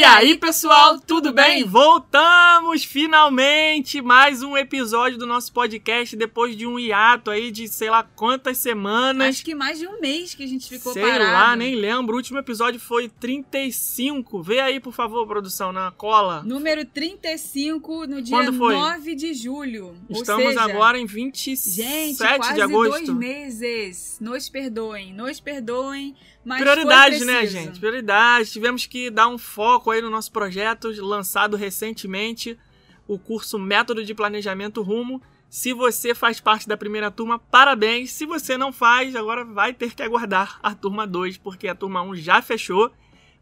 E 0.00 0.02
aí, 0.02 0.34
pessoal, 0.34 0.98
tudo 0.98 1.30
bem? 1.30 1.62
Voltamos 1.62 2.84
finalmente! 2.84 4.00
Mais 4.00 4.42
um 4.42 4.56
episódio 4.56 5.18
do 5.18 5.26
nosso 5.26 5.52
podcast 5.52 6.16
depois 6.16 6.56
de 6.56 6.66
um 6.66 6.78
hiato 6.78 7.30
aí 7.30 7.50
de 7.50 7.68
sei 7.68 7.90
lá 7.90 8.02
quantas 8.02 8.56
semanas. 8.56 9.28
Acho 9.28 9.44
que 9.44 9.54
mais 9.54 9.78
de 9.78 9.86
um 9.86 10.00
mês 10.00 10.34
que 10.34 10.42
a 10.42 10.46
gente 10.46 10.66
ficou 10.70 10.94
sei 10.94 11.02
parado. 11.02 11.32
lá, 11.32 11.54
nem 11.54 11.74
lembro. 11.74 12.14
O 12.14 12.16
último 12.16 12.38
episódio 12.38 12.80
foi 12.80 13.10
35. 13.10 14.42
Vê 14.42 14.60
aí, 14.60 14.80
por 14.80 14.94
favor, 14.94 15.26
produção, 15.26 15.70
na 15.70 15.90
cola. 15.90 16.42
Número 16.44 16.82
35, 16.82 18.06
no 18.06 18.22
dia 18.22 18.34
Quando 18.34 18.54
foi? 18.54 18.72
9 18.72 19.14
de 19.14 19.34
julho. 19.34 19.94
Estamos 20.08 20.46
seja, 20.46 20.62
agora 20.62 20.98
em 20.98 21.04
27 21.04 21.76
Gente, 21.76 22.16
quase 22.16 22.54
de 22.54 22.62
agosto. 22.62 23.04
dois 23.04 23.08
meses. 23.10 24.16
Nos 24.18 24.48
perdoem, 24.48 25.12
nos 25.12 25.40
perdoem. 25.40 26.16
Mas 26.44 26.60
Prioridades, 26.60 27.18
foi 27.18 27.26
né, 27.26 27.46
gente? 27.46 27.78
Prioridades. 27.78 28.52
Tivemos 28.52 28.86
que 28.86 29.10
dar 29.10 29.28
um 29.28 29.38
foco 29.38 29.90
aí 29.90 30.00
no 30.00 30.10
nosso 30.10 30.32
projeto, 30.32 30.88
lançado 31.04 31.56
recentemente, 31.56 32.58
o 33.06 33.18
curso 33.18 33.58
Método 33.58 34.04
de 34.04 34.14
Planejamento 34.14 34.82
Rumo. 34.82 35.22
Se 35.50 35.72
você 35.72 36.14
faz 36.14 36.40
parte 36.40 36.68
da 36.68 36.76
primeira 36.76 37.10
turma, 37.10 37.38
parabéns. 37.38 38.12
Se 38.12 38.24
você 38.24 38.56
não 38.56 38.72
faz, 38.72 39.16
agora 39.16 39.44
vai 39.44 39.74
ter 39.74 39.94
que 39.94 40.02
aguardar 40.02 40.60
a 40.62 40.74
turma 40.74 41.06
2, 41.06 41.38
porque 41.38 41.66
a 41.68 41.74
turma 41.74 42.02
1 42.02 42.14
já 42.16 42.40
fechou. 42.40 42.90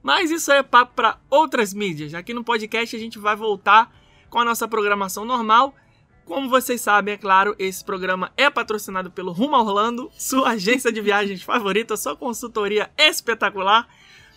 Mas 0.02 0.30
isso 0.30 0.50
é 0.50 0.62
papo 0.62 0.94
para 0.94 1.18
outras 1.28 1.74
mídias. 1.74 2.14
Aqui 2.14 2.32
no 2.32 2.42
podcast 2.42 2.96
a 2.96 2.98
gente 2.98 3.18
vai 3.18 3.36
voltar 3.36 3.94
com 4.30 4.38
a 4.38 4.44
nossa 4.44 4.66
programação 4.66 5.24
normal. 5.24 5.74
Como 6.28 6.48
vocês 6.48 6.80
sabem, 6.82 7.14
é 7.14 7.16
claro, 7.16 7.56
esse 7.58 7.82
programa 7.82 8.30
é 8.36 8.50
patrocinado 8.50 9.10
pelo 9.10 9.32
Rumo 9.32 9.56
Orlando, 9.56 10.10
sua 10.16 10.50
agência 10.50 10.92
de 10.92 11.00
viagens 11.00 11.42
favorita, 11.42 11.96
sua 11.96 12.14
consultoria 12.14 12.90
espetacular. 12.98 13.88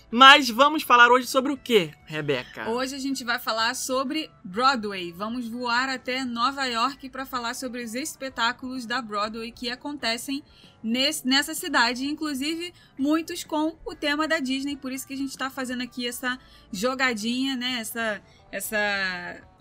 Mas 0.10 0.50
vamos 0.50 0.84
falar 0.84 1.10
hoje 1.10 1.26
sobre 1.28 1.52
o 1.54 1.58
que, 1.58 1.90
Rebeca? 2.06 2.70
Hoje 2.70 2.96
a 2.96 3.00
gente 3.00 3.24
vai 3.24 3.40
falar 3.40 3.74
sobre 3.76 4.30
Broadway. 4.44 5.12
Vamos 5.12 5.48
voar 5.48 5.88
até 5.88 6.26
Nova 6.26 6.66
York 6.66 7.10
para 7.10 7.26
falar 7.26 7.54
sobre 7.56 7.82
os 7.84 7.94
espetáculos 7.96 8.86
da 8.86 9.02
Broadway 9.02 9.52
que 9.54 9.70
acontecem 9.70 10.44
nesse- 10.84 11.26
nessa 11.26 11.54
cidade, 11.54 12.06
inclusive 12.06 12.74
muitos 12.98 13.46
com 13.46 13.78
o 13.86 13.96
tema 13.96 14.28
da 14.28 14.40
Disney. 14.40 14.76
Por 14.76 14.92
isso 14.92 15.08
que 15.08 15.14
a 15.14 15.18
gente 15.18 15.30
está 15.30 15.50
fazendo 15.50 15.82
aqui 15.84 16.06
essa 16.06 16.38
jogadinha, 16.74 17.56
né? 17.56 17.78
Essa, 17.80 18.22
essa 18.52 18.78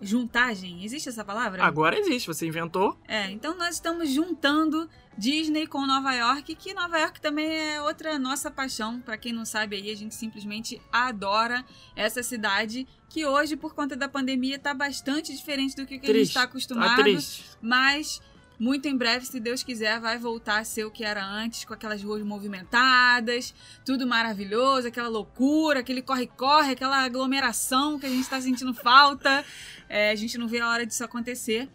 juntagem. 0.00 0.84
Existe 0.84 1.08
essa 1.08 1.24
palavra? 1.24 1.62
Agora 1.64 1.98
existe, 1.98 2.26
você 2.26 2.46
inventou. 2.46 2.98
É, 3.06 3.30
então 3.30 3.56
nós 3.56 3.74
estamos 3.76 4.10
juntando 4.10 4.88
Disney 5.16 5.66
com 5.66 5.86
Nova 5.86 6.12
York, 6.14 6.54
que 6.54 6.72
Nova 6.74 6.98
York 6.98 7.20
também 7.20 7.46
é 7.48 7.82
outra 7.82 8.18
nossa 8.18 8.50
paixão. 8.50 9.00
Pra 9.00 9.16
quem 9.16 9.32
não 9.32 9.44
sabe 9.44 9.76
aí, 9.76 9.90
a 9.90 9.96
gente 9.96 10.14
simplesmente 10.14 10.80
adora 10.92 11.64
essa 11.94 12.22
cidade 12.22 12.86
que 13.08 13.26
hoje, 13.26 13.56
por 13.56 13.74
conta 13.74 13.96
da 13.96 14.08
pandemia, 14.08 14.58
tá 14.58 14.72
bastante 14.72 15.34
diferente 15.36 15.74
do 15.76 15.84
que, 15.86 15.98
que 15.98 16.10
a 16.10 16.14
gente 16.14 16.28
está 16.28 16.40
Tá 16.40 16.46
acostumado. 16.46 17.02
triste. 17.02 17.44
mas 17.60 18.20
muito 18.60 18.86
em 18.86 18.94
breve, 18.94 19.24
se 19.24 19.40
Deus 19.40 19.62
quiser, 19.62 19.98
vai 19.98 20.18
voltar 20.18 20.58
a 20.58 20.64
ser 20.64 20.84
o 20.84 20.90
que 20.90 21.02
era 21.02 21.24
antes, 21.24 21.64
com 21.64 21.72
aquelas 21.72 22.02
ruas 22.02 22.22
movimentadas, 22.22 23.54
tudo 23.86 24.06
maravilhoso, 24.06 24.86
aquela 24.86 25.08
loucura, 25.08 25.80
aquele 25.80 26.02
corre-corre, 26.02 26.72
aquela 26.72 26.98
aglomeração 26.98 27.98
que 27.98 28.04
a 28.04 28.08
gente 28.10 28.20
está 28.20 28.38
sentindo 28.38 28.74
falta. 28.74 29.42
É, 29.88 30.10
a 30.10 30.14
gente 30.14 30.36
não 30.36 30.46
vê 30.46 30.60
a 30.60 30.68
hora 30.68 30.84
disso 30.84 31.02
acontecer. 31.02 31.70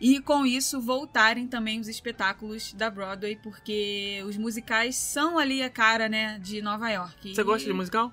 E 0.00 0.18
com 0.18 0.46
isso 0.46 0.80
voltarem 0.80 1.46
também 1.46 1.78
os 1.78 1.86
espetáculos 1.86 2.72
da 2.72 2.88
Broadway, 2.88 3.36
porque 3.36 4.24
os 4.26 4.38
musicais 4.38 4.96
são 4.96 5.38
ali 5.38 5.62
a 5.62 5.68
cara, 5.68 6.08
né, 6.08 6.38
de 6.38 6.62
Nova 6.62 6.88
York. 6.88 7.34
Você 7.34 7.42
gosta 7.42 7.68
de 7.68 7.74
musical? 7.74 8.10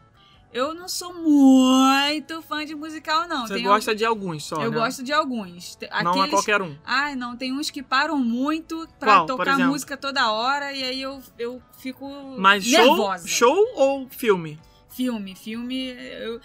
Eu 0.54 0.74
não 0.74 0.88
sou 0.88 1.14
muito 1.14 2.42
fã 2.42 2.66
de 2.66 2.74
musical, 2.74 3.28
não. 3.28 3.46
Você 3.46 3.56
Tem 3.56 3.64
gosta 3.64 3.94
de 3.94 4.06
alguns 4.06 4.44
só, 4.46 4.56
Eu 4.64 4.72
né? 4.72 4.78
gosto 4.78 5.04
de 5.04 5.12
alguns. 5.12 5.76
Te- 5.76 5.88
Não 5.90 5.98
é 5.98 6.02
Aqueles 6.10 6.30
qualquer 6.30 6.62
um. 6.62 6.76
Ai, 6.86 7.16
não, 7.16 7.36
tem 7.36 7.52
uns 7.52 7.70
que 7.70 7.84
param 7.84 8.18
muito 8.18 8.88
pra 9.00 9.16
Qual, 9.18 9.26
tocar 9.26 9.60
música 9.60 9.98
toda 9.98 10.32
hora 10.32 10.72
e 10.74 10.84
aí 10.84 11.02
eu, 11.02 11.22
eu 11.38 11.62
fico 11.78 12.10
Mas 12.40 12.64
show, 12.66 12.80
nervosa. 12.80 13.28
show 13.28 13.68
ou 13.76 14.08
filme? 14.10 14.60
Filme, 14.90 15.36
filme, 15.36 15.90
eu, 15.90 16.42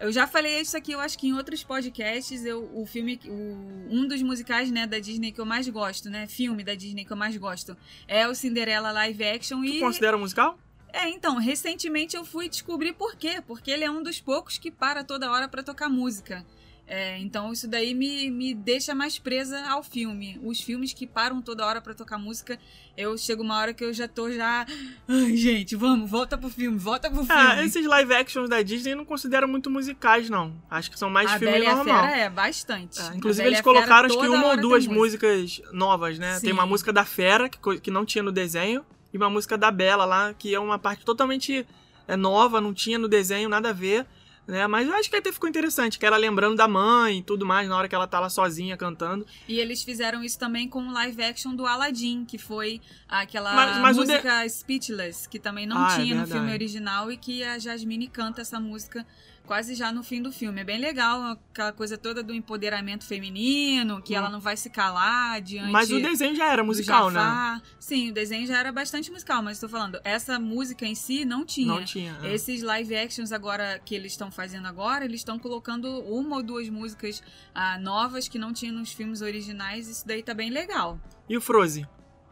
eu 0.00 0.10
já 0.10 0.26
falei 0.26 0.60
isso 0.60 0.76
aqui, 0.76 0.92
eu 0.92 0.98
acho 1.00 1.16
que 1.16 1.28
em 1.28 1.34
outros 1.34 1.62
podcasts, 1.62 2.44
eu, 2.44 2.68
o 2.74 2.84
filme, 2.86 3.20
o, 3.24 3.86
um 3.88 4.08
dos 4.08 4.20
musicais, 4.22 4.68
né, 4.70 4.84
da 4.86 4.98
Disney 4.98 5.30
que 5.30 5.40
eu 5.40 5.46
mais 5.46 5.68
gosto, 5.68 6.10
né, 6.10 6.26
filme 6.26 6.64
da 6.64 6.74
Disney 6.74 7.04
que 7.04 7.12
eu 7.12 7.16
mais 7.16 7.36
gosto, 7.36 7.76
é 8.08 8.26
o 8.26 8.34
Cinderela 8.34 8.90
Live 8.90 9.22
Action 9.22 9.60
Tu 9.60 9.66
e... 9.66 9.80
considera 9.80 10.18
musical? 10.18 10.58
É, 10.94 11.08
então, 11.08 11.38
recentemente 11.38 12.16
eu 12.16 12.24
fui 12.24 12.48
descobrir 12.48 12.92
por 12.92 13.16
quê. 13.16 13.42
Porque 13.44 13.70
ele 13.70 13.82
é 13.84 13.90
um 13.90 14.02
dos 14.02 14.20
poucos 14.20 14.56
que 14.56 14.70
para 14.70 15.02
toda 15.02 15.30
hora 15.30 15.48
pra 15.48 15.62
tocar 15.62 15.88
música. 15.88 16.46
É, 16.86 17.18
então 17.18 17.50
isso 17.50 17.66
daí 17.66 17.94
me, 17.94 18.30
me 18.30 18.54
deixa 18.54 18.94
mais 18.94 19.18
presa 19.18 19.58
ao 19.70 19.82
filme. 19.82 20.38
Os 20.44 20.60
filmes 20.60 20.92
que 20.92 21.06
param 21.06 21.40
toda 21.40 21.66
hora 21.66 21.80
pra 21.80 21.94
tocar 21.94 22.18
música, 22.18 22.58
eu 22.94 23.16
chego 23.16 23.42
uma 23.42 23.56
hora 23.56 23.72
que 23.72 23.82
eu 23.82 23.92
já 23.92 24.06
tô 24.06 24.30
já. 24.30 24.66
Ai, 25.08 25.34
gente, 25.34 25.74
vamos, 25.74 26.08
volta 26.08 26.36
pro 26.36 26.50
filme, 26.50 26.76
volta 26.76 27.10
pro 27.10 27.24
filme. 27.24 27.32
Ah, 27.42 27.64
esses 27.64 27.86
live 27.86 28.12
actions 28.12 28.50
da 28.50 28.60
Disney 28.60 28.94
não 28.94 29.04
considero 29.04 29.48
muito 29.48 29.70
musicais, 29.70 30.28
não. 30.28 30.54
Acho 30.70 30.90
que 30.90 30.98
são 30.98 31.08
mais 31.08 31.32
a 31.32 31.38
filme 31.38 31.58
Bela 31.58 31.72
a 31.72 31.76
normal. 31.76 32.04
Fera 32.04 32.16
é 32.18 32.30
bastante. 32.30 33.00
É, 33.00 33.16
inclusive, 33.16 33.48
eles 33.48 33.62
colocaram 33.62 34.06
acho 34.06 34.20
que 34.20 34.28
uma 34.28 34.44
ou 34.44 34.52
tem 34.52 34.60
duas 34.60 34.86
música. 34.86 35.26
músicas 35.26 35.62
novas, 35.72 36.18
né? 36.18 36.32
Tem 36.32 36.50
Sim. 36.50 36.52
uma 36.52 36.66
música 36.66 36.92
da 36.92 37.04
Fera, 37.06 37.48
que, 37.48 37.58
que 37.80 37.90
não 37.90 38.04
tinha 38.04 38.22
no 38.22 38.30
desenho, 38.30 38.84
e 39.14 39.16
uma 39.16 39.30
música 39.30 39.56
da 39.56 39.70
Bela 39.70 40.04
lá, 40.04 40.34
que 40.34 40.52
é 40.54 40.58
uma 40.60 40.78
parte 40.78 41.04
totalmente 41.04 41.64
é, 42.08 42.16
nova, 42.16 42.60
não 42.60 42.74
tinha 42.74 42.98
no 42.98 43.08
desenho, 43.08 43.48
nada 43.48 43.70
a 43.70 43.72
ver. 43.72 44.04
Né? 44.46 44.66
Mas 44.66 44.86
eu 44.86 44.94
acho 44.94 45.08
que 45.08 45.16
até 45.16 45.32
ficou 45.32 45.48
interessante, 45.48 45.98
que 45.98 46.04
era 46.04 46.18
lembrando 46.18 46.54
da 46.56 46.68
mãe 46.68 47.20
e 47.20 47.22
tudo 47.22 47.46
mais, 47.46 47.66
na 47.66 47.78
hora 47.78 47.88
que 47.88 47.94
ela 47.94 48.06
tá 48.06 48.20
lá 48.20 48.28
sozinha 48.28 48.76
cantando. 48.76 49.24
E 49.48 49.58
eles 49.58 49.82
fizeram 49.82 50.22
isso 50.22 50.38
também 50.38 50.68
com 50.68 50.82
o 50.86 50.92
live 50.92 51.22
action 51.22 51.54
do 51.54 51.64
Aladdin, 51.64 52.26
que 52.26 52.36
foi 52.36 52.78
aquela 53.08 53.54
Mas- 53.54 53.78
mas 53.78 53.96
o 53.98 54.04
de- 54.04 54.10
música 54.12 54.46
Speechless, 54.46 55.26
que 55.28 55.38
também 55.38 55.66
não 55.66 55.78
Ah, 55.78 55.92
é 55.92 55.96
tinha 55.96 56.14
no 56.16 56.20
verdade. 56.22 56.32
filme 56.32 56.52
original 56.52 57.10
e 57.10 57.16
que 57.16 57.42
a 57.42 57.58
Jasmine 57.58 58.06
canta 58.08 58.42
essa 58.42 58.60
música 58.60 59.06
quase 59.46 59.74
já 59.74 59.92
no 59.92 60.02
fim 60.02 60.20
do 60.22 60.32
filme. 60.32 60.60
É 60.60 60.64
bem 60.64 60.78
legal, 60.78 61.22
aquela 61.52 61.72
coisa 61.72 61.96
toda 61.98 62.22
do 62.22 62.34
empoderamento 62.34 63.04
feminino, 63.04 64.00
que 64.02 64.14
Hum. 64.14 64.16
ela 64.18 64.30
não 64.30 64.40
vai 64.40 64.56
se 64.56 64.70
calar 64.70 65.40
diante 65.40 65.70
Mas 65.70 65.90
o 65.90 66.00
desenho 66.00 66.34
já 66.34 66.50
era 66.50 66.64
musical, 66.64 67.10
né? 67.10 67.60
Sim, 67.78 68.10
o 68.10 68.14
desenho 68.14 68.46
já 68.46 68.58
era 68.58 68.72
bastante 68.72 69.10
musical, 69.10 69.42
mas 69.42 69.56
estou 69.56 69.68
falando, 69.68 70.00
essa 70.04 70.38
música 70.38 70.86
em 70.86 70.94
si 70.94 71.24
não 71.24 71.44
tinha. 71.44 71.66
Não 71.66 71.84
tinha. 71.84 72.18
é. 72.22 72.34
Esses 72.34 72.62
live 72.62 72.96
actions 72.96 73.32
agora 73.32 73.80
que 73.84 73.94
eles 73.94 74.12
estão 74.12 74.30
fazendo 74.30 74.66
agora, 74.66 75.04
eles 75.04 75.20
estão 75.20 75.38
colocando 75.38 75.88
uma 76.04 76.36
ou 76.36 76.42
duas 76.42 76.68
músicas 76.68 77.22
ah, 77.54 77.78
novas 77.78 78.28
que 78.28 78.38
não 78.38 78.52
tinha 78.52 78.72
nos 78.72 78.92
filmes 78.92 79.20
originais. 79.20 79.88
Isso 79.88 80.06
daí 80.06 80.22
tá 80.22 80.34
bem 80.34 80.50
legal. 80.50 80.98
E 81.28 81.36
o 81.36 81.40
Frozen? 81.40 81.86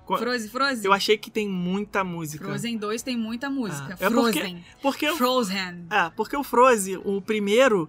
Frozen, 0.07 0.49
Frozen. 0.51 0.85
Eu 0.85 0.93
achei 0.93 1.17
que 1.17 1.31
tem 1.31 1.49
muita 1.49 2.03
música. 2.05 2.45
Frozen 2.45 2.77
2 2.77 3.03
tem 3.03 3.17
muita 3.17 3.49
música. 3.49 3.97
Ah, 4.01 4.05
é 4.05 4.11
porque- 4.11 4.33
Frozen. 4.41 4.65
Porque 4.83 5.11
o 5.11 5.17
Frozen. 5.17 5.87
É, 5.91 6.11
porque 6.11 6.37
o 6.37 6.43
Frozen, 6.45 7.01
o 7.05 7.21
primeiro, 7.23 7.89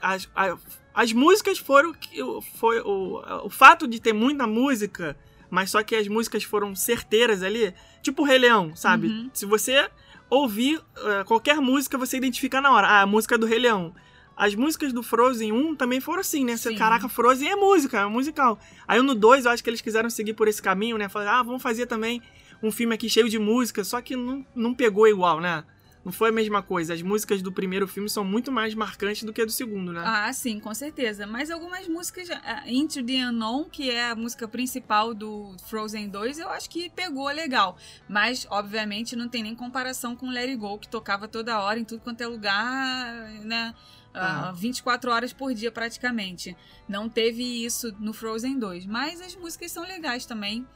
as, 0.00 0.28
a- 0.36 0.56
as 0.94 1.12
músicas 1.12 1.58
foram. 1.58 1.92
que- 1.92 2.20
Foi 2.58 2.80
o, 2.80 3.22
o 3.44 3.50
fato 3.50 3.88
de 3.88 4.00
ter 4.00 4.12
muita 4.12 4.46
música, 4.46 5.16
mas 5.50 5.70
só 5.70 5.82
que 5.82 5.94
as 5.96 6.06
músicas 6.08 6.44
foram 6.44 6.74
certeiras 6.76 7.42
ali, 7.42 7.74
tipo 8.02 8.22
o 8.22 8.24
Rei 8.24 8.38
Leão, 8.38 8.74
sabe? 8.76 9.08
Uhum. 9.08 9.30
Se 9.32 9.46
você 9.46 9.88
ouvir 10.30 10.80
eh, 10.96 11.24
qualquer 11.24 11.56
música, 11.60 11.96
você 11.98 12.16
identifica 12.16 12.60
na 12.60 12.72
hora. 12.72 12.86
Ah, 12.88 13.02
a 13.02 13.06
música 13.06 13.36
do 13.38 13.46
Rei 13.46 13.58
Leão. 13.58 13.94
As 14.36 14.54
músicas 14.54 14.92
do 14.92 15.02
Frozen 15.02 15.52
1 15.52 15.76
também 15.76 16.00
foram 16.00 16.20
assim, 16.20 16.44
né? 16.44 16.56
Sim. 16.56 16.76
Caraca, 16.76 17.08
Frozen 17.08 17.48
é 17.48 17.56
música, 17.56 18.00
é 18.00 18.06
musical. 18.06 18.58
Aí 18.86 19.00
no 19.00 19.14
2 19.14 19.44
eu 19.44 19.50
acho 19.52 19.62
que 19.62 19.70
eles 19.70 19.80
quiseram 19.80 20.10
seguir 20.10 20.34
por 20.34 20.48
esse 20.48 20.60
caminho, 20.60 20.98
né? 20.98 21.08
Falaram, 21.08 21.38
ah, 21.38 21.42
vamos 21.42 21.62
fazer 21.62 21.86
também 21.86 22.20
um 22.62 22.72
filme 22.72 22.94
aqui 22.94 23.08
cheio 23.08 23.28
de 23.28 23.38
música, 23.38 23.84
só 23.84 24.00
que 24.00 24.16
não, 24.16 24.44
não 24.54 24.74
pegou 24.74 25.06
igual, 25.06 25.40
né? 25.40 25.64
Não 26.04 26.12
foi 26.12 26.28
a 26.28 26.32
mesma 26.32 26.62
coisa. 26.62 26.92
As 26.92 27.00
músicas 27.00 27.40
do 27.40 27.50
primeiro 27.50 27.88
filme 27.88 28.10
são 28.10 28.22
muito 28.22 28.52
mais 28.52 28.74
marcantes 28.74 29.22
do 29.22 29.32
que 29.32 29.40
a 29.40 29.46
do 29.46 29.50
segundo, 29.50 29.90
né? 29.90 30.02
Ah, 30.04 30.30
sim, 30.34 30.60
com 30.60 30.74
certeza. 30.74 31.26
Mas 31.26 31.50
algumas 31.50 31.88
músicas, 31.88 32.28
ah, 32.30 32.62
Into 32.66 33.02
the 33.02 33.24
Unknown, 33.24 33.64
que 33.70 33.90
é 33.90 34.10
a 34.10 34.14
música 34.14 34.46
principal 34.46 35.14
do 35.14 35.56
Frozen 35.66 36.10
2, 36.10 36.40
eu 36.40 36.50
acho 36.50 36.68
que 36.68 36.90
pegou 36.90 37.26
legal. 37.28 37.78
Mas, 38.06 38.46
obviamente, 38.50 39.16
não 39.16 39.28
tem 39.28 39.42
nem 39.42 39.54
comparação 39.54 40.14
com 40.14 40.28
Let 40.28 40.50
It 40.50 40.56
Go, 40.56 40.78
que 40.78 40.88
tocava 40.88 41.26
toda 41.26 41.58
hora, 41.58 41.78
em 41.78 41.84
tudo 41.84 42.02
quanto 42.02 42.20
é 42.20 42.26
lugar, 42.26 43.30
né? 43.42 43.74
Ah, 44.14 44.52
24 44.52 45.10
horas 45.10 45.32
por 45.32 45.52
dia 45.52 45.72
praticamente. 45.72 46.56
Não 46.88 47.08
teve 47.08 47.64
isso 47.64 47.94
no 47.98 48.12
Frozen 48.12 48.58
2. 48.58 48.86
Mas 48.86 49.20
as 49.20 49.34
músicas 49.34 49.72
são 49.72 49.82
legais 49.82 50.24
também. 50.24 50.66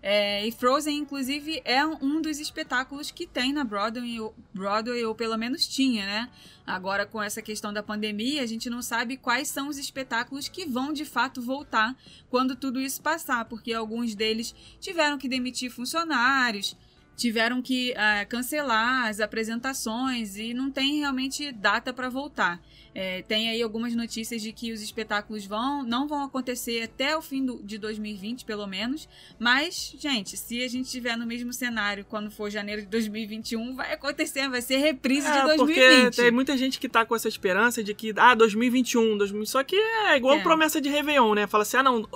É, 0.00 0.46
e 0.46 0.52
Frozen, 0.52 0.96
inclusive, 0.96 1.60
é 1.64 1.84
um 1.84 2.20
dos 2.22 2.38
espetáculos 2.38 3.10
que 3.10 3.26
tem 3.26 3.52
na 3.52 3.64
Broadway, 3.64 4.18
Broadway, 4.54 5.04
ou 5.04 5.14
pelo 5.14 5.36
menos 5.36 5.66
tinha, 5.66 6.06
né? 6.06 6.30
Agora, 6.64 7.04
com 7.04 7.20
essa 7.20 7.42
questão 7.42 7.72
da 7.72 7.82
pandemia, 7.82 8.42
a 8.42 8.46
gente 8.46 8.70
não 8.70 8.80
sabe 8.80 9.16
quais 9.16 9.48
são 9.48 9.68
os 9.68 9.78
espetáculos 9.78 10.48
que 10.48 10.66
vão 10.66 10.92
de 10.92 11.04
fato 11.04 11.42
voltar 11.42 11.96
quando 12.30 12.54
tudo 12.54 12.80
isso 12.80 13.02
passar, 13.02 13.46
porque 13.46 13.72
alguns 13.72 14.14
deles 14.14 14.54
tiveram 14.78 15.18
que 15.18 15.28
demitir 15.28 15.70
funcionários, 15.70 16.76
tiveram 17.18 17.60
que 17.60 17.90
uh, 17.92 18.26
cancelar 18.28 19.08
as 19.08 19.18
apresentações 19.20 20.36
e 20.36 20.54
não 20.54 20.70
tem 20.70 21.00
realmente 21.00 21.50
data 21.52 21.92
para 21.92 22.08
voltar. 22.08 22.60
É, 22.94 23.22
tem 23.22 23.48
aí 23.50 23.62
algumas 23.62 23.94
notícias 23.94 24.40
de 24.42 24.50
que 24.52 24.72
os 24.72 24.80
espetáculos 24.82 25.44
vão 25.44 25.84
não 25.84 26.08
vão 26.08 26.24
acontecer 26.24 26.82
até 26.82 27.16
o 27.16 27.22
fim 27.22 27.44
do, 27.44 27.62
de 27.62 27.76
2020, 27.78 28.44
pelo 28.44 28.66
menos. 28.66 29.08
Mas, 29.38 29.94
gente, 29.98 30.36
se 30.36 30.62
a 30.64 30.68
gente 30.68 30.86
estiver 30.86 31.16
no 31.16 31.26
mesmo 31.26 31.52
cenário 31.52 32.04
quando 32.08 32.30
for 32.30 32.50
janeiro 32.50 32.82
de 32.82 32.88
2021, 32.88 33.76
vai 33.76 33.92
acontecer, 33.92 34.48
vai 34.48 34.62
ser 34.62 34.78
reprise 34.78 35.28
É, 35.28 35.32
de 35.40 35.46
2020. 35.56 36.04
porque 36.04 36.10
tem 36.22 36.30
muita 36.32 36.56
gente 36.56 36.80
que 36.80 36.88
tá 36.88 37.04
com 37.04 37.14
essa 37.14 37.28
esperança 37.28 37.84
de 37.84 37.94
que, 37.94 38.12
ah, 38.16 38.34
2021, 38.34 39.18
2000, 39.18 39.46
só 39.46 39.62
que 39.62 39.76
é 39.76 40.16
igual 40.16 40.36
É. 40.38 40.42
promessa 40.42 40.80
de 40.80 40.88
Réveillon, 40.88 41.34
né? 41.34 41.46
Fala 41.46 41.62
assim, 41.62 41.76
ah, 41.76 41.82
não, 41.82 42.08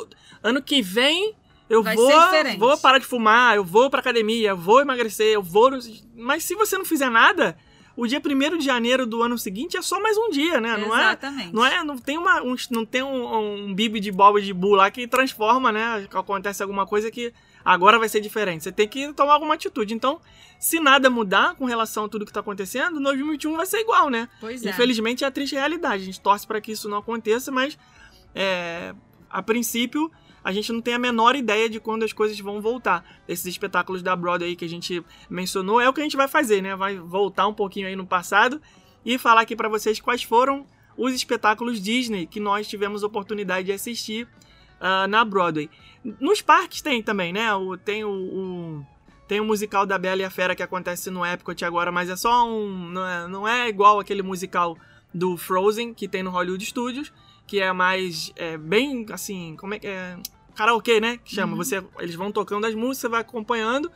ano 0.43 0.62
que 0.62 0.81
vem 0.82 1.34
eu 1.69 1.82
Vai 1.82 1.97
vou, 1.97 2.11
vou 2.59 2.79
parar 2.79 2.99
de 2.99 3.06
fumar, 3.06 3.56
eu 3.56 3.64
vou 3.64 3.88
pra 3.88 4.00
academia, 4.00 4.50
eu 4.50 4.56
vou 4.56 4.81
emagrecer, 4.81 5.29
eu 5.29 5.43
vou... 5.43 5.70
Mas 6.17 6.44
se 6.44 6.55
você 6.55 6.76
não 6.76 6.85
fizer 6.85 7.11
nada, 7.11 7.56
o 7.97 8.06
dia 8.06 8.20
1 8.25 8.59
de 8.59 8.64
janeiro 8.64 9.06
do 9.06 9.23
ano 9.23 9.37
seguinte 9.38 9.76
é 9.76 9.82
só 9.82 10.00
mais 10.00 10.17
um 10.17 10.31
dia, 10.31 10.61
né? 10.61 10.76
Não 10.76 10.97
é... 10.97 11.00
Exatamente. 11.00 11.55
Não 11.55 11.64
é, 11.64 11.85
não 11.85 11.99
tem 11.99 12.17
uma, 12.17 12.43
um, 12.43 12.55
não 12.70 12.85
tem 12.85 13.03
um, 13.03 13.67
um 13.67 13.75
bibi 13.75 14.00
de 14.00 14.11
bob 14.11 14.41
de 14.41 14.53
bull 14.53 14.75
lá 14.75 14.91
que 14.91 15.06
transforma, 15.06 15.70
né? 15.70 16.06
Que 16.11 16.17
acontece 16.17 16.62
alguma 16.62 16.87
coisa 16.87 17.11
que 17.11 17.32
agora 17.64 17.99
vai 17.99 18.09
ser 18.09 18.20
diferente. 18.20 18.64
Você 18.64 18.73
tem 18.73 18.88
que 18.88 19.12
tomar 19.12 19.35
alguma 19.35 19.55
atitude. 19.55 19.93
Então, 19.93 20.20
se 20.59 20.81
nada 20.81 21.11
mudar 21.11 21.55
com 21.55 21.64
relação 21.67 22.06
a 22.06 22.09
tudo 22.09 22.25
que 22.25 22.32
tá 22.32 22.41
acontecendo, 22.41 23.00
2021 23.00 23.56
vai 23.56 23.67
ser 23.67 23.81
igual, 23.81 24.09
né? 24.09 24.29
Pois 24.41 24.64
é. 24.64 24.70
Infelizmente 24.70 25.25
é 25.25 25.26
a 25.26 25.31
triste 25.31 25.55
realidade. 25.55 26.03
A 26.03 26.06
gente 26.06 26.20
torce 26.20 26.47
para 26.47 26.61
que 26.61 26.73
isso 26.73 26.88
não 26.88 26.99
aconteça, 26.99 27.53
mas 27.53 27.79
é, 28.35 28.94
a 29.29 29.43
princípio 29.43 30.11
a 30.44 30.52
gente 30.52 30.72
não 30.72 30.80
tem 30.80 30.94
a 30.94 30.98
menor 30.98 31.34
ideia 31.36 31.68
de 31.68 31.78
quando 31.80 32.02
as 32.04 32.12
coisas 32.12 32.38
vão 32.40 32.60
voltar. 32.60 33.04
Esses 33.28 33.46
espetáculos 33.46 34.02
da 34.02 34.14
Broadway 34.16 34.56
que 34.56 34.64
a 34.64 34.68
gente 34.68 35.04
mencionou 35.30 35.80
é 35.80 35.88
o 35.88 35.92
que 35.92 36.00
a 36.00 36.04
gente 36.04 36.16
vai 36.16 36.28
fazer, 36.28 36.62
né? 36.62 36.74
Vai 36.76 36.96
voltar 36.96 37.46
um 37.46 37.54
pouquinho 37.54 37.86
aí 37.86 37.96
no 37.96 38.06
passado 38.06 38.60
e 39.04 39.18
falar 39.18 39.42
aqui 39.42 39.54
para 39.56 39.68
vocês 39.68 40.00
quais 40.00 40.22
foram 40.22 40.66
os 40.96 41.14
espetáculos 41.14 41.80
Disney 41.80 42.26
que 42.26 42.38
nós 42.40 42.68
tivemos 42.68 43.02
oportunidade 43.02 43.66
de 43.66 43.72
assistir 43.72 44.28
ah, 44.80 45.06
na 45.08 45.24
Broadway. 45.24 45.70
Nos 46.20 46.42
parques 46.42 46.82
tem 46.82 47.02
também, 47.02 47.32
né? 47.32 47.54
O, 47.54 47.76
tem 47.76 48.04
o, 48.04 48.10
o- 48.10 48.86
tem 49.28 49.40
o 49.40 49.44
musical 49.44 49.86
da 49.86 49.96
Bela 49.96 50.20
e 50.20 50.24
a 50.24 50.30
Fera 50.30 50.54
que 50.54 50.62
acontece 50.62 51.10
no 51.10 51.24
Epcot 51.24 51.64
agora, 51.64 51.90
mas 51.90 52.10
é 52.10 52.16
só 52.16 52.46
um. 52.46 52.68
Não 52.90 53.06
é, 53.06 53.28
não 53.28 53.48
é 53.48 53.68
igual 53.68 53.98
aquele 53.98 54.22
musical 54.22 54.76
do 55.14 55.36
Frozen 55.38 55.94
que 55.94 56.06
tem 56.08 56.22
no 56.22 56.30
Hollywood 56.30 56.64
Studios, 56.66 57.12
que 57.52 57.60
é 57.60 57.70
mais. 57.70 58.32
É, 58.34 58.56
bem 58.56 59.04
assim. 59.12 59.56
Como 59.58 59.75
é 59.75 59.78
que 59.78 59.87
é? 59.87 60.16
Karaokê, 60.54 60.99
né? 61.00 61.19
Que 61.22 61.34
chama. 61.34 61.54
Você, 61.54 61.84
eles 61.99 62.14
vão 62.14 62.32
tocando 62.32 62.66
as 62.66 62.75
músicas, 62.75 62.96
você 62.96 63.08
vai 63.08 63.20
acompanhando. 63.20 63.93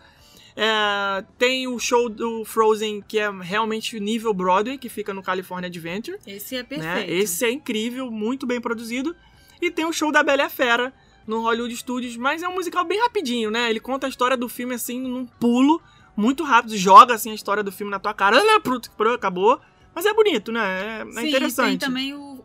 É, 0.54 1.24
tem 1.38 1.66
o 1.66 1.78
show 1.78 2.10
do 2.10 2.44
Frozen 2.44 3.02
que 3.08 3.18
é 3.18 3.30
realmente 3.30 3.98
nível 3.98 4.34
Broadway, 4.34 4.76
que 4.76 4.90
fica 4.90 5.14
no 5.14 5.22
California 5.22 5.68
Adventure 5.68 6.18
Esse 6.26 6.56
é 6.56 6.62
perfeito. 6.62 7.08
né? 7.08 7.10
Esse 7.10 7.46
é 7.46 7.50
incrível, 7.50 8.10
muito 8.10 8.46
bem 8.46 8.60
produzido. 8.60 9.16
E 9.60 9.70
tem 9.70 9.86
o 9.86 9.92
show 9.92 10.12
da 10.12 10.22
Bela 10.22 10.42
e 10.42 10.44
a 10.44 10.50
Fera 10.50 10.92
no 11.26 11.40
Hollywood 11.40 11.74
Studios, 11.76 12.14
mas 12.18 12.42
é 12.42 12.48
um 12.48 12.54
musical 12.54 12.84
bem 12.84 13.00
rapidinho, 13.00 13.50
né? 13.50 13.70
Ele 13.70 13.80
conta 13.80 14.06
a 14.06 14.10
história 14.10 14.36
do 14.36 14.50
filme 14.50 14.74
assim 14.74 15.00
num 15.00 15.24
pulo, 15.24 15.80
muito 16.14 16.44
rápido, 16.44 16.76
joga 16.76 17.14
assim 17.14 17.30
a 17.30 17.34
história 17.34 17.62
do 17.62 17.72
filme 17.72 17.90
na 17.90 17.98
tua 17.98 18.12
cara, 18.12 18.38
acabou. 19.14 19.58
Mas 19.94 20.04
é 20.04 20.12
bonito, 20.12 20.52
né? 20.52 20.60
É, 20.60 21.08
é 21.08 21.20
Sim, 21.22 21.28
interessante. 21.28 21.68
tem 21.68 21.78
também 21.78 22.12
o 22.12 22.35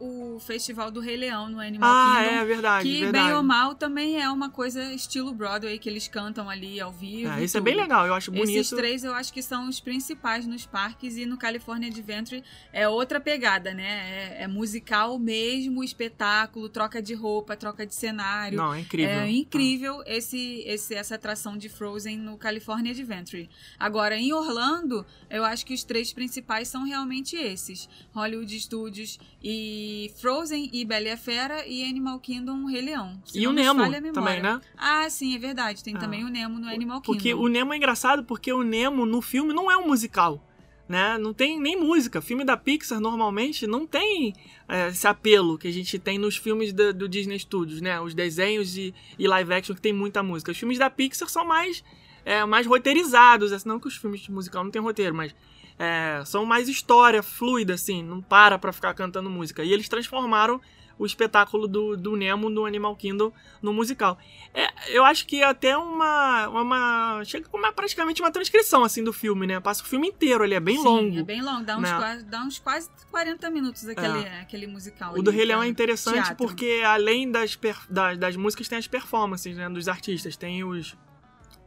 Festival 0.41 0.89
do 0.89 0.99
Rei 0.99 1.15
Leão 1.15 1.47
no 1.47 1.59
Animal 1.59 1.89
ah, 1.89 2.23
Kingdom. 2.23 2.35
é 2.35 2.45
verdade, 2.45 2.89
Que, 2.89 2.99
verdade. 3.01 3.25
bem 3.25 3.35
ou 3.35 3.43
mal, 3.43 3.75
também 3.75 4.21
é 4.21 4.29
uma 4.29 4.49
coisa 4.49 4.93
estilo 4.93 5.33
Broadway, 5.33 5.77
que 5.77 5.87
eles 5.87 6.07
cantam 6.07 6.49
ali 6.49 6.79
ao 6.79 6.91
vivo. 6.91 7.31
É, 7.31 7.43
isso 7.43 7.57
é 7.57 7.61
bem 7.61 7.75
legal, 7.75 8.07
eu 8.07 8.13
acho 8.13 8.31
bonito. 8.31 8.57
Esses 8.57 8.75
três 8.75 9.03
eu 9.03 9.13
acho 9.13 9.31
que 9.31 9.41
são 9.41 9.69
os 9.69 9.79
principais 9.79 10.47
nos 10.47 10.65
parques 10.65 11.17
e 11.17 11.25
no 11.25 11.37
California 11.37 11.89
Adventure 11.89 12.43
é 12.73 12.87
outra 12.87 13.19
pegada, 13.19 13.73
né? 13.73 14.37
É, 14.39 14.43
é 14.43 14.47
musical 14.47 15.19
mesmo, 15.19 15.83
espetáculo, 15.83 16.67
troca 16.67 17.01
de 17.01 17.13
roupa, 17.13 17.55
troca 17.55 17.85
de 17.85 17.93
cenário. 17.93 18.57
Não, 18.57 18.73
é 18.73 18.79
incrível. 18.79 19.15
É 19.15 19.29
incrível 19.29 20.03
esse, 20.07 20.63
esse, 20.65 20.95
essa 20.95 21.15
atração 21.15 21.55
de 21.55 21.69
Frozen 21.69 22.17
no 22.17 22.35
California 22.35 22.91
Adventure. 22.91 23.47
Agora, 23.79 24.17
em 24.17 24.33
Orlando, 24.33 25.05
eu 25.29 25.45
acho 25.45 25.65
que 25.65 25.73
os 25.73 25.83
três 25.83 26.11
principais 26.11 26.67
são 26.67 26.83
realmente 26.83 27.35
esses: 27.35 27.87
Hollywood 28.11 28.59
Studios 28.59 29.19
e 29.43 30.11
Frozen 30.17 30.30
e 30.73 30.85
Bela 30.85 31.07
e 31.07 31.11
a 31.11 31.17
Fera 31.17 31.65
e 31.67 31.83
Animal 31.83 32.19
Kingdom 32.19 32.65
Rei 32.65 32.81
Leão. 32.81 33.21
Se 33.25 33.39
E 33.39 33.47
o 33.47 33.51
Nemo 33.53 33.81
também, 34.13 34.41
né? 34.41 34.59
Ah, 34.77 35.09
sim, 35.09 35.35
é 35.35 35.37
verdade. 35.37 35.83
Tem 35.83 35.95
Ah. 35.95 35.99
também 35.99 36.23
o 36.23 36.29
Nemo 36.29 36.59
no 36.59 36.67
Animal 36.67 37.01
Kingdom. 37.01 37.13
Porque 37.17 37.33
o 37.33 37.47
Nemo 37.47 37.73
é 37.73 37.77
engraçado 37.77 38.23
porque 38.23 38.51
o 38.51 38.63
Nemo 38.63 39.05
no 39.05 39.21
filme 39.21 39.53
não 39.53 39.69
é 39.71 39.77
um 39.77 39.87
musical. 39.87 40.41
Né? 40.89 41.17
Não 41.17 41.33
tem 41.33 41.57
nem 41.57 41.79
música. 41.79 42.19
Filme 42.21 42.43
da 42.43 42.57
Pixar 42.57 42.99
normalmente 42.99 43.65
não 43.65 43.87
tem 43.87 44.33
é, 44.67 44.89
esse 44.89 45.07
apelo 45.07 45.57
que 45.57 45.65
a 45.67 45.71
gente 45.71 45.97
tem 45.97 46.17
nos 46.17 46.35
filmes 46.35 46.73
do, 46.73 46.93
do 46.93 47.07
Disney 47.07 47.39
Studios, 47.39 47.79
né? 47.79 48.01
Os 48.01 48.13
desenhos 48.13 48.75
e, 48.75 48.93
e 49.17 49.25
live 49.25 49.53
action 49.53 49.73
que 49.73 49.81
tem 49.81 49.93
muita 49.93 50.21
música. 50.21 50.51
Os 50.51 50.57
filmes 50.57 50.77
da 50.77 50.89
Pixar 50.89 51.29
são 51.29 51.45
mais, 51.45 51.81
é, 52.25 52.43
mais 52.43 52.67
roteirizados. 52.67 53.53
assim, 53.53 53.69
Não 53.69 53.79
que 53.79 53.87
os 53.87 53.95
filmes 53.95 54.19
de 54.19 54.29
musical 54.31 54.65
não 54.65 54.71
tem 54.71 54.81
roteiro, 54.81 55.15
mas 55.15 55.33
é, 55.83 56.23
são 56.25 56.45
mais 56.45 56.69
história 56.69 57.23
fluida, 57.23 57.73
assim. 57.73 58.03
Não 58.03 58.21
para 58.21 58.59
pra 58.59 58.71
ficar 58.71 58.93
cantando 58.93 59.29
música. 59.29 59.63
E 59.63 59.73
eles 59.73 59.89
transformaram 59.89 60.61
o 60.99 61.05
espetáculo 61.07 61.67
do, 61.67 61.97
do 61.97 62.15
Nemo 62.15 62.47
no 62.47 62.63
Animal 62.63 62.95
Kingdom 62.95 63.31
no 63.59 63.73
musical. 63.73 64.19
É, 64.53 64.67
eu 64.95 65.03
acho 65.03 65.25
que 65.25 65.41
é 65.41 65.45
até 65.45 65.75
uma, 65.75 66.47
uma. 66.49 67.23
Chega 67.25 67.49
como 67.49 67.65
é 67.65 67.71
praticamente 67.71 68.21
uma 68.21 68.29
transcrição 68.29 68.83
assim 68.83 69.03
do 69.03 69.11
filme, 69.11 69.47
né? 69.47 69.59
Passa 69.59 69.81
o 69.81 69.85
filme 69.87 70.09
inteiro, 70.09 70.43
ele 70.43 70.53
é 70.53 70.59
bem 70.59 70.77
Sim, 70.77 70.83
longo. 70.83 71.17
É 71.19 71.23
bem 71.23 71.41
longo, 71.41 71.63
dá 71.63 71.75
uns, 71.77 71.81
né? 71.81 71.97
quase, 71.97 72.23
dá 72.25 72.41
uns 72.43 72.59
quase 72.59 72.89
40 73.09 73.49
minutos 73.49 73.87
aquele, 73.87 74.27
aquele 74.41 74.67
musical. 74.67 75.17
O 75.17 75.23
do 75.23 75.31
Rei 75.31 75.45
Leão 75.45 75.61
que 75.61 75.65
é 75.65 75.69
interessante 75.69 76.25
teatro. 76.25 76.35
porque 76.35 76.83
além 76.85 77.31
das, 77.31 77.55
per- 77.55 77.87
das, 77.89 78.19
das 78.19 78.35
músicas 78.35 78.67
tem 78.67 78.77
as 78.77 78.85
performances, 78.87 79.57
né, 79.57 79.67
dos 79.67 79.87
artistas. 79.87 80.37
Tem 80.37 80.63
os 80.63 80.95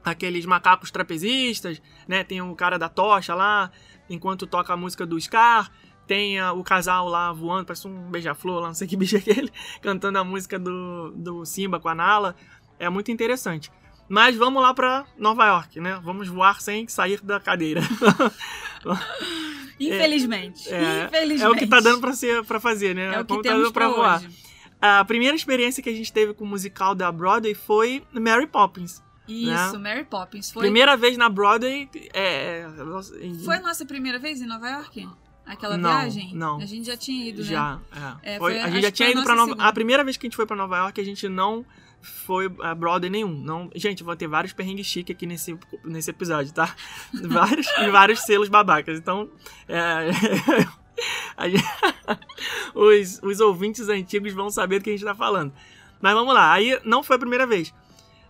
aqueles 0.04 0.44
macacos 0.44 0.90
trapezistas, 0.90 1.80
né? 2.06 2.22
Tem 2.22 2.40
o 2.42 2.54
cara 2.54 2.78
da 2.78 2.88
tocha 2.88 3.34
lá, 3.34 3.70
enquanto 4.08 4.46
toca 4.46 4.72
a 4.72 4.76
música 4.76 5.06
do 5.06 5.20
Scar. 5.20 5.70
Tem 6.06 6.38
ah, 6.38 6.52
o 6.52 6.62
casal 6.62 7.08
lá 7.08 7.32
voando, 7.32 7.66
parece 7.66 7.88
um 7.88 8.10
beija-flor 8.10 8.60
lá, 8.60 8.66
não 8.68 8.74
sei 8.74 8.86
que 8.86 8.96
bicho 8.96 9.16
é 9.16 9.18
aquele, 9.18 9.50
cantando 9.80 10.18
a 10.18 10.24
música 10.24 10.58
do, 10.58 11.12
do 11.12 11.44
Simba 11.44 11.80
com 11.80 11.88
a 11.88 11.94
Nala. 11.94 12.36
É 12.78 12.88
muito 12.88 13.10
interessante. 13.10 13.70
Mas 14.08 14.36
vamos 14.36 14.62
lá 14.62 14.74
pra 14.74 15.06
Nova 15.16 15.46
York, 15.46 15.80
né? 15.80 15.98
Vamos 16.04 16.28
voar 16.28 16.60
sem 16.60 16.86
sair 16.86 17.20
da 17.22 17.40
cadeira. 17.40 17.80
Infelizmente. 19.80 20.72
É, 20.72 21.06
infelizmente. 21.06 21.42
é 21.42 21.48
o 21.48 21.54
que 21.54 21.66
tá 21.66 21.80
dando 21.80 22.00
pra, 22.00 22.12
ser, 22.12 22.44
pra 22.44 22.60
fazer, 22.60 22.94
né? 22.94 23.14
É 23.14 23.20
o 23.20 23.24
que 23.24 23.28
Como 23.28 23.42
tá 23.42 23.52
dando 23.52 23.72
pra 23.72 23.88
pra 23.88 23.96
voar. 23.96 24.18
hoje. 24.18 24.28
A 24.80 25.04
primeira 25.04 25.34
experiência 25.34 25.82
que 25.82 25.88
a 25.88 25.94
gente 25.94 26.12
teve 26.12 26.34
com 26.34 26.44
o 26.44 26.46
musical 26.46 26.94
da 26.94 27.10
Broadway 27.10 27.54
foi 27.54 28.04
Mary 28.12 28.46
Poppins. 28.46 29.02
Isso, 29.26 29.78
Mary 29.78 30.04
Poppins. 30.04 30.50
Foi, 30.50 30.62
Primeira 30.62 30.96
vez 30.96 31.16
na 31.16 31.28
Broadway. 31.28 31.88
É, 32.12 32.66
em- 33.20 33.38
foi 33.44 33.56
a 33.56 33.60
nossa 33.60 33.84
primeira 33.86 34.18
vez 34.18 34.40
em 34.40 34.46
Nova 34.46 34.68
York? 34.68 35.08
Aquela 35.46 35.76
Não, 35.76 35.90
viagem? 35.90 36.34
não. 36.34 36.58
A 36.58 36.64
gente 36.66 36.86
já 36.86 36.96
tinha 36.96 37.28
ido, 37.28 37.42
né? 37.42 37.48
já. 37.48 37.78
É. 38.22 38.34
É, 38.34 38.38
Foi- 38.38 38.52
foi- 38.54 38.60
a 38.62 38.70
gente 38.70 38.82
já 38.82 38.90
tinha 38.90 39.10
ido 39.10 39.22
pra 39.22 39.34
nossa 39.34 39.40
Nova. 39.48 39.50
segunda. 39.52 39.68
A 39.68 39.72
primeira 39.72 40.02
vez 40.04 40.16
que 40.16 40.26
a 40.26 40.28
gente 40.28 40.36
foi 40.36 40.46
pra 40.46 40.56
Nova 40.56 40.76
York, 40.78 40.98
a 41.00 41.04
gente 41.04 41.28
não 41.28 41.64
foi 42.02 42.50
a 42.62 42.74
Broadway 42.74 43.10
nenhum. 43.10 43.32
Não... 43.42 43.70
Gente, 43.74 44.02
vou 44.02 44.14
ter 44.16 44.26
vários 44.26 44.52
perrengues 44.54 44.86
chiques 44.86 45.14
aqui 45.14 45.26
nesse, 45.26 45.58
nesse 45.84 46.10
episódio, 46.10 46.52
tá? 46.52 46.74
vários, 47.28 47.66
e 47.78 47.90
vários 47.90 48.20
selos 48.20 48.48
babacas. 48.48 48.98
Então. 48.98 49.28
É... 49.68 50.08
gente- 51.50 51.64
os, 52.74 53.20
os 53.22 53.40
ouvintes 53.40 53.88
antigos 53.88 54.32
vão 54.32 54.50
saber 54.50 54.78
do 54.78 54.84
que 54.84 54.90
a 54.90 54.92
gente 54.92 55.04
tá 55.04 55.14
falando. 55.14 55.52
Mas 56.00 56.14
vamos 56.14 56.34
lá. 56.34 56.52
Aí 56.52 56.78
não 56.84 57.02
foi 57.02 57.16
a 57.16 57.18
primeira 57.18 57.46
vez. 57.46 57.72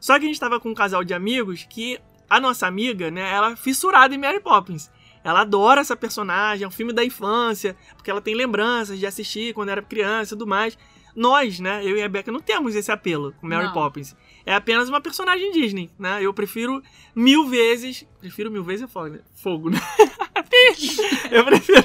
Só 0.05 0.19
que 0.19 0.27
a 0.27 0.29
gente 0.29 0.39
tava 0.39 0.61
com 0.61 0.69
um 0.69 0.75
casal 0.75 1.03
de 1.03 1.15
amigos 1.15 1.67
que 1.67 1.99
a 2.29 2.39
nossa 2.39 2.67
amiga, 2.67 3.11
né, 3.11 3.33
ela 3.33 3.53
é 3.53 3.57
fissurada 3.57 4.15
em 4.15 4.19
Mary 4.19 4.39
Poppins. 4.39 4.91
Ela 5.25 5.41
adora 5.41 5.81
essa 5.81 5.97
personagem, 5.97 6.63
é 6.63 6.69
um 6.69 6.71
filme 6.71 6.93
da 6.93 7.03
infância, 7.03 7.75
porque 7.97 8.11
ela 8.11 8.21
tem 8.21 8.35
lembranças 8.35 8.99
de 8.99 9.07
assistir 9.07 9.55
quando 9.55 9.71
era 9.71 9.81
criança 9.81 10.35
e 10.35 10.37
tudo 10.37 10.47
mais. 10.47 10.77
Nós, 11.17 11.59
né, 11.59 11.83
eu 11.83 11.97
e 11.97 12.03
a 12.03 12.09
Becca, 12.11 12.31
não 12.31 12.41
temos 12.41 12.75
esse 12.75 12.93
apelo 12.93 13.33
com 13.41 13.47
Mary 13.47 13.65
Não. 13.65 13.73
Poppins. 13.73 14.15
É 14.45 14.55
apenas 14.55 14.91
uma 14.91 15.01
personagem 15.01 15.51
Disney, 15.53 15.91
né? 15.99 16.19
Eu 16.21 16.35
prefiro 16.35 16.83
mil 17.15 17.49
vezes. 17.49 18.07
Prefiro 18.21 18.51
mil 18.51 18.63
vezes 18.63 18.85
é 18.85 18.87
fogo, 18.87 19.09
né? 19.09 19.21
Fogo, 19.35 19.71
né? 19.71 19.81
eu 21.33 21.45
prefiro. 21.47 21.83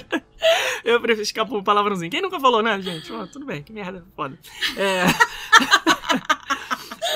Eu 0.84 1.00
prefiro. 1.00 1.22
Escapou 1.22 1.60
um 1.60 1.64
palavrãozinho. 1.64 2.12
Quem 2.12 2.22
nunca 2.22 2.38
falou, 2.38 2.62
né, 2.62 2.82
gente? 2.82 3.14
Ó, 3.14 3.26
tudo 3.28 3.46
bem, 3.46 3.64
que 3.64 3.72
merda, 3.72 4.06
foda. 4.14 4.38
É. 4.76 5.06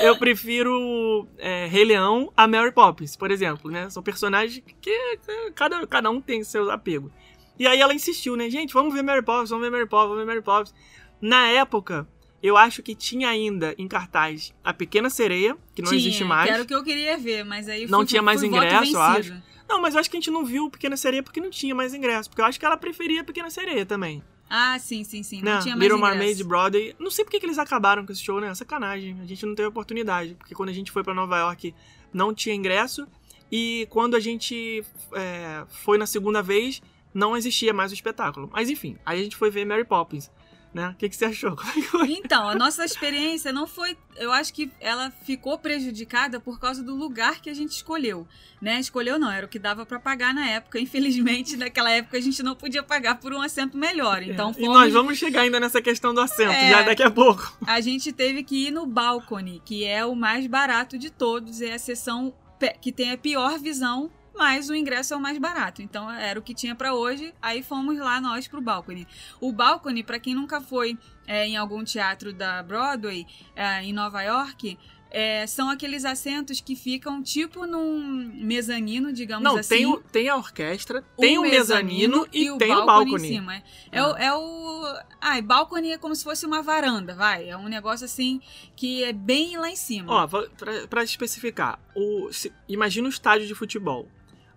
Eu 0.02 0.16
prefiro 0.18 1.26
é, 1.38 1.66
Rei 1.66 1.84
Leão 1.84 2.32
a 2.36 2.46
Mary 2.46 2.72
Poppins, 2.72 3.16
por 3.16 3.30
exemplo, 3.30 3.70
né? 3.70 3.88
São 3.90 4.02
personagens 4.02 4.62
que 4.80 5.18
cada, 5.54 5.86
cada 5.86 6.10
um 6.10 6.20
tem 6.20 6.42
seu 6.44 6.70
apego. 6.70 7.10
E 7.58 7.66
aí 7.66 7.80
ela 7.80 7.94
insistiu, 7.94 8.36
né? 8.36 8.50
Gente, 8.50 8.74
vamos 8.74 8.92
ver 8.92 9.02
Mary 9.02 9.22
Poppins, 9.22 9.50
vamos 9.50 9.64
ver 9.64 9.70
Mary 9.70 9.86
Poppins, 9.86 10.08
vamos 10.08 10.18
ver 10.24 10.26
Mary 10.26 10.42
Poppins. 10.42 10.74
Na 11.20 11.46
época, 11.48 12.06
eu 12.42 12.56
acho 12.56 12.82
que 12.82 12.94
tinha 12.94 13.28
ainda 13.28 13.74
em 13.78 13.86
cartaz 13.88 14.52
A 14.62 14.74
Pequena 14.74 15.08
Sereia, 15.08 15.56
que 15.74 15.80
não 15.80 15.88
Tinha, 15.90 16.00
existe 16.00 16.24
mais. 16.24 16.48
Que 16.48 16.54
era 16.54 16.62
o 16.62 16.66
que 16.66 16.74
eu 16.74 16.82
queria 16.84 17.16
ver, 17.16 17.44
mas 17.44 17.68
aí 17.68 17.86
Não 17.86 18.00
fui- 18.00 18.06
tinha 18.08 18.22
mais 18.22 18.42
ingresso, 18.42 18.96
eu 18.96 19.12
vencido. 19.14 19.42
Não, 19.68 19.80
mas 19.80 19.94
eu 19.94 20.00
acho 20.00 20.10
que 20.10 20.16
a 20.16 20.20
gente 20.20 20.30
não 20.30 20.44
viu 20.44 20.68
Pequena 20.68 20.96
Sereia 20.96 21.22
porque 21.22 21.40
não 21.40 21.48
tinha 21.48 21.74
mais 21.74 21.94
ingresso. 21.94 22.28
Porque 22.28 22.42
eu 22.42 22.44
acho 22.44 22.60
que 22.60 22.66
ela 22.66 22.76
preferia 22.76 23.24
Pequena 23.24 23.48
Sereia 23.48 23.86
também. 23.86 24.22
Ah, 24.56 24.78
sim, 24.78 25.02
sim, 25.02 25.24
sim. 25.24 25.42
Não 25.42 25.54
né? 25.54 25.58
tinha 25.62 25.74
mais 25.74 25.82
Little 25.82 25.98
ingresso. 25.98 26.16
Mermaid 26.16 26.44
Broadway. 26.44 26.96
Não 26.96 27.10
sei 27.10 27.24
porque 27.24 27.40
que 27.40 27.46
eles 27.46 27.58
acabaram 27.58 28.06
com 28.06 28.12
esse 28.12 28.22
show, 28.22 28.40
né? 28.40 28.54
Sacanagem. 28.54 29.20
A 29.20 29.26
gente 29.26 29.44
não 29.44 29.52
teve 29.52 29.66
oportunidade. 29.66 30.36
Porque 30.36 30.54
quando 30.54 30.68
a 30.68 30.72
gente 30.72 30.92
foi 30.92 31.02
pra 31.02 31.12
Nova 31.12 31.36
York, 31.38 31.74
não 32.12 32.32
tinha 32.32 32.54
ingresso. 32.54 33.04
E 33.50 33.88
quando 33.90 34.14
a 34.14 34.20
gente 34.20 34.84
é, 35.12 35.64
foi 35.68 35.98
na 35.98 36.06
segunda 36.06 36.40
vez, 36.40 36.80
não 37.12 37.36
existia 37.36 37.72
mais 37.72 37.90
o 37.90 37.94
espetáculo. 37.94 38.48
Mas 38.52 38.70
enfim, 38.70 38.96
aí 39.04 39.18
a 39.18 39.24
gente 39.24 39.34
foi 39.34 39.50
ver 39.50 39.64
Mary 39.64 39.84
Poppins. 39.84 40.30
Né? 40.74 40.88
O 40.88 40.94
que, 40.96 41.08
que 41.08 41.14
você 41.16 41.26
achou? 41.26 41.56
É? 42.04 42.06
Então, 42.10 42.48
a 42.48 42.54
nossa 42.56 42.84
experiência 42.84 43.52
não 43.52 43.64
foi. 43.66 43.96
Eu 44.16 44.32
acho 44.32 44.52
que 44.52 44.70
ela 44.80 45.10
ficou 45.24 45.56
prejudicada 45.56 46.40
por 46.40 46.58
causa 46.58 46.82
do 46.82 46.94
lugar 46.96 47.40
que 47.40 47.48
a 47.48 47.54
gente 47.54 47.70
escolheu. 47.70 48.26
Né? 48.60 48.80
Escolheu 48.80 49.18
não, 49.18 49.30
era 49.30 49.46
o 49.46 49.48
que 49.48 49.58
dava 49.58 49.86
pra 49.86 50.00
pagar 50.00 50.34
na 50.34 50.48
época. 50.50 50.80
Infelizmente, 50.80 51.56
naquela 51.56 51.90
época 51.92 52.16
a 52.18 52.20
gente 52.20 52.42
não 52.42 52.56
podia 52.56 52.82
pagar 52.82 53.20
por 53.20 53.32
um 53.32 53.40
assento 53.40 53.78
melhor. 53.78 54.22
Então, 54.22 54.48
É, 54.48 54.50
E 54.52 54.54
fomos- 54.54 54.74
nós 54.74 54.92
vamos 54.92 55.16
chegar 55.18 55.42
ainda 55.42 55.60
nessa 55.60 55.80
questão 55.80 56.12
do 56.12 56.20
assento, 56.20 56.50
É. 56.52 56.70
já 56.70 56.82
daqui 56.82 57.02
a 57.04 57.10
pouco. 57.10 57.56
a 57.64 57.80
gente 57.80 58.12
teve 58.12 58.42
que 58.42 58.66
ir 58.66 58.70
no 58.72 58.84
balcone, 58.86 59.62
que 59.64 59.84
é 59.84 60.04
o 60.04 60.16
mais 60.16 60.46
barato 60.48 60.98
de 60.98 61.08
todos, 61.10 61.60
é 61.62 61.74
a 61.74 61.78
seção 61.78 62.34
pe- 62.58 62.74
que 62.80 62.90
tem 62.90 63.12
a 63.12 63.16
pior 63.18 63.58
visão, 63.60 64.10
mas 64.36 64.68
o 64.68 64.74
ingresso 64.74 65.14
é 65.14 65.16
o 65.16 65.20
mais 65.20 65.38
barato. 65.38 65.80
Então 65.82 66.10
era 66.10 66.38
o 66.38 66.42
que 66.42 66.54
tinha 66.54 66.74
pra 66.74 66.94
hoje, 66.94 67.32
aí 67.40 67.62
fomos 67.62 67.98
lá 67.98 68.20
nós 68.20 68.48
pro 68.48 68.60
balcone. 68.60 69.06
O 69.40 69.52
balcone, 69.52 70.02
pra 70.02 70.18
quem 70.18 70.34
nunca 70.34 70.60
foi 70.60 70.98
é, 71.26 71.46
em 71.46 71.56
algum 71.56 71.82
teatro 71.84 72.32
da 72.32 72.62
Broadway 72.62 73.26
é, 73.54 73.82
em 73.82 73.92
Nova 73.92 74.22
York, 74.22 74.78
é, 75.16 75.46
são 75.46 75.70
aqueles 75.70 76.04
assentos 76.04 76.60
que 76.60 76.74
ficam 76.74 77.22
tipo 77.22 77.66
num 77.68 78.32
mezanino, 78.34 79.12
digamos 79.12 79.44
Não, 79.44 79.56
assim. 79.58 79.68
tem, 79.76 79.86
o- 79.86 79.98
tem 80.00 80.28
a 80.28 80.34
orquestra, 80.36 81.02
tem 81.16 81.38
o 81.38 81.42
mezanino 81.42 82.26
e, 82.32 82.50
o 82.50 82.58
tem 82.58 82.72
o 82.74 82.84
balcone 82.84 83.14
em 83.14 83.18
cima. 83.28 83.54
É, 83.54 83.62
é 83.92 84.02
o, 84.04 84.16
é 84.16 84.34
o. 84.34 84.84
Ah, 85.20 85.38
e 85.38 85.42
balcone 85.42 85.92
é 85.92 85.98
como 85.98 86.16
se 86.16 86.24
fosse 86.24 86.44
uma 86.44 86.62
varanda, 86.62 87.14
vai. 87.14 87.48
É 87.48 87.56
um 87.56 87.68
negócio 87.68 88.04
assim 88.04 88.40
que 88.74 89.04
é 89.04 89.12
bem 89.12 89.56
lá 89.56 89.70
em 89.70 89.76
cima. 89.76 90.12
Ó, 90.12 90.26
pra, 90.26 90.88
pra 90.88 91.04
especificar, 91.04 91.78
o, 91.94 92.32
se- 92.32 92.52
imagina 92.68 93.06
um 93.06 93.10
estádio 93.10 93.46
de 93.46 93.54
futebol. 93.54 94.08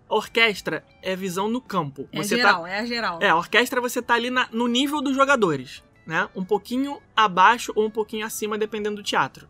Orquestra 0.08 0.84
é 1.02 1.14
visão 1.14 1.48
no 1.48 1.60
campo. 1.60 2.08
é 2.12 2.16
Você 2.22 2.36
geral, 2.36 2.62
tá, 2.62 2.68
é 2.70 2.78
a 2.80 2.86
geral. 2.86 3.18
é, 3.20 3.28
a 3.28 3.36
orquestra 3.36 3.80
você 3.80 4.00
tá 4.00 4.14
ali 4.14 4.30
na- 4.30 4.48
no 4.52 4.66
nível 4.66 5.00
dos 5.02 5.14
jogadores, 5.14 5.82
né? 6.06 6.28
Um 6.34 6.44
pouquinho 6.44 6.98
abaixo 7.14 7.72
ou 7.74 7.84
um 7.86 7.90
pouquinho 7.90 8.24
acima, 8.26 8.56
dependendo 8.56 8.96
do 8.96 9.02
teatro. 9.02 9.48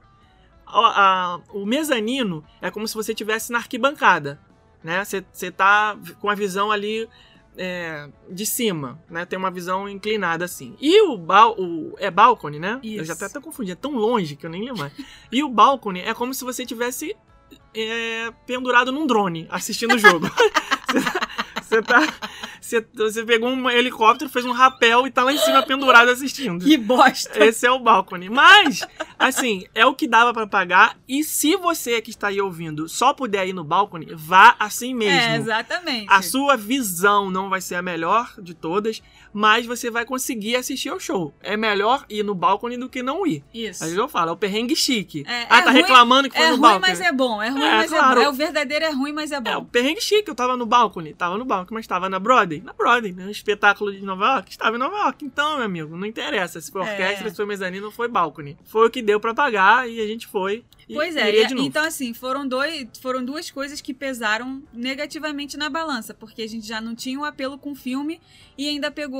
A- 0.67 1.35
a- 1.37 1.41
o 1.53 1.65
mezanino 1.65 2.45
é 2.61 2.71
como 2.71 2.87
se 2.89 2.95
você 2.95 3.13
estivesse 3.13 3.53
na 3.53 3.59
arquibancada, 3.59 4.41
né? 4.83 5.05
Você, 5.05 5.25
você 5.33 5.51
tá 5.51 5.97
com 6.21 6.29
a 6.29 6.35
visão 6.35 6.71
ali 6.71 7.09
é, 7.61 8.09
de 8.31 8.47
cima, 8.47 9.01
né? 9.11 9.25
Tem 9.25 9.37
uma 9.37 9.51
visão 9.51 9.89
inclinada 9.89 10.45
assim. 10.45 10.77
E 10.81 11.03
o, 11.03 11.17
bal, 11.19 11.57
o 11.59 11.93
é 11.99 12.09
balcone, 12.09 12.57
né? 12.61 12.79
Eu 12.85 13.05
já 13.05 13.13
Isso. 13.15 13.25
até, 13.25 13.25
até 13.27 13.41
confundi, 13.41 13.73
é 13.73 13.75
tão 13.75 13.97
longe 13.97 14.37
que 14.37 14.47
eu 14.47 14.51
nem 14.51 14.61
lembro 14.63 14.79
mais. 14.79 14.93
E 15.33 15.43
o 15.43 15.49
balcone 15.49 16.01
é 16.01 16.15
como 16.15 16.33
se 16.33 16.45
você 16.45 16.65
tivesse 16.65 17.17
é, 17.75 18.33
pendurado 18.47 18.91
num 18.93 19.07
drone 19.07 19.47
assistindo 19.51 19.95
o 19.95 19.99
jogo. 19.99 20.31
Você 21.69 21.83
tá. 21.83 22.01
Você, 22.61 22.87
você 22.95 23.25
pegou 23.25 23.51
um 23.51 23.71
helicóptero, 23.71 24.31
fez 24.31 24.45
um 24.45 24.53
rapel 24.53 25.07
e 25.07 25.11
tá 25.11 25.23
lá 25.23 25.33
em 25.33 25.39
cima 25.39 25.63
pendurado 25.63 26.11
assistindo. 26.11 26.65
Que 26.65 26.77
bosta! 26.77 27.45
Esse 27.45 27.67
é 27.67 27.71
o 27.71 27.79
balcone. 27.79 28.29
Mas, 28.31 28.87
assim, 29.19 29.65
é 29.75 29.85
o 29.85 29.95
que 29.95 30.09
dava 30.09 30.33
pra 30.33 30.47
pagar. 30.47 30.99
E 31.07 31.23
se 31.23 31.57
você 31.57 32.01
que 32.01 32.11
está 32.11 32.29
aí 32.29 32.41
ouvindo 32.41 32.89
só 32.89 33.13
puder 33.13 33.47
ir 33.47 33.53
no 33.53 33.65
balcone, 33.65 34.09
vá 34.15 34.57
assim 34.59 34.95
mesmo. 34.95 35.21
É, 35.21 35.37
exatamente. 35.37 36.07
A 36.09 36.23
sua 36.23 36.57
visão 36.57 37.31
não 37.31 37.51
vai 37.51 37.61
ser 37.61 37.75
a 37.75 37.83
melhor 37.83 38.33
de 38.39 38.55
todas, 38.55 39.03
mas 39.33 39.67
você 39.67 39.91
vai 39.91 40.05
conseguir 40.05 40.57
assistir 40.57 40.89
ao 40.89 40.99
show. 41.01 41.35
É 41.41 41.57
melhor 41.57 42.05
ir 42.09 42.23
no 42.23 42.35
balcone 42.35 42.77
do 42.77 42.89
que 42.89 43.03
não 43.03 43.27
ir. 43.27 43.45
Isso. 43.53 43.85
Aí 43.85 43.95
eu 43.95 44.09
falo, 44.09 44.31
é 44.31 44.33
o 44.33 44.37
perrengue 44.37 44.75
chique. 44.77 45.25
É, 45.27 45.47
ah, 45.49 45.59
é 45.59 45.63
tá 45.63 45.71
ruim- 45.71 45.81
reclamando 45.83 46.29
que 46.29 46.37
foi 46.37 46.45
É 46.47 46.51
no 46.51 46.57
ruim, 46.57 46.63
balcone. 46.63 46.81
mas 46.89 47.01
é 47.01 47.13
bom. 47.13 47.43
É 47.43 47.49
ruim, 47.49 47.63
É, 47.63 47.71
mas 47.77 47.91
claro. 47.91 48.13
é 48.13 48.15
bom. 48.15 48.21
É 48.23 48.29
o 48.29 48.33
verdadeiro 48.33 48.85
é 48.85 48.91
ruim, 48.91 49.13
mas 49.13 49.33
é 49.33 49.41
bom. 49.41 49.51
É, 49.51 49.57
o 49.57 49.65
perrengue 49.65 50.01
chique, 50.01 50.29
eu 50.29 50.35
tava 50.35 50.57
no 50.57 50.67
balcone, 50.67 51.15
tava 51.15 51.37
no 51.39 51.45
balcone, 51.45 51.75
mas 51.75 51.87
tava 51.87 52.09
na 52.09 52.19
Broadway, 52.19 52.61
na 52.61 52.73
Broadway, 52.73 53.13
né? 53.13 53.27
Um 53.27 53.31
espetáculo 53.31 53.93
de 53.93 54.03
Nova 54.03 54.25
York, 54.35 54.51
estava 54.51 54.77
em 54.77 54.79
Nova 54.79 54.97
York. 54.97 55.25
Então, 55.25 55.57
meu 55.57 55.67
amigo, 55.67 55.97
não 55.97 56.07
interessa 56.07 56.61
se 56.61 56.71
foi 56.71 56.83
É. 56.83 56.91
orquestra, 56.91 57.31
se 57.31 57.37
foi 57.37 57.47
mezanino, 57.47 57.87
ou 57.87 57.93
foi 57.93 58.09
balcone. 58.09 58.57
Foi 58.65 58.87
o 58.87 58.91
que 58.91 59.03
deu 59.03 59.19
pra 59.21 59.35
pagar 59.35 59.89
e 59.89 60.01
a 60.01 60.07
gente 60.07 60.27
foi. 60.27 60.65
E 60.89 60.95
Pois 60.95 61.17
é, 61.17 61.31
e- 61.31 61.67
então 61.67 61.85
assim, 61.85 62.15
foram, 62.15 62.49
dois, 62.49 62.87
foram 63.03 63.23
duas 63.23 63.51
coisas 63.51 63.79
que 63.79 63.93
pesaram 63.93 64.63
negativamente 64.73 65.57
na 65.59 65.69
balança, 65.69 66.15
porque 66.15 66.41
a 66.43 66.49
gente 66.49 66.67
já 66.67 66.81
não 66.81 66.95
tinha 66.95 67.19
o 67.21 67.25
apelo 67.25 67.59
com 67.59 67.73
o 67.73 67.75
filme 67.75 68.21
e 68.57 68.67
ainda 68.67 68.91
pegou 68.91 69.18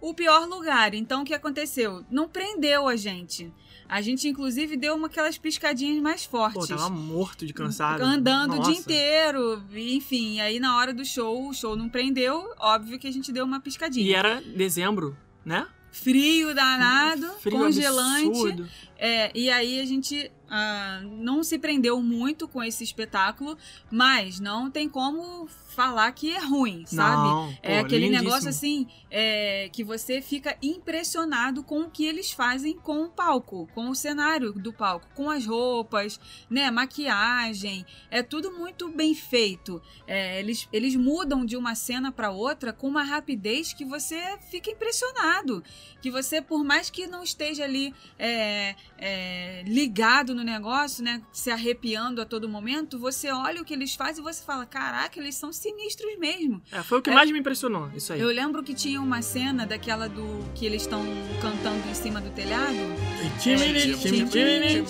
o 0.00 0.14
pior 0.14 0.46
lugar. 0.48 0.94
Então 0.94 1.22
o 1.22 1.24
que 1.24 1.34
aconteceu? 1.34 2.04
Não 2.10 2.28
prendeu 2.28 2.88
a 2.88 2.96
gente. 2.96 3.52
A 3.88 4.02
gente, 4.02 4.28
inclusive, 4.28 4.76
deu 4.76 4.94
uma 4.94 5.06
aquelas 5.06 5.38
piscadinhas 5.38 6.00
mais 6.02 6.26
Pô, 6.26 6.38
fortes. 6.50 6.68
tava 6.68 6.90
morto 6.90 7.46
de 7.46 7.54
cansado. 7.54 8.02
Andando 8.02 8.52
o 8.52 8.56
Nossa. 8.56 8.70
dia 8.70 8.80
inteiro, 8.80 9.62
enfim. 9.74 10.40
Aí 10.40 10.60
na 10.60 10.76
hora 10.76 10.92
do 10.92 11.04
show, 11.06 11.48
o 11.48 11.54
show 11.54 11.74
não 11.74 11.88
prendeu, 11.88 12.52
óbvio 12.58 12.98
que 12.98 13.06
a 13.06 13.10
gente 13.10 13.32
deu 13.32 13.46
uma 13.46 13.60
piscadinha. 13.60 14.06
E 14.06 14.12
era 14.12 14.42
dezembro, 14.42 15.16
né? 15.42 15.66
Frio 15.90 16.54
danado, 16.54 17.26
Frio 17.40 17.58
congelante. 17.58 18.28
absurdo. 18.28 18.68
É, 18.98 19.30
e 19.34 19.48
aí 19.48 19.80
a 19.80 19.86
gente 19.86 20.30
ah, 20.50 21.00
não 21.02 21.42
se 21.42 21.58
prendeu 21.58 22.02
muito 22.02 22.46
com 22.46 22.62
esse 22.62 22.84
espetáculo, 22.84 23.56
mas 23.90 24.38
não 24.38 24.70
tem 24.70 24.86
como 24.86 25.48
falar 25.78 26.10
que 26.10 26.34
é 26.34 26.40
ruim, 26.40 26.84
sabe? 26.86 27.28
Não, 27.28 27.52
pô, 27.52 27.58
é 27.62 27.78
aquele 27.78 28.06
lindíssimo. 28.06 28.28
negócio 28.28 28.48
assim, 28.48 28.88
é, 29.08 29.68
que 29.72 29.84
você 29.84 30.20
fica 30.20 30.58
impressionado 30.60 31.62
com 31.62 31.82
o 31.82 31.88
que 31.88 32.04
eles 32.04 32.32
fazem 32.32 32.76
com 32.76 33.04
o 33.04 33.08
palco, 33.08 33.68
com 33.72 33.88
o 33.88 33.94
cenário 33.94 34.52
do 34.52 34.72
palco, 34.72 35.06
com 35.14 35.30
as 35.30 35.46
roupas, 35.46 36.18
né, 36.50 36.68
maquiagem, 36.68 37.86
é 38.10 38.24
tudo 38.24 38.50
muito 38.58 38.88
bem 38.88 39.14
feito. 39.14 39.80
É, 40.04 40.40
eles, 40.40 40.68
eles 40.72 40.96
mudam 40.96 41.46
de 41.46 41.56
uma 41.56 41.76
cena 41.76 42.10
para 42.10 42.32
outra 42.32 42.72
com 42.72 42.88
uma 42.88 43.04
rapidez 43.04 43.72
que 43.72 43.84
você 43.84 44.36
fica 44.50 44.72
impressionado, 44.72 45.62
que 46.02 46.10
você, 46.10 46.42
por 46.42 46.64
mais 46.64 46.90
que 46.90 47.06
não 47.06 47.22
esteja 47.22 47.62
ali 47.62 47.94
é, 48.18 48.74
é, 48.98 49.62
ligado 49.64 50.34
no 50.34 50.42
negócio, 50.42 51.04
né, 51.04 51.22
se 51.30 51.52
arrepiando 51.52 52.20
a 52.20 52.24
todo 52.24 52.48
momento, 52.48 52.98
você 52.98 53.30
olha 53.30 53.62
o 53.62 53.64
que 53.64 53.74
eles 53.74 53.94
fazem 53.94 54.20
e 54.20 54.24
você 54.24 54.42
fala, 54.42 54.66
caraca, 54.66 55.20
eles 55.20 55.36
são 55.36 55.52
sinistros 55.68 56.18
mesmo. 56.18 56.62
É, 56.72 56.82
foi 56.82 56.98
o 56.98 57.02
que 57.02 57.10
É. 57.10 57.14
mais 57.14 57.30
me 57.30 57.38
impressionou, 57.38 57.90
isso 57.94 58.12
aí. 58.12 58.20
Eu 58.20 58.28
lembro 58.28 58.62
que 58.62 58.74
tinha 58.74 59.00
uma 59.00 59.20
cena 59.22 59.66
daquela 59.66 60.08
do 60.08 60.44
que 60.54 60.64
eles 60.66 60.82
estão 60.82 61.04
cantando 61.40 61.88
em 61.88 61.94
cima 61.94 62.20
do 62.20 62.30
telhado. 62.30 62.76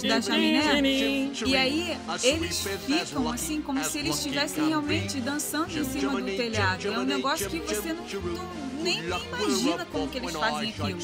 da 0.08 0.22
chaminé. 0.22 1.30
E 1.46 1.56
aí 1.56 1.96
eles 2.22 2.66
ficam 2.86 3.28
assim 3.30 3.60
como 3.60 3.82
se 3.84 3.98
eles 3.98 4.16
estivessem 4.16 4.68
realmente 4.68 5.20
dançando 5.20 5.76
em 5.76 5.84
cima 5.84 6.20
do 6.20 6.26
telhado. 6.26 6.86
É 6.88 6.98
um 6.98 7.04
negócio 7.04 7.48
que 7.50 7.58
você 7.58 7.92
não, 7.92 8.04
não- 8.04 8.68
nem, 8.82 9.02
nem 9.02 9.20
imagina 9.26 9.84
como 9.86 10.08
que 10.08 10.18
eles 10.18 10.32
fazem 10.32 10.70
aquilo. 10.70 10.98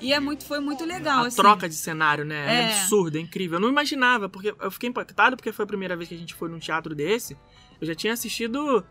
E 0.00 0.12
é 0.12 0.20
muito, 0.20 0.44
foi 0.44 0.60
muito 0.60 0.84
legal, 0.84 1.24
A 1.24 1.26
assim. 1.26 1.36
troca 1.36 1.68
de 1.68 1.74
cenário, 1.74 2.24
né? 2.24 2.36
É. 2.46 2.62
É. 2.66 2.68
absurdo, 2.80 3.16
é 3.18 3.20
incrível. 3.20 3.56
Eu 3.56 3.60
não 3.60 3.68
imaginava, 3.68 4.28
porque 4.28 4.54
eu 4.58 4.70
fiquei 4.70 4.88
impactado 4.88 5.36
porque 5.36 5.50
foi 5.52 5.64
a 5.64 5.66
primeira 5.66 5.96
vez 5.96 6.08
que 6.08 6.14
a 6.14 6.18
gente 6.18 6.34
foi 6.34 6.48
num 6.48 6.58
teatro 6.58 6.94
desse. 6.94 7.36
Eu 7.80 7.86
já 7.86 7.94
tinha 7.94 8.12
assistido 8.12 8.84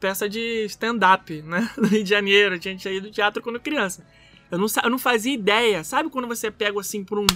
peça 0.00 0.28
de 0.28 0.64
stand-up, 0.66 1.42
né? 1.42 1.70
No 1.76 1.86
Rio 1.86 2.04
de 2.04 2.10
Janeiro. 2.10 2.54
Eu 2.54 2.58
tinha 2.58 2.78
saído 2.78 3.08
do 3.08 3.12
teatro 3.12 3.42
quando 3.42 3.58
criança. 3.60 4.06
Eu 4.50 4.58
não, 4.58 4.66
eu 4.84 4.90
não 4.90 4.98
fazia 4.98 5.32
ideia. 5.34 5.84
Sabe 5.84 6.08
quando 6.08 6.26
você 6.28 6.50
pega 6.50 6.78
assim 6.80 7.04
por 7.04 7.18
um, 7.18 7.26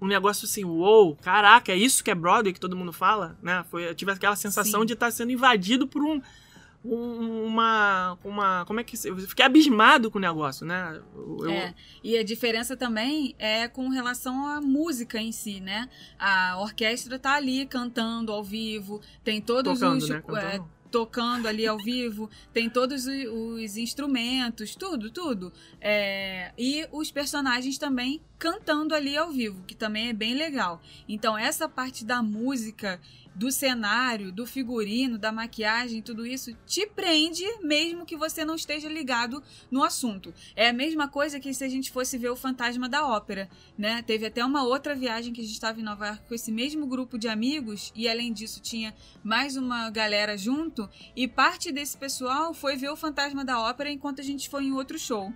um 0.00 0.06
negócio 0.06 0.44
assim, 0.46 0.64
uou, 0.64 1.14
caraca, 1.16 1.70
é 1.72 1.76
isso 1.76 2.02
que 2.02 2.10
é 2.10 2.14
Broadway 2.14 2.52
que 2.52 2.60
todo 2.60 2.76
mundo 2.76 2.92
fala, 2.92 3.36
né? 3.42 3.64
Foi, 3.70 3.88
eu 3.88 3.94
tive 3.94 4.10
aquela 4.12 4.34
sensação 4.36 4.80
Sim. 4.80 4.86
de 4.86 4.92
estar 4.94 5.10
sendo 5.12 5.30
invadido 5.30 5.86
por 5.86 6.02
um. 6.02 6.20
um- 6.84 7.44
Uma. 7.46 8.18
Uma. 8.24 8.64
Como 8.66 8.80
é 8.80 8.84
que. 8.84 8.96
se- 8.96 9.08
Eu 9.08 9.16
fiquei 9.18 9.44
abismado 9.44 10.10
com 10.10 10.18
o 10.18 10.20
negócio, 10.20 10.66
né? 10.66 11.00
Eu- 11.16 11.50
É, 11.50 11.74
e 12.02 12.16
a 12.18 12.22
diferença 12.24 12.76
também 12.76 13.34
é 13.38 13.68
com 13.68 13.88
relação 13.88 14.46
à 14.46 14.60
música 14.60 15.18
em 15.20 15.30
si, 15.32 15.60
né? 15.60 15.88
A 16.18 16.58
orquestra 16.60 17.18
tá 17.18 17.34
ali 17.34 17.66
cantando 17.66 18.32
ao 18.32 18.42
vivo, 18.42 19.00
tem 19.24 19.40
todos 19.40 19.78
Tocando, 19.80 20.02
os 20.02 20.08
né? 20.08 20.22
É, 20.42 20.60
tocando 20.96 21.46
ali 21.46 21.66
ao 21.66 21.76
vivo, 21.76 22.30
tem 22.54 22.70
todos 22.70 23.06
os 23.06 23.76
instrumentos, 23.76 24.74
tudo, 24.74 25.10
tudo. 25.10 25.52
É, 25.78 26.52
e 26.56 26.88
os 26.90 27.10
personagens 27.10 27.76
também 27.76 28.18
cantando 28.38 28.94
ali 28.94 29.14
ao 29.14 29.30
vivo, 29.30 29.62
que 29.66 29.74
também 29.74 30.08
é 30.08 30.14
bem 30.14 30.34
legal. 30.34 30.80
Então 31.06 31.36
essa 31.36 31.68
parte 31.68 32.02
da 32.02 32.22
música 32.22 32.98
do 33.36 33.52
cenário, 33.52 34.32
do 34.32 34.46
figurino, 34.46 35.18
da 35.18 35.30
maquiagem, 35.30 36.00
tudo 36.00 36.26
isso 36.26 36.56
te 36.66 36.86
prende 36.86 37.44
mesmo 37.60 38.06
que 38.06 38.16
você 38.16 38.46
não 38.46 38.54
esteja 38.54 38.88
ligado 38.88 39.42
no 39.70 39.84
assunto. 39.84 40.32
É 40.56 40.70
a 40.70 40.72
mesma 40.72 41.06
coisa 41.06 41.38
que 41.38 41.52
se 41.52 41.62
a 41.62 41.68
gente 41.68 41.90
fosse 41.90 42.16
ver 42.16 42.30
o 42.30 42.36
Fantasma 42.36 42.88
da 42.88 43.06
Ópera, 43.06 43.48
né? 43.76 44.02
Teve 44.02 44.24
até 44.24 44.42
uma 44.42 44.64
outra 44.64 44.94
viagem 44.94 45.34
que 45.34 45.42
a 45.42 45.44
gente 45.44 45.52
estava 45.52 45.78
em 45.78 45.84
Nova 45.84 46.06
York 46.06 46.22
com 46.26 46.34
esse 46.34 46.50
mesmo 46.50 46.86
grupo 46.86 47.18
de 47.18 47.28
amigos 47.28 47.92
e 47.94 48.08
além 48.08 48.32
disso 48.32 48.58
tinha 48.60 48.94
mais 49.22 49.54
uma 49.54 49.90
galera 49.90 50.36
junto 50.38 50.88
e 51.14 51.28
parte 51.28 51.70
desse 51.70 51.96
pessoal 51.98 52.54
foi 52.54 52.76
ver 52.76 52.88
o 52.88 52.96
Fantasma 52.96 53.44
da 53.44 53.60
Ópera 53.60 53.90
enquanto 53.90 54.20
a 54.20 54.24
gente 54.24 54.48
foi 54.48 54.64
em 54.64 54.72
outro 54.72 54.98
show. 54.98 55.30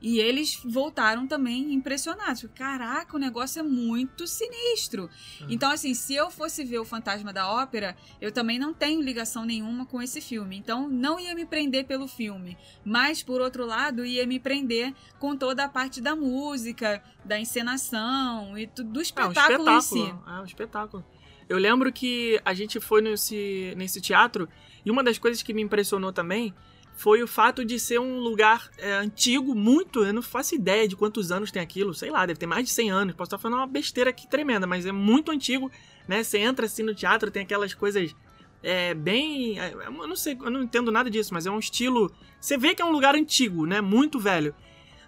E 0.00 0.20
eles 0.20 0.60
voltaram 0.64 1.26
também 1.26 1.72
impressionados. 1.72 2.46
Caraca, 2.54 3.16
o 3.16 3.18
negócio 3.18 3.60
é 3.60 3.62
muito 3.62 4.26
sinistro. 4.26 5.10
Uhum. 5.40 5.46
Então, 5.50 5.70
assim, 5.70 5.92
se 5.94 6.14
eu 6.14 6.30
fosse 6.30 6.64
ver 6.64 6.78
o 6.78 6.84
Fantasma 6.84 7.32
da 7.32 7.50
Ópera, 7.50 7.96
eu 8.20 8.30
também 8.30 8.58
não 8.58 8.72
tenho 8.72 9.00
ligação 9.00 9.44
nenhuma 9.44 9.86
com 9.86 10.00
esse 10.00 10.20
filme. 10.20 10.56
Então, 10.56 10.88
não 10.88 11.18
ia 11.18 11.34
me 11.34 11.44
prender 11.44 11.84
pelo 11.84 12.06
filme. 12.06 12.56
Mas, 12.84 13.22
por 13.22 13.40
outro 13.40 13.66
lado, 13.66 14.04
ia 14.04 14.26
me 14.26 14.38
prender 14.38 14.94
com 15.18 15.36
toda 15.36 15.64
a 15.64 15.68
parte 15.68 16.00
da 16.00 16.14
música, 16.14 17.02
da 17.24 17.38
encenação 17.38 18.56
e 18.56 18.66
do 18.66 19.00
espetáculo, 19.00 19.38
é 19.38 19.40
um 19.40 19.52
espetáculo 19.52 19.70
em 19.70 19.80
si. 19.80 20.14
É 20.26 20.40
um 20.40 20.44
espetáculo. 20.44 21.04
Eu 21.48 21.56
lembro 21.56 21.90
que 21.90 22.40
a 22.44 22.52
gente 22.52 22.78
foi 22.78 23.00
nesse, 23.00 23.72
nesse 23.76 24.00
teatro 24.00 24.48
e 24.84 24.90
uma 24.90 25.02
das 25.02 25.18
coisas 25.18 25.42
que 25.42 25.54
me 25.54 25.62
impressionou 25.62 26.12
também 26.12 26.54
foi 26.98 27.22
o 27.22 27.28
fato 27.28 27.64
de 27.64 27.78
ser 27.78 28.00
um 28.00 28.18
lugar 28.18 28.68
é, 28.76 28.90
antigo, 28.94 29.54
muito. 29.54 30.04
Eu 30.04 30.12
não 30.12 30.20
faço 30.20 30.56
ideia 30.56 30.88
de 30.88 30.96
quantos 30.96 31.30
anos 31.30 31.52
tem 31.52 31.62
aquilo, 31.62 31.94
sei 31.94 32.10
lá, 32.10 32.26
deve 32.26 32.40
ter 32.40 32.46
mais 32.46 32.64
de 32.64 32.72
100 32.72 32.90
anos. 32.90 33.14
Posso 33.14 33.28
estar 33.28 33.38
falando 33.38 33.58
uma 33.58 33.68
besteira 33.68 34.10
aqui 34.10 34.28
tremenda, 34.28 34.66
mas 34.66 34.84
é 34.84 34.90
muito 34.90 35.30
antigo, 35.30 35.70
né? 36.08 36.24
Você 36.24 36.38
entra 36.38 36.66
assim 36.66 36.82
no 36.82 36.92
teatro, 36.92 37.30
tem 37.30 37.44
aquelas 37.44 37.72
coisas 37.72 38.16
é, 38.64 38.94
bem. 38.94 39.60
É, 39.60 39.72
eu 39.74 40.08
não 40.08 40.16
sei, 40.16 40.36
eu 40.40 40.50
não 40.50 40.60
entendo 40.60 40.90
nada 40.90 41.08
disso, 41.08 41.32
mas 41.32 41.46
é 41.46 41.50
um 41.52 41.60
estilo. 41.60 42.12
Você 42.40 42.58
vê 42.58 42.74
que 42.74 42.82
é 42.82 42.84
um 42.84 42.90
lugar 42.90 43.14
antigo, 43.14 43.64
né? 43.64 43.80
Muito 43.80 44.18
velho. 44.18 44.52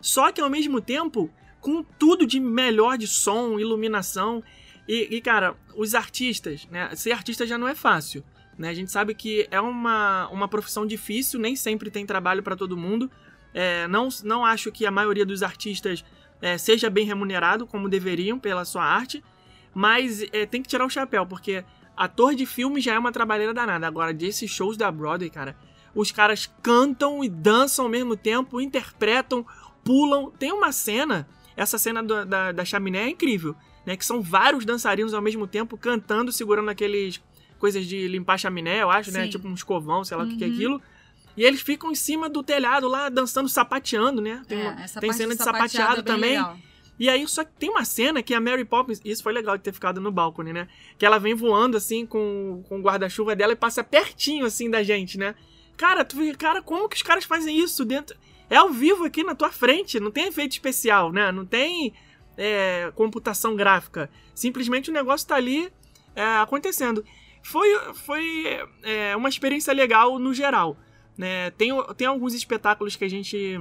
Só 0.00 0.30
que 0.30 0.40
ao 0.40 0.49
mesmo 0.49 0.80
tempo, 0.80 1.28
com 1.61 1.82
tudo 1.82 2.25
de 2.25 2.38
melhor 2.38 2.97
de 2.99 3.09
som, 3.09 3.59
iluminação. 3.59 4.44
E, 4.87 5.16
e 5.16 5.20
cara, 5.20 5.56
os 5.75 5.97
artistas, 5.97 6.68
né? 6.70 6.94
Ser 6.94 7.11
artista 7.11 7.44
já 7.44 7.59
não 7.59 7.66
é 7.66 7.75
fácil. 7.75 8.25
Né? 8.60 8.68
A 8.68 8.74
gente 8.74 8.92
sabe 8.92 9.14
que 9.14 9.48
é 9.50 9.58
uma, 9.58 10.28
uma 10.28 10.46
profissão 10.46 10.84
difícil, 10.84 11.40
nem 11.40 11.56
sempre 11.56 11.90
tem 11.90 12.04
trabalho 12.04 12.42
para 12.42 12.54
todo 12.54 12.76
mundo. 12.76 13.10
É, 13.54 13.88
não, 13.88 14.10
não 14.22 14.44
acho 14.44 14.70
que 14.70 14.84
a 14.84 14.90
maioria 14.90 15.24
dos 15.24 15.42
artistas 15.42 16.04
é, 16.42 16.58
seja 16.58 16.90
bem 16.90 17.06
remunerado 17.06 17.66
como 17.66 17.88
deveriam 17.88 18.38
pela 18.38 18.66
sua 18.66 18.84
arte, 18.84 19.24
mas 19.74 20.22
é, 20.30 20.44
tem 20.44 20.60
que 20.60 20.68
tirar 20.68 20.84
o 20.84 20.90
chapéu, 20.90 21.24
porque 21.24 21.64
ator 21.96 22.34
de 22.34 22.44
filme 22.44 22.82
já 22.82 22.92
é 22.92 22.98
uma 22.98 23.10
trabalheira 23.10 23.54
danada. 23.54 23.86
Agora, 23.86 24.12
desses 24.12 24.50
shows 24.50 24.76
da 24.76 24.92
Broadway, 24.92 25.30
cara, 25.30 25.56
os 25.94 26.12
caras 26.12 26.46
cantam 26.62 27.24
e 27.24 27.30
dançam 27.30 27.86
ao 27.86 27.90
mesmo 27.90 28.14
tempo, 28.14 28.60
interpretam, 28.60 29.44
pulam. 29.82 30.30
Tem 30.32 30.52
uma 30.52 30.70
cena, 30.70 31.26
essa 31.56 31.78
cena 31.78 32.02
do, 32.02 32.26
da, 32.26 32.52
da 32.52 32.64
chaminé 32.66 33.04
é 33.04 33.08
incrível, 33.08 33.56
né? 33.86 33.96
Que 33.96 34.04
são 34.04 34.20
vários 34.20 34.66
dançarinos 34.66 35.14
ao 35.14 35.22
mesmo 35.22 35.46
tempo 35.46 35.78
cantando, 35.78 36.30
segurando 36.30 36.68
aqueles 36.68 37.22
coisas 37.60 37.86
de 37.86 38.08
limpar 38.08 38.38
chaminé, 38.38 38.82
eu 38.82 38.90
acho, 38.90 39.12
né? 39.12 39.24
Sim. 39.24 39.30
Tipo 39.30 39.46
um 39.46 39.54
escovão, 39.54 40.02
sei 40.02 40.16
lá 40.16 40.24
o 40.24 40.28
que, 40.28 40.42
é 40.42 40.48
Uhum. 40.48 40.52
aquilo. 40.54 40.82
E 41.36 41.44
eles 41.44 41.60
ficam 41.60 41.92
em 41.92 41.94
cima 41.94 42.28
do 42.28 42.42
telhado 42.42 42.88
lá, 42.88 43.08
dançando, 43.08 43.48
sapateando, 43.48 44.20
né? 44.20 44.42
Tem, 44.48 44.58
É, 44.60 44.68
uma- 44.70 45.00
tem 45.00 45.12
cena 45.12 45.34
de 45.36 45.42
sapateado 45.44 46.00
é 46.00 46.02
também. 46.02 46.30
legal. 46.30 46.58
E 46.98 47.08
aí, 47.08 47.26
só 47.28 47.44
que 47.44 47.52
tem 47.58 47.70
uma 47.70 47.84
cena 47.84 48.22
que 48.22 48.34
a 48.34 48.40
Mary 48.40 48.64
Poppins, 48.64 49.00
isso 49.04 49.22
foi 49.22 49.32
legal 49.32 49.56
de 49.56 49.62
ter 49.62 49.72
ficado 49.72 50.00
no 50.00 50.10
balcone, 50.10 50.52
né? 50.52 50.68
Que 50.98 51.06
ela 51.06 51.18
vem 51.18 51.34
voando 51.34 51.76
assim 51.76 52.04
com, 52.04 52.62
com 52.68 52.78
o 52.78 52.82
guarda-chuva 52.82 53.34
dela 53.36 53.52
e 53.52 53.56
passa 53.56 53.82
pertinho 53.84 54.44
assim 54.44 54.68
da 54.68 54.82
gente, 54.82 55.16
né? 55.16 55.34
Cara, 55.78 56.04
tu 56.04 56.16
fica, 56.16 56.36
cara, 56.36 56.60
como 56.62 56.88
que 56.90 56.96
os 56.96 57.02
caras 57.02 57.24
fazem 57.24 57.58
isso 57.58 57.86
dentro? 57.86 58.14
É 58.50 58.56
ao 58.56 58.68
vivo 58.70 59.04
aqui 59.04 59.22
na 59.22 59.34
tua 59.34 59.50
frente, 59.50 59.98
não 60.00 60.10
tem 60.10 60.26
efeito 60.26 60.52
especial, 60.52 61.10
né? 61.12 61.30
Não 61.32 61.46
tem 61.46 61.94
é, 62.36 62.90
computação 62.94 63.54
gráfica. 63.54 64.10
Simplesmente 64.34 64.90
o 64.90 64.92
negócio 64.92 65.26
tá 65.26 65.36
ali 65.36 65.70
é, 66.16 66.23
acontecendo. 66.38 67.04
Foi, 67.42 67.68
foi 67.94 68.60
é, 68.82 69.16
uma 69.16 69.28
experiência 69.28 69.72
legal 69.72 70.18
no 70.18 70.32
geral. 70.32 70.76
Né? 71.16 71.50
Tem, 71.52 71.70
tem 71.96 72.06
alguns 72.06 72.34
espetáculos 72.34 72.96
que 72.96 73.04
a 73.04 73.08
gente 73.08 73.60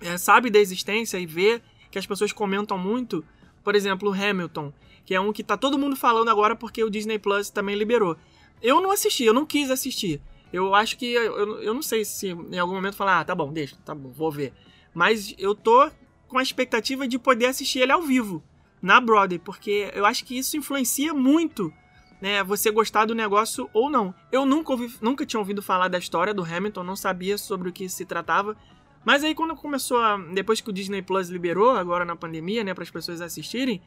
é, 0.00 0.16
sabe 0.16 0.50
da 0.50 0.58
existência 0.58 1.18
e 1.18 1.26
vê 1.26 1.60
que 1.90 1.98
as 1.98 2.06
pessoas 2.06 2.32
comentam 2.32 2.78
muito. 2.78 3.24
Por 3.62 3.74
exemplo, 3.74 4.12
Hamilton, 4.12 4.72
que 5.04 5.14
é 5.14 5.20
um 5.20 5.32
que 5.32 5.42
tá 5.42 5.56
todo 5.56 5.78
mundo 5.78 5.96
falando 5.96 6.30
agora 6.30 6.54
porque 6.54 6.82
o 6.82 6.90
Disney 6.90 7.18
Plus 7.18 7.50
também 7.50 7.76
liberou. 7.76 8.16
Eu 8.62 8.80
não 8.80 8.90
assisti, 8.90 9.24
eu 9.24 9.34
não 9.34 9.46
quis 9.46 9.70
assistir. 9.70 10.20
Eu 10.52 10.74
acho 10.74 10.96
que. 10.96 11.12
Eu, 11.12 11.62
eu 11.62 11.74
não 11.74 11.82
sei 11.82 12.04
se 12.04 12.28
em 12.28 12.58
algum 12.58 12.74
momento 12.74 12.96
falar, 12.96 13.20
ah, 13.20 13.24
tá 13.24 13.34
bom, 13.34 13.52
deixa, 13.52 13.76
tá 13.84 13.94
bom, 13.94 14.10
vou 14.10 14.30
ver. 14.30 14.52
Mas 14.94 15.34
eu 15.38 15.54
tô 15.54 15.90
com 16.26 16.38
a 16.38 16.42
expectativa 16.42 17.06
de 17.06 17.18
poder 17.18 17.46
assistir 17.46 17.80
ele 17.80 17.92
ao 17.92 18.02
vivo, 18.02 18.42
na 18.80 19.00
Broadway, 19.00 19.38
porque 19.38 19.90
eu 19.94 20.04
acho 20.04 20.24
que 20.24 20.38
isso 20.38 20.56
influencia 20.56 21.12
muito 21.12 21.72
né, 22.20 22.42
você 22.42 22.70
gostar 22.70 23.04
do 23.04 23.14
negócio 23.14 23.68
ou 23.72 23.88
não. 23.88 24.14
Eu 24.30 24.44
nunca, 24.44 24.72
ouvi, 24.72 24.94
nunca 25.00 25.24
tinha 25.24 25.38
ouvido 25.38 25.62
falar 25.62 25.88
da 25.88 25.98
história 25.98 26.34
do 26.34 26.42
Hamilton, 26.42 26.82
não 26.82 26.96
sabia 26.96 27.38
sobre 27.38 27.68
o 27.68 27.72
que 27.72 27.88
se 27.88 28.04
tratava. 28.04 28.56
Mas 29.04 29.22
aí 29.22 29.34
quando 29.34 29.54
começou 29.54 29.98
a, 29.98 30.16
depois 30.16 30.60
que 30.60 30.70
o 30.70 30.72
Disney 30.72 31.02
Plus 31.02 31.28
liberou 31.28 31.70
agora 31.70 32.04
na 32.04 32.16
pandemia, 32.16 32.64
né, 32.64 32.74
para 32.74 32.82
as 32.82 32.90
pessoas 32.90 33.20
assistirem, 33.20 33.80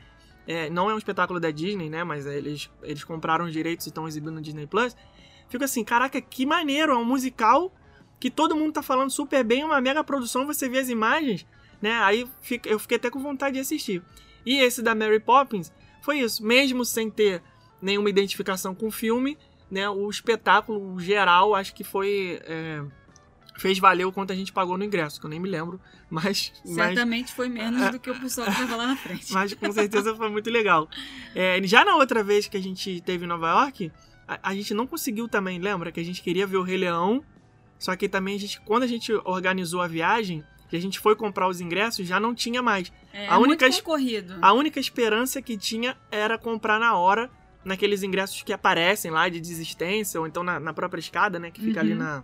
é, 0.48 0.70
não 0.70 0.89
é 0.89 0.96
um 0.96 0.98
espetáculo 0.98 1.39
da 1.39 1.52
Disney, 1.52 1.89
né, 1.89 2.04
mas 2.04 2.26
eles 2.26 2.70
eles 2.82 3.04
compraram 3.04 3.46
os 3.46 3.54
direitos 3.54 3.86
e 3.86 3.89
estão 3.89 4.08
exibindo 4.08 4.34
no 4.34 4.41
Disney 4.41 4.65
Plus. 4.65 4.96
Fico 5.50 5.63
assim, 5.63 5.84
caraca, 5.84 6.20
que 6.22 6.46
maneiro, 6.46 6.94
é 6.94 6.98
um 6.98 7.06
musical 7.06 7.74
que 8.20 8.32
todo 8.32 8.56
mundo 8.56 8.74
tá 8.74 8.82
falando 8.82 9.10
super 9.10 9.44
bem, 9.44 9.63
uma 9.63 9.82
mega 9.82 10.04
produção, 10.04 10.46
você 10.46 10.70
vê 10.70 10.80
as 10.80 10.89
imagens, 10.89 11.46
né? 11.82 12.00
Aí 12.04 12.28
fica, 12.39 12.70
eu 12.70 12.80
fiquei 12.80 12.98
até 12.98 13.10
com 13.10 13.20
vontade 13.20 13.56
de 13.56 13.60
assistir. 13.60 14.02
E 14.46 14.60
esse 14.60 14.82
da 14.82 14.96
Mary 14.96 15.20
Poppins 15.20 15.74
foi 16.02 16.20
isso, 16.20 16.44
mesmo 16.46 16.86
sem 16.86 17.10
ter 17.10 17.44
nenhuma 17.82 18.10
identificação 18.10 18.76
com 18.76 18.88
o 18.88 18.91
filme, 18.91 19.38
né? 19.70 19.89
O 19.89 20.10
espetáculo 20.10 21.00
geral 21.00 21.56
acho 21.56 21.74
que 21.74 21.84
foi. 21.84 22.39
é, 22.44 22.84
fez 23.58 23.78
valer 23.80 24.06
o 24.06 24.12
quanto 24.12 24.32
a 24.32 24.36
gente 24.36 24.52
pagou 24.52 24.78
no 24.78 24.84
ingresso, 24.84 25.20
que 25.20 25.26
eu 25.26 25.30
nem 25.30 25.39
me 25.39 25.50
lembro, 25.50 25.80
mas. 26.10 26.52
mas 26.65 26.76
Certamente 26.76 27.34
foi 27.34 27.48
menos 27.48 27.89
do 27.91 28.00
que 28.00 28.10
o 28.10 28.20
pessoal 28.20 28.48
que 28.48 28.58
tava 28.58 28.76
lá 28.76 28.88
na 28.88 28.96
frente. 28.96 29.32
mas 29.34 29.54
com 29.54 29.72
certeza 29.72 30.15
foi 30.15 30.30
muito 30.30 30.50
legal. 30.50 30.89
É, 31.36 31.62
já 31.63 31.86
na 31.86 31.96
outra 31.96 32.24
vez 32.24 32.48
que 32.48 32.58
a 32.58 32.62
gente 32.62 33.02
teve 33.02 33.26
em 33.26 33.28
Nova 33.28 33.50
York, 33.50 33.91
a, 34.28 34.39
a 34.50 34.56
gente 34.56 34.74
não 34.74 34.88
conseguiu 34.88 35.28
também, 35.28 35.60
lembra? 35.60 35.91
Que 35.91 36.00
a 36.00 36.06
gente 36.06 36.22
queria 36.22 36.48
ver 36.48 36.58
o 36.58 36.63
Rei 36.63 36.78
Leão, 36.78 37.24
só 37.78 37.96
que 37.96 38.10
também 38.10 38.36
a 38.36 38.39
gente, 38.39 38.60
quando 38.62 38.84
a 38.84 38.88
gente 38.88 39.13
organizou 39.26 39.82
a 39.82 39.88
viagem, 39.88 40.44
que 40.70 40.76
a 40.76 40.82
gente 40.82 41.00
foi 41.00 41.15
comprar 41.15 41.50
os 41.50 41.60
ingressos, 41.60 42.08
já 42.08 42.20
não 42.20 42.34
tinha 42.34 42.62
mais. 42.62 42.91
É, 43.12 43.28
a 43.28 43.34
é 43.34 43.38
única 43.38 43.67
muito 43.67 43.84
concorrido. 43.84 44.38
A 44.41 44.54
única 44.54 44.80
esperança 44.80 45.41
que 45.41 45.58
tinha 45.58 45.98
era 46.10 46.38
comprar 46.38 46.80
na 46.80 46.96
hora, 46.96 47.30
naqueles 47.63 48.04
ingressos 48.04 48.41
que 48.43 48.52
aparecem 48.54 49.12
lá 49.12 49.30
de 49.30 49.39
desistência, 49.39 50.19
ou 50.19 50.26
então 50.28 50.43
na, 50.43 50.60
na 50.60 50.74
própria 50.74 51.00
escada, 51.00 51.38
né? 51.39 51.52
Que 51.52 51.62
fica 51.62 51.80
ali 51.80 51.91
Uhum. 51.93 52.00
na, 52.00 52.24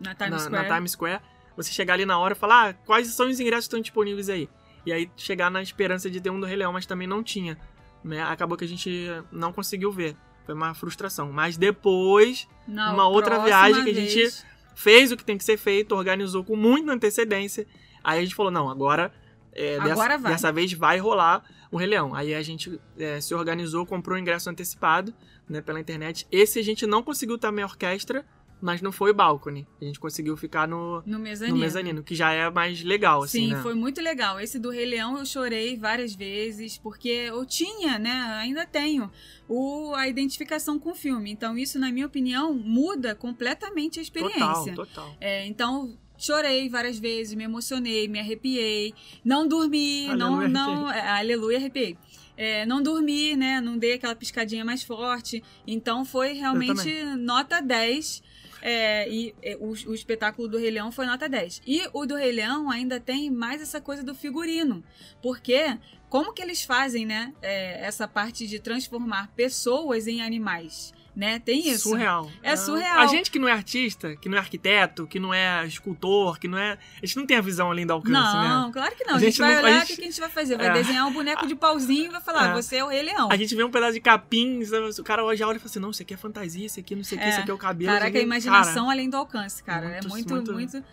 Na 0.00 0.14
Times 0.14 0.30
na, 0.30 0.38
Square. 0.38 0.68
na 0.68 0.74
Times 0.76 0.92
Square. 0.92 1.20
Você 1.56 1.72
chegar 1.72 1.94
ali 1.94 2.06
na 2.06 2.18
hora 2.18 2.34
e 2.34 2.36
falar, 2.36 2.68
ah, 2.70 2.72
quais 2.86 3.08
são 3.08 3.28
os 3.28 3.40
ingressos 3.40 3.64
que 3.64 3.68
estão 3.70 3.80
disponíveis 3.80 4.28
aí? 4.28 4.48
E 4.86 4.92
aí 4.92 5.10
chegar 5.16 5.50
na 5.50 5.60
esperança 5.60 6.08
de 6.08 6.20
ter 6.20 6.30
um 6.30 6.38
do 6.38 6.46
Rei 6.46 6.56
Leão, 6.56 6.72
mas 6.72 6.86
também 6.86 7.06
não 7.08 7.22
tinha. 7.22 7.58
Né? 8.04 8.22
Acabou 8.22 8.56
que 8.56 8.64
a 8.64 8.68
gente 8.68 9.08
não 9.32 9.52
conseguiu 9.52 9.90
ver. 9.90 10.16
Foi 10.46 10.54
uma 10.54 10.72
frustração. 10.72 11.32
Mas 11.32 11.56
depois 11.56 12.48
Na 12.66 12.92
uma 12.94 13.08
outra 13.08 13.40
viagem 13.40 13.82
que 13.84 13.90
a 13.90 13.94
gente- 13.94 14.14
vez- 14.14 14.46
fez 14.74 15.10
o 15.10 15.16
que 15.16 15.24
tem 15.24 15.36
que 15.36 15.42
ser 15.44 15.56
feito, 15.56 15.94
organizou 15.96 16.44
com 16.44 16.54
muita 16.54 16.92
antecedência. 16.92 17.66
Aí 18.04 18.20
a 18.20 18.22
gente 18.22 18.34
falou, 18.36 18.52
não, 18.52 18.70
agora, 18.70 19.12
é, 19.52 19.74
Agora 19.78 20.10
dessa, 20.10 20.18
vai. 20.18 20.32
dessa 20.32 20.52
vez 20.52 20.72
vai 20.72 20.98
rolar 20.98 21.42
o 21.70 21.76
Rei 21.76 21.88
Leão. 21.88 22.14
Aí 22.14 22.34
a 22.34 22.42
gente 22.42 22.80
é, 22.98 23.20
se 23.20 23.34
organizou, 23.34 23.84
comprou 23.86 24.16
o 24.16 24.20
ingresso 24.20 24.48
antecipado 24.48 25.14
né, 25.48 25.60
pela 25.60 25.80
internet. 25.80 26.26
Esse 26.30 26.58
a 26.58 26.62
gente 26.62 26.86
não 26.86 27.02
conseguiu 27.02 27.38
também 27.38 27.64
orquestra, 27.64 28.24
mas 28.60 28.82
não 28.82 28.90
foi 28.90 29.10
o 29.10 29.14
balcone. 29.14 29.66
A 29.80 29.84
gente 29.84 30.00
conseguiu 30.00 30.36
ficar 30.36 30.66
no, 30.66 31.02
No 31.06 31.18
mezanino. 31.18 31.56
no 31.56 31.62
mezanino, 31.62 32.02
que 32.02 32.14
já 32.14 32.32
é 32.32 32.50
mais 32.50 32.82
legal, 32.82 33.22
assim, 33.22 33.46
Sim, 33.46 33.54
né? 33.54 33.62
foi 33.62 33.74
muito 33.74 34.00
legal. 34.00 34.40
Esse 34.40 34.58
do 34.58 34.70
Rei 34.70 34.84
Leão 34.84 35.16
eu 35.16 35.24
chorei 35.24 35.76
várias 35.76 36.14
vezes, 36.14 36.76
porque 36.76 37.08
eu 37.08 37.46
tinha, 37.46 37.98
né, 37.98 38.10
ainda 38.40 38.66
tenho, 38.66 39.10
o, 39.48 39.94
a 39.94 40.08
identificação 40.08 40.78
com 40.78 40.90
o 40.90 40.94
filme. 40.94 41.30
Então, 41.30 41.56
isso, 41.56 41.78
na 41.78 41.92
minha 41.92 42.06
opinião, 42.06 42.52
muda 42.52 43.14
completamente 43.14 44.00
a 44.00 44.02
experiência. 44.02 44.74
Total, 44.74 44.86
total. 44.86 45.16
É, 45.20 45.46
então, 45.46 45.96
chorei 46.18 46.68
várias 46.68 46.98
vezes, 46.98 47.34
me 47.34 47.44
emocionei, 47.44 48.08
me 48.08 48.18
arrepiei, 48.18 48.92
não 49.24 49.46
dormi, 49.46 50.08
Aleluia, 50.08 50.48
não, 50.48 50.74
não, 50.82 50.90
é, 50.90 51.08
aleluia, 51.08 51.56
arrepiei. 51.56 51.96
É, 52.36 52.64
não 52.66 52.80
dormi, 52.80 53.34
né? 53.34 53.60
Não 53.60 53.76
dei 53.76 53.94
aquela 53.94 54.14
piscadinha 54.14 54.64
mais 54.64 54.82
forte. 54.82 55.42
Então 55.66 56.04
foi 56.04 56.34
realmente 56.34 57.02
nota 57.16 57.60
10. 57.60 58.22
É, 58.60 59.08
e 59.08 59.34
é, 59.42 59.56
o, 59.56 59.70
o 59.70 59.94
espetáculo 59.94 60.46
do 60.46 60.58
Rei 60.58 60.70
Leão 60.70 60.92
foi 60.92 61.06
nota 61.06 61.28
10. 61.28 61.62
E 61.66 61.82
o 61.92 62.06
do 62.06 62.14
Rei 62.14 62.30
Leão 62.30 62.70
ainda 62.70 63.00
tem 63.00 63.28
mais 63.28 63.60
essa 63.60 63.80
coisa 63.80 64.04
do 64.04 64.14
figurino. 64.14 64.84
Porque 65.20 65.76
como 66.08 66.32
que 66.32 66.40
eles 66.40 66.64
fazem, 66.64 67.04
né? 67.04 67.34
é, 67.42 67.84
essa 67.84 68.06
parte 68.06 68.46
de 68.46 68.58
transformar 68.58 69.32
pessoas 69.34 70.06
em 70.06 70.22
animais. 70.22 70.94
Né? 71.18 71.40
Tem 71.40 71.68
isso. 71.68 71.88
Surreal. 71.90 72.30
É 72.42 72.52
Ah, 72.52 72.56
surreal. 72.56 73.00
A 73.00 73.06
gente 73.08 73.28
que 73.30 73.38
não 73.40 73.48
é 73.48 73.52
artista, 73.52 74.14
que 74.16 74.28
não 74.28 74.36
é 74.36 74.40
arquiteto, 74.40 75.04
que 75.06 75.18
não 75.18 75.34
é 75.34 75.66
escultor, 75.66 76.38
que 76.38 76.46
não 76.46 76.56
é. 76.56 76.78
A 77.02 77.04
gente 77.04 77.16
não 77.16 77.26
tem 77.26 77.36
a 77.36 77.40
visão 77.40 77.70
além 77.70 77.84
do 77.84 77.92
alcance, 77.92 78.12
Não, 78.12 78.66
né? 78.68 78.72
claro 78.72 78.94
que 78.94 79.04
não. 79.04 79.14
A 79.14 79.16
A 79.16 79.18
gente, 79.18 79.30
gente 79.32 79.40
vai 79.40 79.56
não- 79.56 79.62
olhar, 79.64 79.76
o 79.76 79.78
gente- 79.80 79.88
que, 79.88 79.96
que 79.96 80.02
a 80.02 80.04
gente 80.04 80.20
vai 80.20 80.28
fazer? 80.30 80.56
Vai 80.56 80.68
É. 80.68 80.72
desenhar 80.72 81.06
um 81.08 81.12
boneco 81.12 81.46
de 81.46 81.56
pauzinho 81.56 82.04
e 82.06 82.08
vai 82.08 82.20
falar, 82.20 82.50
É. 82.50 82.52
você 82.54 82.76
é 82.76 82.84
o 82.84 82.88
Rei 82.88 83.02
Leão. 83.02 83.28
A 83.32 83.36
gente 83.36 83.54
vê 83.56 83.64
um 83.64 83.70
pedaço 83.70 83.94
de 83.94 84.00
capim, 84.00 84.64
sabe? 84.64 84.88
o 85.00 85.04
cara 85.04 85.22
já 85.36 85.46
olha 85.48 85.56
e 85.56 85.58
fala 85.58 85.70
assim: 85.70 85.80
não, 85.80 85.90
isso 85.90 86.02
aqui 86.02 86.14
é 86.14 86.16
fantasia, 86.16 86.64
isso 86.66 86.78
aqui 86.78 86.94
não 86.94 87.02
sei 87.02 87.18
o 87.18 87.20
que, 87.20 87.26
É. 87.26 87.30
isso 87.30 87.40
aqui 87.40 87.50
é 87.50 87.54
o 87.54 87.58
cabelo. 87.58 87.90
Caraca, 87.92 88.06
a 88.06 88.08
aqui- 88.10 88.20
imaginação 88.20 88.88
além 88.88 89.10
do 89.10 89.16
alcance, 89.16 89.60
cara. 89.62 89.88
muito, 89.88 90.06
é 90.06 90.08
muito, 90.08 90.34
muito, 90.34 90.52
muito- 90.52 90.84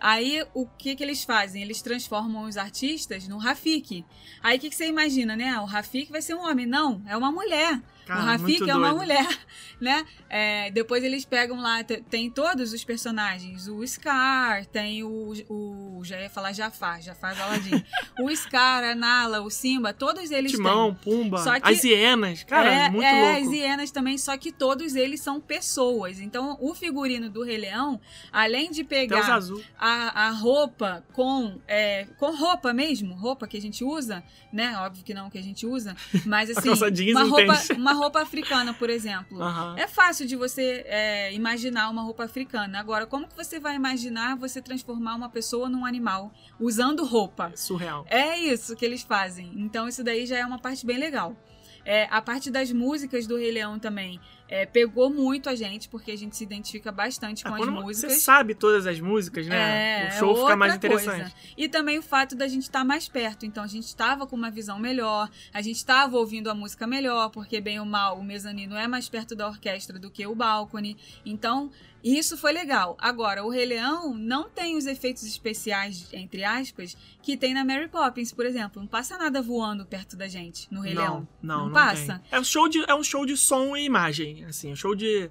Aí, 0.00 0.44
o 0.54 0.64
que 0.64 0.94
que 0.94 1.02
eles 1.02 1.24
fazem? 1.24 1.60
Eles 1.60 1.82
transformam 1.82 2.44
os 2.44 2.56
artistas 2.56 3.26
no 3.26 3.36
Rafik. 3.36 4.04
Aí, 4.40 4.56
o 4.56 4.60
que, 4.60 4.70
que 4.70 4.76
você 4.76 4.86
imagina, 4.86 5.34
né? 5.34 5.58
O 5.58 5.64
Rafik 5.64 6.12
vai 6.12 6.22
ser 6.22 6.34
um 6.34 6.40
homem. 6.48 6.66
Não, 6.66 7.02
é 7.04 7.16
uma 7.16 7.32
mulher. 7.32 7.80
Cara, 8.08 8.20
o 8.20 8.24
Rafik 8.24 8.68
é 8.70 8.74
uma 8.74 8.88
doido. 8.88 8.96
mulher, 9.00 9.38
né? 9.80 10.04
É, 10.30 10.70
depois 10.70 11.04
eles 11.04 11.24
pegam 11.26 11.60
lá, 11.60 11.84
te- 11.84 12.02
tem 12.08 12.30
todos 12.30 12.72
os 12.72 12.82
personagens. 12.82 13.68
O 13.68 13.86
Scar, 13.86 14.64
tem 14.66 15.04
o, 15.04 15.32
o 15.48 16.00
já 16.04 16.18
ia 16.20 16.30
falar 16.30 16.52
Jafar, 16.52 17.02
Jafar 17.02 17.34
do 17.36 17.42
Aladdin. 17.42 17.84
o 18.20 18.34
Scar, 18.34 18.82
a 18.82 18.94
Nala, 18.94 19.42
o 19.42 19.50
Simba, 19.50 19.92
todos 19.92 20.30
eles 20.30 20.52
Timão, 20.52 20.94
têm. 20.94 21.04
Pumba, 21.04 21.38
Só 21.38 21.60
que- 21.60 21.70
as 21.70 21.84
hienas. 21.84 22.44
Cara, 22.44 22.72
é, 22.72 22.88
muito 22.90 23.04
é, 23.04 23.20
louco. 23.34 23.46
as 23.46 23.52
hienas 23.52 23.90
também, 23.90 24.16
só 24.16 24.36
que 24.38 24.50
todos 24.50 24.96
eles 24.96 25.20
são 25.20 25.38
pessoas. 25.40 26.18
Então, 26.18 26.56
o 26.60 26.74
figurino 26.74 27.28
do 27.28 27.42
Rei 27.42 27.58
Leão, 27.58 28.00
além 28.32 28.70
de 28.70 28.82
pegar 28.84 29.38
a, 29.78 30.26
a 30.26 30.30
roupa 30.30 31.04
com, 31.12 31.58
é, 31.68 32.06
com 32.18 32.34
roupa 32.34 32.72
mesmo, 32.72 33.14
roupa 33.14 33.46
que 33.46 33.56
a 33.56 33.60
gente 33.60 33.84
usa, 33.84 34.24
né? 34.52 34.76
Óbvio 34.78 35.04
que 35.04 35.12
não 35.12 35.28
que 35.28 35.36
a 35.38 35.42
gente 35.42 35.66
usa, 35.66 35.94
mas 36.24 36.48
assim, 36.56 36.70
uma 37.12 37.24
roupa, 37.24 37.58
uma 37.76 37.92
roupa 37.98 38.20
africana, 38.22 38.72
por 38.72 38.88
exemplo. 38.88 39.42
Aham. 39.42 39.74
É 39.76 39.86
fácil 39.86 40.26
de 40.26 40.36
você 40.36 40.84
é, 40.86 41.32
imaginar 41.34 41.90
uma 41.90 42.02
roupa 42.02 42.24
africana. 42.24 42.78
Agora, 42.80 43.06
como 43.06 43.28
que 43.28 43.36
você 43.36 43.60
vai 43.60 43.74
imaginar 43.74 44.36
você 44.36 44.62
transformar 44.62 45.14
uma 45.14 45.28
pessoa 45.28 45.68
num 45.68 45.84
animal 45.84 46.32
usando 46.58 47.04
roupa? 47.04 47.52
Surreal. 47.54 48.06
É 48.08 48.38
isso 48.38 48.74
que 48.74 48.84
eles 48.84 49.02
fazem. 49.02 49.52
Então, 49.56 49.86
isso 49.88 50.02
daí 50.02 50.26
já 50.26 50.38
é 50.38 50.46
uma 50.46 50.58
parte 50.58 50.86
bem 50.86 50.98
legal. 50.98 51.36
É, 51.84 52.06
a 52.10 52.20
parte 52.20 52.50
das 52.50 52.70
músicas 52.70 53.26
do 53.26 53.36
Rei 53.36 53.50
Leão 53.50 53.78
também 53.78 54.20
é, 54.48 54.64
pegou 54.64 55.10
muito 55.10 55.48
a 55.48 55.54
gente, 55.54 55.88
porque 55.88 56.10
a 56.10 56.16
gente 56.16 56.36
se 56.36 56.42
identifica 56.42 56.90
bastante 56.90 57.44
com 57.44 57.50
Ah, 57.50 57.52
as 57.52 57.58
quando 57.58 57.72
músicas. 57.72 58.14
Você 58.14 58.20
sabe 58.20 58.54
todas 58.54 58.86
as 58.86 58.98
músicas, 58.98 59.46
né? 59.46 60.06
É, 60.06 60.08
o 60.08 60.12
show 60.12 60.36
é 60.36 60.40
fica 60.40 60.56
mais 60.56 60.74
interessante. 60.74 61.20
coisa. 61.20 61.32
E 61.56 61.68
também 61.68 61.98
o 61.98 62.02
fato 62.02 62.34
da 62.34 62.48
gente 62.48 62.62
estar 62.62 62.84
mais 62.84 63.08
perto. 63.08 63.44
Então 63.44 63.62
a 63.62 63.66
gente 63.66 63.84
estava 63.86 64.26
com 64.26 64.34
uma 64.34 64.50
visão 64.50 64.78
melhor, 64.78 65.30
a 65.52 65.60
gente 65.60 65.76
estava 65.76 66.16
ouvindo 66.16 66.50
a 66.50 66.54
música 66.54 66.86
melhor, 66.86 67.30
porque 67.30 67.60
bem 67.60 67.78
ou 67.78 67.86
mal 67.86 68.18
o 68.18 68.24
mezanino 68.24 68.74
é 68.74 68.88
mais 68.88 69.08
perto 69.08 69.36
da 69.36 69.46
orquestra 69.46 69.98
do 69.98 70.10
que 70.10 70.26
o 70.26 70.34
balcone. 70.34 70.96
Então 71.26 71.70
isso 72.02 72.36
foi 72.36 72.52
legal. 72.52 72.96
Agora, 73.00 73.44
o 73.44 73.50
Rei 73.50 73.66
Leão 73.66 74.14
não 74.14 74.48
tem 74.48 74.76
os 74.76 74.86
efeitos 74.86 75.24
especiais, 75.24 76.08
entre 76.12 76.44
aspas, 76.44 76.96
que 77.22 77.36
tem 77.36 77.52
na 77.52 77.64
Mary 77.64 77.88
Poppins, 77.88 78.32
por 78.32 78.46
exemplo. 78.46 78.80
Não 78.80 78.88
passa 78.88 79.18
nada 79.18 79.42
voando 79.42 79.84
perto 79.84 80.16
da 80.16 80.28
gente 80.28 80.68
no 80.70 80.80
Rei 80.80 80.94
não, 80.94 81.02
Leão. 81.02 81.28
Não, 81.42 81.66
não, 81.66 81.72
passa. 81.72 82.20
tem. 82.20 82.38
É 82.38 82.40
um 82.40 82.44
show 82.44 82.68
de, 82.68 82.84
é 82.88 82.94
um 82.94 83.02
show 83.02 83.26
de 83.26 83.36
som 83.36 83.76
e 83.76 83.84
imagem, 83.84 84.44
assim, 84.44 84.72
um 84.72 84.76
show 84.76 84.94
de, 84.94 85.30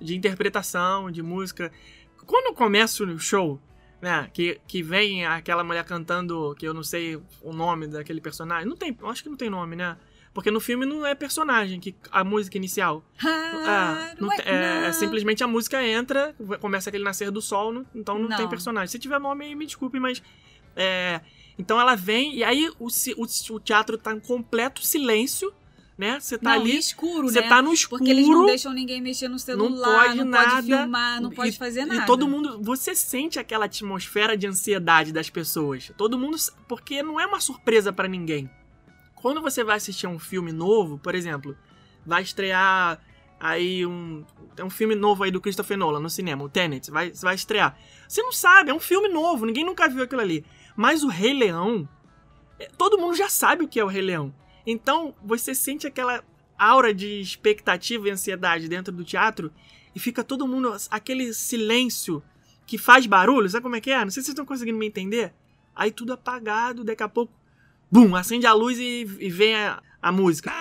de 0.00 0.16
interpretação, 0.16 1.10
de 1.10 1.22
música. 1.22 1.72
Quando 2.26 2.54
começa 2.54 3.04
o 3.04 3.18
show, 3.18 3.60
né, 4.00 4.28
que, 4.32 4.60
que 4.66 4.82
vem 4.82 5.24
aquela 5.24 5.62
mulher 5.62 5.84
cantando, 5.84 6.54
que 6.58 6.66
eu 6.66 6.74
não 6.74 6.82
sei 6.82 7.16
o 7.42 7.52
nome 7.52 7.86
daquele 7.86 8.20
personagem, 8.20 8.68
não 8.68 8.76
tem, 8.76 8.96
eu 9.00 9.08
acho 9.08 9.22
que 9.22 9.28
não 9.28 9.36
tem 9.36 9.50
nome, 9.50 9.76
né? 9.76 9.96
Porque 10.38 10.52
no 10.52 10.60
filme 10.60 10.86
não 10.86 11.04
é 11.04 11.16
personagem, 11.16 11.80
que 11.80 11.96
a 12.12 12.22
música 12.22 12.56
inicial. 12.56 13.02
Ah, 13.26 14.12
É, 14.16 14.20
não 14.22 14.28
tem- 14.28 14.46
é, 14.46 14.54
é 14.84 14.86
não. 14.86 14.92
simplesmente 14.92 15.42
a 15.42 15.48
música 15.48 15.84
entra, 15.84 16.32
começa 16.60 16.90
aquele 16.90 17.02
nascer 17.02 17.32
do 17.32 17.42
sol, 17.42 17.72
não- 17.72 17.84
então 17.92 18.16
não, 18.20 18.28
tem 18.28 18.42
Não. 18.42 18.48
personagem. 18.48 18.86
Se 18.86 19.00
tiver 19.00 19.18
nome 19.18 19.52
me 19.56 19.66
desculpe, 19.66 19.98
mas. 19.98 20.22
é, 20.76 21.20
então 21.58 21.80
ela 21.80 21.96
vem, 21.96 22.36
e 22.36 22.44
aí 22.44 22.70
o, 22.78 22.86
o, 22.86 23.54
o 23.56 23.58
teatro 23.58 23.98
tá 23.98 24.12
em 24.12 24.20
completo 24.20 24.80
silêncio, 24.86 25.52
né? 25.98 26.20
Você 26.20 26.38
tá 26.38 26.50
Não, 26.54 26.60
ali. 26.60 26.76
escuro, 26.78 27.28
Você 27.28 27.40
né? 27.40 27.48
tá 27.48 27.60
no 27.60 27.72
escuro. 27.74 27.98
Porque 27.98 28.12
eles 28.12 28.28
não 28.28 28.46
deixam 28.46 28.72
ninguém 28.72 29.00
mexer 29.02 29.26
no 29.26 29.40
celular, 29.40 30.14
não 30.14 30.30
pode 30.30 30.44
pode, 30.44 30.68
nada, 30.68 30.78
filmar, 30.84 31.20
não 31.20 31.30
pode 31.32 31.48
e, 31.48 31.58
fazer 31.58 31.84
nada. 31.84 32.02
E 32.02 32.06
todo 32.06 32.28
mundo. 32.28 32.62
Você 32.62 32.94
sente 32.94 33.40
aquela 33.40 33.64
atmosfera 33.64 34.36
de 34.36 34.46
ansiedade 34.46 35.12
das 35.12 35.28
pessoas. 35.28 35.90
Todo 35.96 36.16
mundo. 36.16 36.36
Porque 36.68 37.02
não 37.02 37.18
é 37.18 37.26
uma 37.26 37.40
surpresa 37.40 37.92
pra 37.92 38.06
ninguém. 38.06 38.48
Quando 39.20 39.42
você 39.42 39.64
vai 39.64 39.76
assistir 39.76 40.06
um 40.06 40.18
filme 40.18 40.52
novo, 40.52 40.98
por 40.98 41.14
exemplo, 41.14 41.56
vai 42.06 42.22
estrear 42.22 43.00
aí 43.40 43.84
um. 43.84 44.24
Tem 44.54 44.64
um 44.64 44.70
filme 44.70 44.94
novo 44.94 45.22
aí 45.24 45.30
do 45.30 45.40
Christopher 45.40 45.76
Nolan 45.76 46.00
no 46.00 46.10
cinema, 46.10 46.44
o 46.44 46.48
Tenet, 46.48 46.90
vai, 46.90 47.10
vai 47.10 47.34
estrear. 47.34 47.78
Você 48.08 48.22
não 48.22 48.32
sabe, 48.32 48.70
é 48.70 48.74
um 48.74 48.80
filme 48.80 49.08
novo, 49.08 49.46
ninguém 49.46 49.64
nunca 49.64 49.88
viu 49.88 50.02
aquilo 50.02 50.20
ali. 50.20 50.44
Mas 50.76 51.02
o 51.02 51.08
Rei 51.08 51.32
Leão. 51.32 51.88
é, 52.58 52.68
Todo 52.76 52.98
mundo 52.98 53.14
já 53.16 53.28
sabe 53.28 53.64
o 53.64 53.68
que 53.68 53.80
é 53.80 53.84
o 53.84 53.88
Rei 53.88 54.02
Leão. 54.02 54.34
Então 54.66 55.14
você 55.22 55.54
sente 55.54 55.86
aquela 55.86 56.22
aura 56.58 56.92
de 56.92 57.20
expectativa 57.20 58.08
e 58.08 58.10
ansiedade 58.10 58.68
dentro 58.68 58.92
do 58.92 59.04
teatro 59.04 59.52
e 59.94 59.98
fica 59.98 60.22
todo 60.24 60.46
mundo. 60.46 60.76
aquele 60.90 61.32
silêncio 61.32 62.22
que 62.66 62.76
faz 62.76 63.06
barulho, 63.06 63.48
sabe 63.48 63.62
como 63.62 63.76
é 63.76 63.80
que 63.80 63.90
é? 63.90 64.04
Não 64.04 64.10
sei 64.10 64.22
se 64.22 64.26
vocês 64.26 64.28
estão 64.28 64.44
conseguindo 64.44 64.78
me 64.78 64.86
entender. 64.86 65.32
Aí 65.74 65.90
tudo 65.90 66.12
apagado, 66.12 66.84
daqui 66.84 67.02
a 67.02 67.08
pouco, 67.08 67.32
bum, 67.90 68.14
acende 68.14 68.46
a 68.46 68.52
luz 68.52 68.78
e, 68.78 69.06
e 69.18 69.30
vem 69.30 69.54
a, 69.54 69.82
a 70.00 70.12
música. 70.12 70.52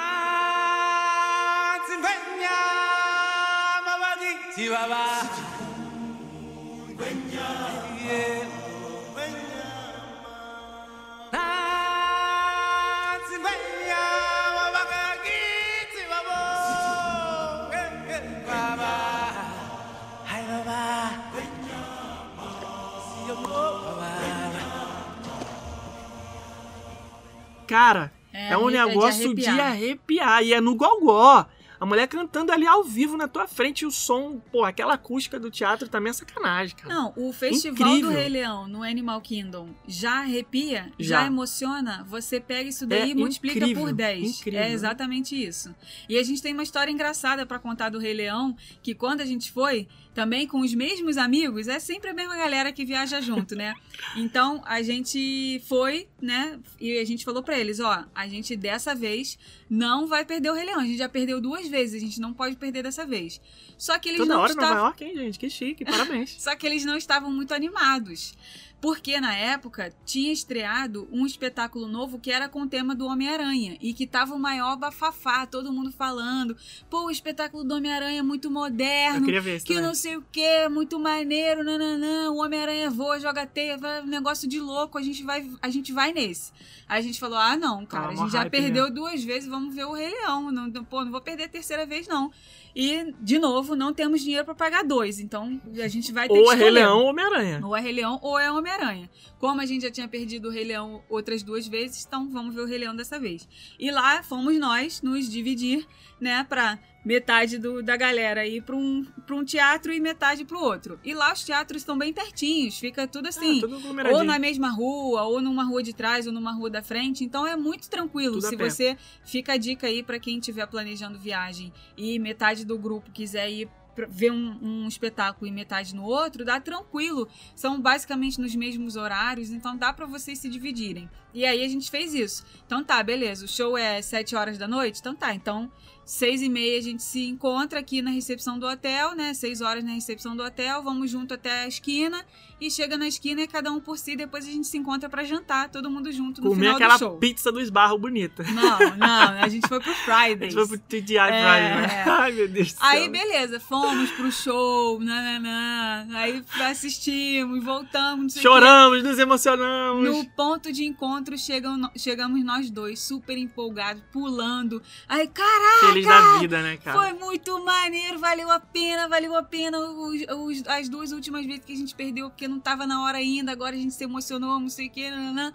Cara, 27.67 28.12
é, 28.34 28.58
um 28.58 28.69
é 28.69 28.73
de 28.73 28.86
negócio 28.86 29.36
de 29.36 29.45
arrepiar. 29.47 29.71
arrepiar. 29.71 30.43
E 30.43 30.53
é 30.53 30.62
no 30.62 30.75
gogó. 30.75 31.45
A 31.79 31.85
mulher 31.85 32.07
cantando 32.07 32.51
ali 32.51 32.65
ao 32.65 32.83
vivo 32.83 33.15
na 33.17 33.27
tua 33.27 33.47
frente, 33.47 33.81
e 33.81 33.85
o 33.85 33.91
som, 33.91 34.39
pô, 34.51 34.63
aquela 34.63 34.93
acústica 34.95 35.39
do 35.39 35.51
teatro 35.51 35.87
também 35.87 36.09
é 36.09 36.13
sacanagem, 36.13 36.75
cara. 36.75 36.93
Não, 36.93 37.13
o 37.15 37.31
Festival 37.31 37.87
Incrível. 37.89 38.09
do 38.11 38.15
Rei 38.15 38.29
Leão 38.29 38.67
no 38.67 38.83
Animal 38.83 39.21
Kingdom 39.21 39.69
já 39.87 40.19
arrepia, 40.21 40.91
já, 40.99 41.21
Já. 41.21 41.27
emociona. 41.27 42.05
Você 42.09 42.39
pega 42.39 42.69
isso 42.69 42.85
daí 42.87 43.01
É 43.01 43.07
e 43.09 43.15
multiplica 43.15 43.59
incrível, 43.59 43.83
por 43.83 43.93
10. 43.93 44.39
incrível. 44.39 44.59
É 44.59 44.71
exatamente 44.71 45.35
isso. 45.41 45.73
E 46.09 46.17
a 46.17 46.23
gente 46.23 46.41
tem 46.41 46.53
uma 46.53 46.63
história 46.63 46.91
engraçada 46.91 47.45
pra 47.45 47.59
contar 47.59 47.89
do 47.89 47.99
Rei 47.99 48.13
Leão, 48.13 48.55
que 48.81 48.95
quando 48.95 49.21
a 49.21 49.25
gente 49.25 49.51
foi, 49.51 49.87
também 50.13 50.47
com 50.47 50.61
os 50.61 50.73
mesmos 50.73 51.15
amigos, 51.17 51.67
é 51.67 51.79
sempre 51.79 52.09
a 52.09 52.13
mesma 52.13 52.35
galera 52.35 52.71
que 52.71 52.83
viaja 52.85 53.21
junto, 53.21 53.55
né? 53.55 53.73
Então 54.15 54.61
a 54.65 54.81
gente 54.81 55.61
foi, 55.67 56.07
né? 56.21 56.59
E 56.79 56.97
a 56.99 57.05
gente 57.05 57.25
falou 57.25 57.43
pra 57.43 57.57
eles: 57.59 57.79
ó, 57.79 58.05
a 58.15 58.27
gente 58.27 58.55
dessa 58.55 58.95
vez 58.95 59.37
não 59.69 60.07
vai 60.07 60.23
perder 60.23 60.49
o 60.51 60.53
Rei 60.53 60.65
Leão. 60.65 60.79
A 60.79 60.85
gente 60.85 60.97
já 60.97 61.09
perdeu 61.09 61.41
duas 61.41 61.66
vezes, 61.67 62.01
a 62.01 62.06
gente 62.06 62.19
não 62.19 62.34
pode 62.34 62.56
perder 62.56 62.84
dessa 62.84 63.06
vez. 63.06 63.39
Só 63.77 63.97
que 63.99 64.10
eles 64.10 64.19
Toda 64.19 64.34
não 64.34 64.41
hora 64.41 64.51
estavam. 64.51 64.69
Nova 64.69 64.88
York, 64.88 65.03
hein, 65.03 65.15
gente? 65.15 65.39
Que 65.39 65.49
chique, 65.49 65.86
parabéns. 65.86 66.36
Só 66.41 66.56
que 66.56 66.65
eles 66.65 66.84
não 66.86 66.97
estavam 66.97 67.32
muito 67.32 67.53
animados. 67.53 68.36
Porque 68.79 69.19
na 69.19 69.33
época 69.35 69.91
tinha 70.05 70.31
estreado 70.31 71.07
um 71.11 71.25
espetáculo 71.25 71.87
novo 71.87 72.19
que 72.19 72.31
era 72.31 72.47
com 72.47 72.61
o 72.61 72.67
tema 72.67 72.93
do 72.93 73.07
Homem-Aranha 73.07 73.75
e 73.81 73.91
que 73.91 74.05
tava 74.05 74.35
o 74.35 74.39
maior 74.39 74.75
bafafá, 74.77 75.47
todo 75.47 75.73
mundo 75.73 75.91
falando: 75.91 76.55
pô, 76.87 77.05
o 77.05 77.09
espetáculo 77.11 77.63
do 77.63 77.73
Homem-Aranha 77.73 78.19
é 78.19 78.21
muito 78.23 78.49
Eu 78.49 78.51
moderno, 78.51 79.25
queria 79.25 79.41
ver 79.41 79.55
isso 79.57 79.65
que 79.65 79.73
também. 79.73 79.87
não 79.87 79.95
sei 79.95 80.15
o 80.17 80.23
que, 80.31 80.69
muito 80.69 80.99
maneiro, 80.99 81.63
nananã, 81.63 82.29
o 82.29 82.37
Homem-Aranha 82.37 82.91
voa, 82.91 83.19
joga 83.19 83.47
teia, 83.47 83.77
vai- 83.77 84.03
um 84.03 84.05
negócio 84.07 84.47
de 84.47 84.59
louco, 84.59 84.97
a 84.99 85.01
gente 85.01 85.23
vai, 85.23 85.49
a 85.59 85.69
gente 85.69 85.91
vai 85.91 86.13
nesse. 86.13 86.51
Aí 86.87 86.99
a 86.99 87.01
gente 87.01 87.19
falou: 87.19 87.37
ah, 87.39 87.57
não, 87.57 87.83
cara, 87.83 88.05
Ah, 88.05 88.09
a 88.09 88.15
gente 88.15 88.31
já 88.31 88.39
hype 88.41 88.51
perdeu 88.51 88.93
duas 88.93 89.23
vezes, 89.23 89.49
vamos 89.49 89.73
ver 89.73 89.85
o 89.85 89.93
Rei 89.93 90.09
Leão. 90.09 90.51
Não- 90.51 90.71
pô, 90.85 91.03
não 91.03 91.11
vou 91.11 91.19
perder 91.21 91.45
a 91.45 91.49
terceira 91.49 91.83
vez, 91.85 92.07
não. 92.07 92.31
E, 92.79 93.11
de 93.19 93.39
novo, 93.39 93.75
não 93.75 93.91
temos 93.91 94.21
dinheiro 94.21 94.45
pra 94.45 94.53
pagar 94.53 94.83
dois, 94.83 95.19
então 95.19 95.59
a 95.83 95.87
gente 95.87 96.11
vai 96.11 96.27
ter 96.27 96.35
que 96.35 96.39
Ou 96.39 96.53
é 96.53 96.55
Rei. 96.55 96.69
Leão 96.69 96.99
ou 96.99 97.05
Homem-Aranha. 97.07 97.59
Ou 97.65 97.75
é 97.75 97.81
Rei 97.81 97.91
Leão 97.91 98.19
ou 98.21 98.37
é 98.37 98.51
Homem-Aranha. 98.51 99.09
Como 99.39 99.59
a 99.59 99.65
gente 99.65 99.81
já 99.81 99.89
tinha 99.89 100.07
perdido 100.07 100.47
o 100.47 100.51
Rei 100.51 100.63
Leão 100.63 101.01
outras 101.09 101.41
duas 101.41 101.67
vezes, 101.67 102.05
então 102.05 102.29
vamos 102.29 102.53
ver 102.53 102.61
o 102.61 102.65
Rei 102.67 102.77
Leão 102.77 102.95
dessa 102.95 103.19
vez. 103.19 103.49
E 103.79 103.89
lá 103.89 104.21
fomos 104.21 104.59
nós 104.59 105.01
nos 105.01 105.27
dividir, 105.27 105.87
né, 106.21 106.43
pra 106.43 106.77
metade 107.07 107.57
do, 107.57 107.81
da 107.81 107.95
galera 107.95 108.45
ir 108.45 108.61
pra 108.61 108.75
um, 108.75 109.05
pra 109.25 109.33
um 109.33 109.45
teatro 109.45 109.93
e 109.93 109.99
metade 109.99 110.43
pro 110.43 110.59
outro. 110.59 110.99
E 111.05 111.13
lá 111.13 111.31
os 111.31 111.41
teatros 111.41 111.81
estão 111.81 111.97
bem 111.97 112.11
pertinhos, 112.11 112.77
fica 112.77 113.07
tudo 113.07 113.29
assim. 113.29 113.59
Ah, 113.59 113.61
tudo 113.61 113.75
aglomeradinho. 113.77 114.19
ou 114.19 114.25
na 114.25 114.37
mesma 114.37 114.69
rua, 114.69 115.23
ou 115.23 115.41
numa 115.41 115.63
rua 115.63 115.81
de 115.81 115.93
trás, 115.93 116.27
ou 116.27 116.33
numa 116.33 116.51
rua 116.51 116.69
da 116.69 116.83
frente. 116.83 117.23
Então 117.23 117.47
é 117.47 117.55
muito 117.55 117.89
tranquilo. 117.89 118.35
Tudo 118.35 118.49
Se 118.49 118.57
pé. 118.57 118.69
você 118.69 118.97
fica 119.23 119.53
a 119.53 119.57
dica 119.57 119.87
aí 119.87 120.03
pra 120.03 120.19
quem 120.19 120.37
estiver 120.37 120.67
planejando 120.67 121.17
viagem 121.17 121.71
e 121.95 122.19
metade 122.19 122.65
do 122.65 122.77
grupo 122.77 123.09
quiser 123.09 123.49
ir 123.49 123.69
ver 124.09 124.31
um, 124.31 124.59
um 124.61 124.87
espetáculo 124.87 125.47
e 125.47 125.51
metade 125.51 125.95
no 125.95 126.03
outro, 126.03 126.45
dá 126.45 126.59
tranquilo. 126.59 127.27
São 127.55 127.81
basicamente 127.81 128.39
nos 128.39 128.53
mesmos 128.53 128.95
horários, 128.95 129.49
então 129.49 129.75
dá 129.75 129.91
pra 129.91 130.05
vocês 130.05 130.37
se 130.37 130.49
dividirem. 130.49 131.09
E 131.33 131.45
aí 131.45 131.63
a 131.63 131.67
gente 131.67 131.89
fez 131.89 132.13
isso. 132.13 132.45
Então 132.65 132.83
tá, 132.83 133.01
beleza. 133.01 133.45
O 133.45 133.47
show 133.47 133.77
é 133.77 134.01
7 134.01 134.35
horas 134.35 134.57
da 134.57 134.67
noite? 134.67 134.99
Então 134.99 135.15
tá. 135.15 135.33
Então, 135.33 135.71
seis 136.07 136.41
e 136.41 136.47
meia 136.47 136.79
a 136.79 136.81
gente 136.81 137.03
se 137.03 137.27
encontra 137.27 137.79
aqui 137.79 138.01
na 138.01 138.09
recepção 138.11 138.57
do 138.57 138.65
hotel, 138.65 139.13
né? 139.13 139.33
Seis 139.33 139.59
horas 139.61 139.83
na 139.83 139.91
recepção 139.91 140.35
do 140.37 140.41
hotel, 140.41 140.81
vamos 140.81 141.11
junto 141.11 141.33
até 141.33 141.63
a 141.63 141.67
esquina 141.67 142.23
e 142.59 142.71
chega 142.71 142.97
na 142.97 143.07
esquina 143.07 143.41
e 143.41 143.47
cada 143.47 143.69
um 143.71 143.79
por 143.79 143.97
si. 143.97 144.15
Depois 144.15 144.47
a 144.47 144.49
gente 144.49 144.65
se 144.67 144.77
encontra 144.77 145.09
pra 145.09 145.23
jantar, 145.25 145.69
todo 145.69 145.89
mundo 145.91 146.09
junto 146.11 146.41
no 146.41 146.49
Comer 146.51 146.61
final 146.61 146.75
aquela 146.75 146.95
do 146.95 146.99
show. 146.99 147.17
pizza 147.17 147.51
do 147.51 147.59
esbarro 147.59 147.97
bonita. 147.99 148.41
Não, 148.43 148.79
não, 148.97 149.41
a 149.43 149.47
gente 149.49 149.67
foi 149.67 149.79
pro 149.81 149.91
A 149.91 149.95
Fridays. 149.95 150.53
gente 150.53 150.67
foi 150.67 150.77
pro 150.77 150.87
TGI 150.87 151.17
É, 151.17 151.27
Friday, 151.27 151.75
né? 151.81 152.03
é. 152.05 152.09
Ai, 152.09 152.31
meu 152.31 152.47
Deus 152.47 152.73
do 152.73 152.79
céu. 152.79 152.87
Aí, 152.89 153.09
beleza, 153.09 153.59
fomos 153.59 154.09
pro 154.11 154.31
show, 154.31 154.99
nananã. 154.99 156.07
Aí 156.15 156.41
assistimos, 156.61 157.63
voltamos. 157.63 158.33
Choramos, 158.35 159.03
nos 159.03 159.19
emocionamos. 159.19 160.03
No 160.07 160.25
ponto 160.29 160.71
de 160.71 160.85
encontro 160.85 161.37
chegam, 161.37 161.91
chegamos 161.97 162.43
nós 162.45 162.69
dois, 162.71 162.99
super 163.01 163.37
empolgados, 163.37 164.01
pulando. 164.11 164.81
Aí, 165.07 165.27
caraca! 165.27 165.96
Da 166.05 166.38
vida, 166.39 166.62
né, 166.62 166.77
cara? 166.77 166.97
Foi 166.99 167.13
muito 167.13 167.63
maneiro, 167.63 168.19
valeu 168.19 168.51
a 168.51 168.60
pena, 168.60 169.07
valeu 169.07 169.36
a 169.36 169.43
pena 169.43 169.79
os, 169.79 170.21
os- 170.29 170.67
as 170.67 170.89
duas 170.89 171.12
últimas 171.12 171.45
vezes 171.45 171.63
que 171.65 171.73
a 171.73 171.75
gente 171.77 171.95
perdeu, 171.95 172.29
porque 172.29 172.47
não 172.47 172.60
tava 172.60 172.86
na 172.86 173.03
hora 173.03 173.17
ainda, 173.17 173.51
agora 173.51 173.75
a 173.75 173.79
gente 173.79 173.93
se 173.93 174.03
emocionou, 174.03 174.60
não 174.60 174.69
sei 174.69 174.88
o 174.88 174.91
que, 174.91 175.10
nananã. 175.10 175.53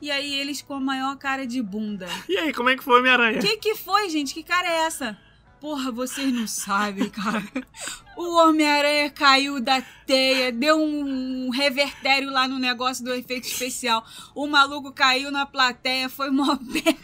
E 0.00 0.10
aí 0.10 0.34
eles 0.34 0.60
com 0.62 0.74
a 0.74 0.80
maior 0.80 1.16
cara 1.16 1.46
de 1.46 1.62
bunda. 1.62 2.08
E 2.28 2.36
aí, 2.36 2.52
como 2.52 2.68
é 2.68 2.76
que 2.76 2.82
foi 2.82 2.98
Homem-Aranha? 2.98 3.38
Que 3.38 3.56
que 3.56 3.74
foi, 3.76 4.08
gente? 4.10 4.34
Que 4.34 4.42
cara 4.42 4.66
é 4.68 4.86
essa? 4.86 5.16
Porra, 5.60 5.92
vocês 5.92 6.32
não 6.34 6.44
sabem, 6.48 7.08
cara. 7.08 7.40
O 8.16 8.34
Homem-Aranha 8.36 9.08
caiu 9.10 9.60
da 9.60 9.80
teia, 10.04 10.50
deu 10.50 10.76
um 10.82 11.50
revertério 11.50 12.32
lá 12.32 12.48
no 12.48 12.58
negócio 12.58 13.04
do 13.04 13.14
efeito 13.14 13.46
especial. 13.46 14.04
O 14.34 14.48
maluco 14.48 14.90
caiu 14.92 15.30
na 15.30 15.46
plateia, 15.46 16.08
foi 16.08 16.30
mó 16.32 16.58
merda, 16.60 16.98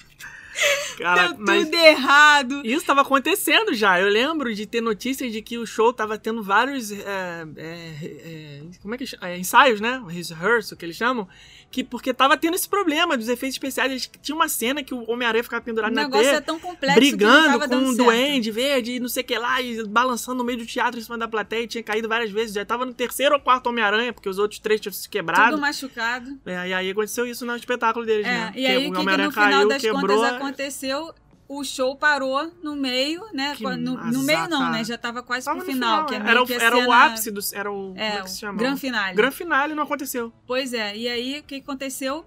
Cara, 0.99 1.33
deu 1.33 1.65
tudo 1.65 1.75
errado. 1.75 2.63
isso 2.65 2.85
tava 2.85 3.03
acontecendo 3.03 3.73
já. 3.75 4.01
Eu 4.01 4.09
lembro 4.09 4.55
de 4.55 4.67
ter 4.67 4.81
notícias 4.81 5.33
de 5.33 5.43
que 5.43 5.59
o 5.59 5.67
show 5.67 5.93
tava 5.93 6.19
tendo 6.19 6.43
vários. 6.43 6.91
é, 6.91 7.47
é, 7.57 7.95
é, 8.03 8.61
como 8.83 8.95
é 8.95 8.99
que 8.99 9.07
chama? 9.07 9.29
É, 9.29 9.39
ensaios, 9.39 9.81
né? 9.81 10.03
Rehearsal, 10.09 10.77
que 10.77 10.85
eles 10.85 10.97
chamam. 10.97 11.29
Que, 11.71 11.85
porque 11.85 12.15
tava 12.15 12.35
tendo 12.35 12.55
esse 12.55 12.67
problema 12.67 13.15
dos 13.15 13.29
efeitos 13.29 13.57
especiais. 13.57 13.91
Eles- 13.91 14.11
Tinha 14.23 14.35
uma 14.35 14.49
cena 14.49 14.83
que 14.83 14.95
o 14.95 15.05
Homem-Aranha 15.11 15.45
ficava 15.45 15.61
O 15.61 15.65
pendurado 15.67 15.93
na 15.93 16.05
negócio 16.05 16.27
é 16.27 16.41
tão 16.41 16.59
complexo 16.59 16.99
brigando 16.99 17.59
com 17.69 17.77
um 17.77 17.87
certo. 17.89 17.97
duende 18.05 18.51
verde 18.51 18.93
e 18.93 19.01
não 19.01 19.09
sei 19.09 19.23
o 19.23 19.27
que 19.27 19.39
lá, 19.39 19.61
e 19.61 19.85
balançando 19.87 20.39
no 20.39 20.45
meio 20.45 20.59
do 20.59 20.65
teatro 20.67 20.99
em 20.99 21.03
cima 21.03 21.19
da 21.19 21.29
plateia, 21.29 21.65
e 21.65 21.67
tinha 21.67 21.83
caído 21.83 22.09
várias 22.09 22.31
vezes. 22.31 22.55
Já 22.55 22.65
tava 22.65 22.87
no 22.87 22.95
terceiro 22.95 23.35
ou 23.35 23.41
quarto 23.41 23.67
Homem-Aranha, 23.69 24.15
porque 24.15 24.31
os 24.31 24.39
outros 24.39 24.59
três 24.61 24.81
tinham 24.81 24.95
se 24.95 25.07
quebrado. 25.11 25.51
Tudo 25.51 25.61
machucado. 25.61 26.39
É, 26.47 26.69
e 26.69 26.73
aí 26.73 26.91
aconteceu 26.91 27.27
isso 27.27 27.45
no 27.45 27.55
espetáculo 27.55 28.07
deles, 28.07 28.27
É, 28.27 28.31
né? 28.31 28.53
e 28.57 28.67
aí 28.67 28.77
o 28.77 28.81
que, 28.81 28.91
que 28.93 28.97
Homem-Aranha 28.97 29.27
no 29.29 29.33
final 29.35 29.51
caiu, 29.51 29.69
das 29.69 29.83
quebrou. 29.83 30.01
contas 30.01 30.23
aconteceu? 30.33 31.15
O 31.49 31.65
show 31.65 31.97
parou 31.97 32.53
no 32.63 32.77
meio, 32.77 33.25
né? 33.33 33.55
Que 33.57 33.65
no, 33.65 33.97
no 33.97 34.23
meio 34.23 34.49
não, 34.51 34.71
né? 34.71 34.85
Já 34.85 34.99
tava 34.99 35.23
quase 35.23 35.47
Tava 35.47 35.59
pro 35.61 35.67
no 35.67 35.73
final, 35.73 36.05
que 36.05 36.15
é 36.15 36.19
meio 36.19 36.31
era, 36.31 36.43
o- 36.43 36.47
que 36.47 36.53
a 36.53 36.63
era 36.63 36.77
o 36.77 36.81
cena- 36.83 37.05
ápice 37.07 37.31
do. 37.31 37.41
Era 37.55 37.73
o. 37.73 37.75
como 37.89 37.99
É, 37.99 38.17
é 38.19 38.23
que 38.23 38.31
se 38.31 38.39
chama? 38.41 38.59
gran 38.59 38.77
finale. 38.77 39.17
Gran 39.17 39.31
finale 39.31 39.75
não 39.75 39.83
aconteceu. 39.85 40.31
Pois 40.47 40.75
é, 40.75 40.95
e 40.95 41.09
aí 41.09 41.39
o 41.39 41.43
que 41.43 41.55
aconteceu? 41.57 42.27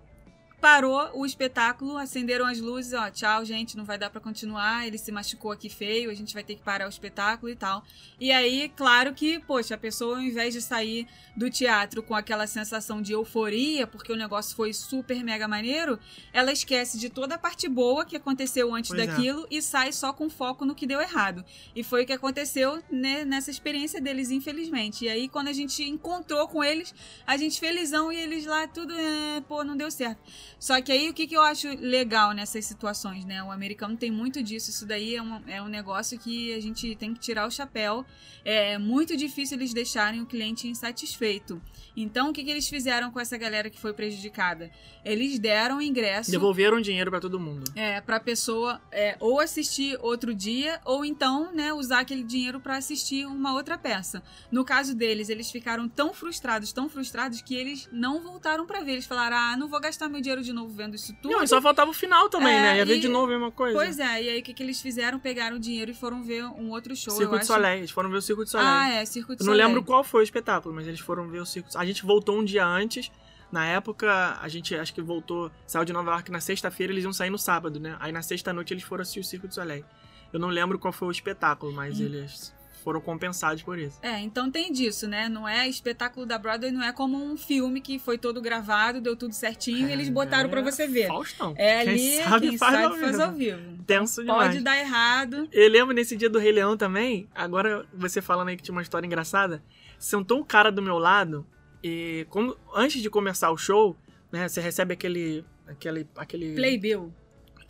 Parou 0.62 1.10
o 1.16 1.26
espetáculo, 1.26 1.98
acenderam 1.98 2.46
as 2.46 2.60
luzes, 2.60 2.94
ó, 2.94 3.10
tchau, 3.10 3.44
gente, 3.44 3.76
não 3.76 3.84
vai 3.84 3.98
dar 3.98 4.12
pra 4.12 4.22
continuar, 4.22 4.86
ele 4.86 4.98
se 5.00 5.12
machucou 5.12 5.52
aqui 5.52 5.70
feio, 5.70 6.12
a 6.12 6.14
gente 6.14 6.36
vai 6.36 6.44
ter 6.44 6.54
que 6.54 6.62
parar 6.62 6.86
o 6.86 6.90
espetáculo 6.90 7.52
e 7.52 7.56
tal. 7.56 7.84
E 8.20 8.32
aí, 8.32 8.72
claro 8.76 9.12
que, 9.16 9.40
poxa, 9.40 9.74
a 9.74 9.78
pessoa 9.78 10.18
ao 10.18 10.22
invés 10.22 10.54
de 10.54 10.62
sair 10.62 11.08
do 11.36 11.50
teatro 11.50 12.04
com 12.04 12.16
aquela 12.16 12.46
sensação 12.46 13.02
de 13.02 13.12
euforia, 13.12 13.88
porque 13.88 14.14
o 14.14 14.16
negócio 14.16 14.56
foi 14.56 14.72
super 14.72 15.24
mega 15.24 15.48
maneiro, 15.48 15.98
ela 16.32 16.52
esquece 16.52 17.00
de 17.00 17.10
toda 17.10 17.36
a 17.36 17.38
parte 17.40 17.68
boa 17.68 18.06
que 18.06 18.16
aconteceu 18.16 18.74
antes 18.76 18.92
Pois 18.92 19.02
é. 19.02 19.08
daquilo 19.08 19.48
e 19.50 19.62
sai 19.64 19.92
só 19.92 20.14
com 20.14 20.30
foco 20.30 20.64
no 20.64 20.76
que 20.76 20.86
deu 20.86 21.02
errado. 21.02 21.44
E 21.76 21.84
foi 21.84 22.04
o 22.04 22.06
que 22.06 22.14
aconteceu 22.14 22.84
né, 22.92 23.26
nessa 23.26 23.50
experiência 23.50 24.00
deles, 24.00 24.30
infelizmente. 24.30 25.06
E 25.06 25.10
aí, 25.10 25.28
quando 25.28 25.48
a 25.48 25.54
gente 25.54 25.84
encontrou 25.84 26.48
com 26.48 26.64
eles, 26.64 26.94
a 27.26 27.36
gente 27.36 27.60
felizão 27.60 28.12
e 28.12 28.18
eles 28.18 28.46
lá, 28.46 28.68
tudo, 28.68 28.94
é, 28.94 29.42
pô, 29.42 29.64
não 29.64 29.76
deu 29.76 29.90
certo. 29.90 30.22
Só 30.60 30.82
que 30.82 30.92
aí, 30.92 31.10
o 31.10 31.14
que, 31.14 31.28
que 31.28 31.36
eu 31.36 31.42
acho 31.42 31.68
legal 31.80 32.34
nessas 32.34 32.66
situações, 32.66 33.26
né? 33.26 33.42
O 33.44 33.52
americano 33.52 33.98
tem 33.98 34.12
muito 34.12 34.42
disso. 34.44 34.70
Isso 34.70 34.86
daí 34.86 35.16
é, 35.16 35.22
uma- 35.22 35.42
é 35.48 35.62
um 35.62 35.68
negócio 35.68 36.18
que 36.20 36.54
a 36.54 36.60
gente 36.62 36.96
tem 36.96 37.14
que 37.14 37.20
tirar 37.20 37.48
o 37.48 37.52
chapéu. 37.52 38.06
É 38.44 38.78
muito 38.78 39.16
difícil 39.16 39.58
eles 39.58 39.74
deixarem 39.74 40.22
o 40.22 40.26
cliente 40.26 40.68
insatisfeito. 40.68 41.62
Então, 41.96 42.30
o 42.30 42.34
que, 42.34 42.44
que 42.44 42.50
eles 42.50 42.68
fizeram 42.70 43.12
com 43.12 43.20
essa 43.20 43.38
galera 43.38 43.70
que 43.70 43.80
foi 43.80 43.94
prejudicada? 43.94 44.72
Eles 45.04 45.38
deram 45.40 45.82
ingresso. 45.82 46.32
Devolveram 46.32 46.80
dinheiro 46.80 47.10
pra 47.12 47.20
todo 47.20 47.40
mundo. 47.40 47.72
É, 47.76 48.00
pra 48.02 48.20
pessoa 48.20 48.82
é, 48.92 49.18
ou 49.20 49.40
assistir 49.40 49.98
outro 50.02 50.34
dia, 50.34 50.80
ou 50.86 51.04
então, 51.04 51.52
né, 51.54 51.74
usar 51.74 52.00
aquele 52.00 52.24
dinheiro 52.24 52.60
pra 52.60 52.78
assistir 52.78 53.26
uma 53.26 53.54
outra 53.54 53.78
peça. 53.78 54.24
No 54.52 54.64
caso 54.64 54.96
deles, 54.96 55.30
eles 55.30 55.52
ficaram 55.52 55.88
tão 55.90 56.14
frustrados, 56.14 56.72
tão 56.72 56.88
frustrados, 56.88 57.42
que 57.42 57.56
eles 57.56 57.90
não 57.92 58.22
voltaram 58.22 58.66
pra 58.66 58.82
ver. 58.82 58.94
Eles 58.94 59.06
falaram, 59.06 59.38
ah, 59.38 59.58
não 59.58 59.68
vou 59.68 59.80
gastar 59.80 60.08
meu 60.10 60.22
dinheiro 60.22 60.41
de 60.42 60.54
novo 60.54 60.74
vendo 60.74 60.96
isso 60.96 61.14
tudo. 61.22 61.32
Não, 61.32 61.44
e 61.44 61.48
só 61.48 61.62
faltava 61.62 61.90
o 61.92 61.94
final 61.94 62.30
também, 62.30 62.54
É, 62.56 62.62
né? 62.62 62.78
Ia 62.78 62.86
ver 62.86 62.98
e- 62.98 63.00
de 63.00 63.08
novo 63.08 63.26
a 63.28 63.30
mesma 63.36 63.52
coisa. 63.52 63.78
Pois 63.78 64.00
é, 64.00 64.24
e 64.24 64.30
aí 64.30 64.40
o 64.40 64.44
que, 64.44 64.54
que 64.54 64.62
eles 64.64 64.82
fizeram? 64.82 65.20
Pegaram 65.20 65.58
o 65.58 65.60
dinheiro 65.60 65.92
e 65.92 65.94
foram 65.94 66.22
ver 66.24 66.44
um 66.46 66.72
outro 66.72 66.96
show. 66.96 67.14
Circo 67.14 67.34
de 67.34 67.38
acho. 67.40 67.48
Soleil. 67.48 67.78
Eles 67.80 67.92
foram 67.92 68.10
ver 68.10 68.18
o 68.18 68.22
Circo 68.22 68.44
de 68.44 68.50
Soleil. 68.52 68.70
Ah, 68.70 68.90
é, 68.90 69.06
Circo 69.06 69.36
de 69.36 69.42
Eu 69.42 69.46
não 69.46 69.54
Soleil. 69.54 69.68
lembro 69.68 69.84
qual 69.84 70.04
foi 70.04 70.22
o 70.22 70.24
espetáculo, 70.24 70.74
mas 70.74 70.88
eles 70.88 71.00
foram 71.00 71.28
ver 71.30 71.40
o 71.40 71.46
Circo 71.46 71.70
de 71.70 71.78
A 71.78 71.86
gente 71.86 72.06
voltou 72.06 72.38
um 72.40 72.44
dia 72.44 72.66
antes. 72.66 73.12
Na 73.52 73.66
época, 73.66 74.38
a 74.42 74.48
gente 74.48 74.74
acho 74.76 74.94
que 74.94 75.02
voltou, 75.02 75.52
saiu 75.68 75.84
de 75.84 75.92
Nova 75.92 76.12
York 76.12 76.32
na 76.32 76.40
sexta-feira, 76.40 76.94
eles 76.94 77.04
iam 77.04 77.12
sair 77.12 77.30
no 77.30 77.38
sábado, 77.38 77.82
né? 77.82 77.98
Aí 78.00 78.12
na 78.12 78.22
sexta-noite 78.22 78.74
eles 78.74 78.84
foram 78.84 79.02
assistir 79.02 79.20
o 79.20 79.24
Circo 79.26 79.46
de 79.48 79.56
Soleil. 79.56 79.84
Eu 80.32 80.40
não 80.40 80.48
lembro 80.48 80.80
qual 80.80 80.94
foi 80.94 81.10
o 81.10 81.12
espetáculo, 81.12 81.74
mas 81.74 82.00
Hum. 82.00 82.04
eles 82.06 82.54
foram 82.82 83.00
compensados 83.02 83.64
por 83.64 83.78
isso. 83.78 84.00
É, 84.02 84.20
então 84.20 84.50
tem 84.52 84.72
disso, 84.72 85.08
né? 85.08 85.30
Não 85.30 85.48
é 85.48 85.68
espetáculo 85.68 86.26
da 86.26 86.38
Broadway, 86.38 86.72
não 86.72 86.84
é 86.84 86.92
como 86.92 87.24
um 87.24 87.38
filme 87.38 87.82
que 87.82 88.00
foi 88.00 88.18
todo 88.18 88.42
gravado, 88.42 89.00
deu 89.00 89.16
tudo 89.16 89.34
certinho 89.34 89.88
e 89.88 89.92
eles 89.92 90.10
botaram 90.10 90.50
pra 90.50 90.62
você 90.62 90.88
ver. 90.88 91.04
É, 91.04 91.08
Faustão. 91.08 91.54
É 91.58 91.84
Quem 91.84 91.94
ali, 91.94 92.24
sabe 92.24 92.50
quem 92.50 92.58
faz 92.58 92.74
sabe 92.74 92.86
ao 92.86 92.96
faz 92.96 93.12
vivo. 93.12 93.24
ao 93.24 93.32
vivo. 93.32 93.84
Tenso 93.86 94.22
demais. 94.22 94.52
Pode 94.52 94.64
dar 94.64 94.78
errado. 94.78 95.48
Eu 95.52 95.70
lembro 95.70 95.94
nesse 95.94 96.16
dia 96.16 96.30
do 96.30 96.40
Rei 96.40 96.52
Leão 96.52 96.76
também, 96.76 97.28
agora 97.34 97.86
você 97.94 98.22
falando 98.22 98.50
aí 98.50 98.58
que 98.58 98.64
tinha 98.64 98.74
uma 98.76 98.82
história 98.82 99.06
engraçada, 99.06 99.64
sentou 99.98 100.40
um 100.40 100.44
cara 100.44 100.72
do 100.72 100.82
meu 100.82 100.98
lado 100.98 101.46
e 101.84 102.26
como, 102.30 102.56
antes 102.74 103.02
de 103.02 103.10
começar 103.10 103.52
o 103.52 103.58
show, 103.58 103.96
né, 104.32 104.48
você 104.48 104.62
recebe 104.62 104.94
aquele 104.94 105.44
aquele 105.68 106.08
aquele 106.16 106.56
Playbill. 106.56 107.14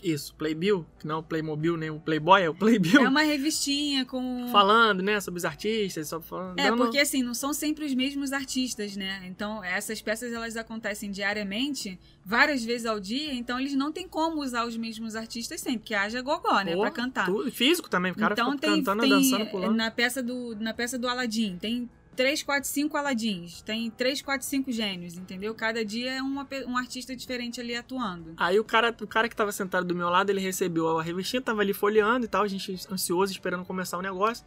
Isso, 0.03 0.33
Playbill, 0.35 0.85
que 0.99 1.07
não 1.07 1.15
é 1.15 1.17
o 1.19 1.23
Playmobil 1.23 1.77
nem 1.77 1.89
o 1.89 1.99
Playboy, 1.99 2.41
é 2.41 2.49
o 2.49 2.53
Playbill. 2.55 3.01
É 3.05 3.09
uma 3.09 3.21
revistinha 3.21 4.05
com. 4.05 4.47
Falando, 4.51 5.01
né, 5.01 5.19
sobre 5.21 5.37
os 5.37 5.45
artistas, 5.45 6.07
só 6.09 6.19
falando. 6.21 6.59
É, 6.59 6.71
porque 6.75 6.97
assim, 6.99 7.21
não 7.23 7.33
são 7.33 7.53
sempre 7.53 7.85
os 7.85 7.93
mesmos 7.93 8.31
artistas, 8.33 8.95
né? 8.95 9.21
Então, 9.25 9.63
essas 9.63 10.01
peças 10.01 10.33
elas 10.33 10.55
acontecem 10.57 11.11
diariamente, 11.11 11.99
várias 12.25 12.63
vezes 12.63 12.85
ao 12.85 12.99
dia, 12.99 13.33
então 13.33 13.59
eles 13.59 13.73
não 13.75 13.91
têm 13.91 14.07
como 14.07 14.41
usar 14.41 14.65
os 14.65 14.75
mesmos 14.77 15.15
artistas 15.15 15.61
sempre, 15.61 15.81
que 15.87 15.93
haja 15.93 16.21
gogó, 16.21 16.61
né? 16.61 16.73
Pô, 16.75 16.81
Pra 16.81 16.91
cantar. 16.91 17.25
tudo- 17.25 17.51
físico 17.51 17.89
também, 17.89 18.11
o 18.11 18.15
cara 18.15 18.33
então 18.33 18.57
tem, 18.57 18.77
cantando, 18.83 19.01
tem 19.01 19.09
dançando, 19.09 19.45
pulando. 19.47 19.75
na 19.75 19.91
peça 19.91 20.21
do 20.23 20.55
na 20.59 20.73
peça 20.73 20.97
do 20.97 21.07
Aladdin, 21.07 21.57
tem 21.59 21.89
3, 22.15 22.43
4, 22.43 22.69
5 22.69 22.97
Aladins, 22.97 23.61
tem 23.61 23.89
3, 23.89 24.21
4, 24.21 24.45
5 24.45 24.71
gênios, 24.71 25.17
entendeu? 25.17 25.55
Cada 25.55 25.83
dia 25.83 26.11
é 26.11 26.21
uma 26.21 26.47
um 26.67 26.77
artista 26.77 27.15
diferente 27.15 27.61
ali 27.61 27.75
atuando. 27.75 28.33
Aí 28.37 28.59
o 28.59 28.63
cara, 28.63 28.95
o 29.01 29.07
cara 29.07 29.29
que 29.29 29.35
tava 29.35 29.51
sentado 29.51 29.85
do 29.85 29.95
meu 29.95 30.09
lado, 30.09 30.29
ele 30.29 30.41
recebeu 30.41 30.99
a 30.99 31.03
revistinha, 31.03 31.41
tava 31.41 31.61
ali 31.61 31.73
folheando 31.73 32.25
e 32.25 32.27
tal, 32.27 32.43
a 32.43 32.47
gente 32.47 32.73
ansioso, 32.91 33.31
esperando 33.31 33.63
começar 33.63 33.97
o 33.97 34.01
negócio. 34.01 34.45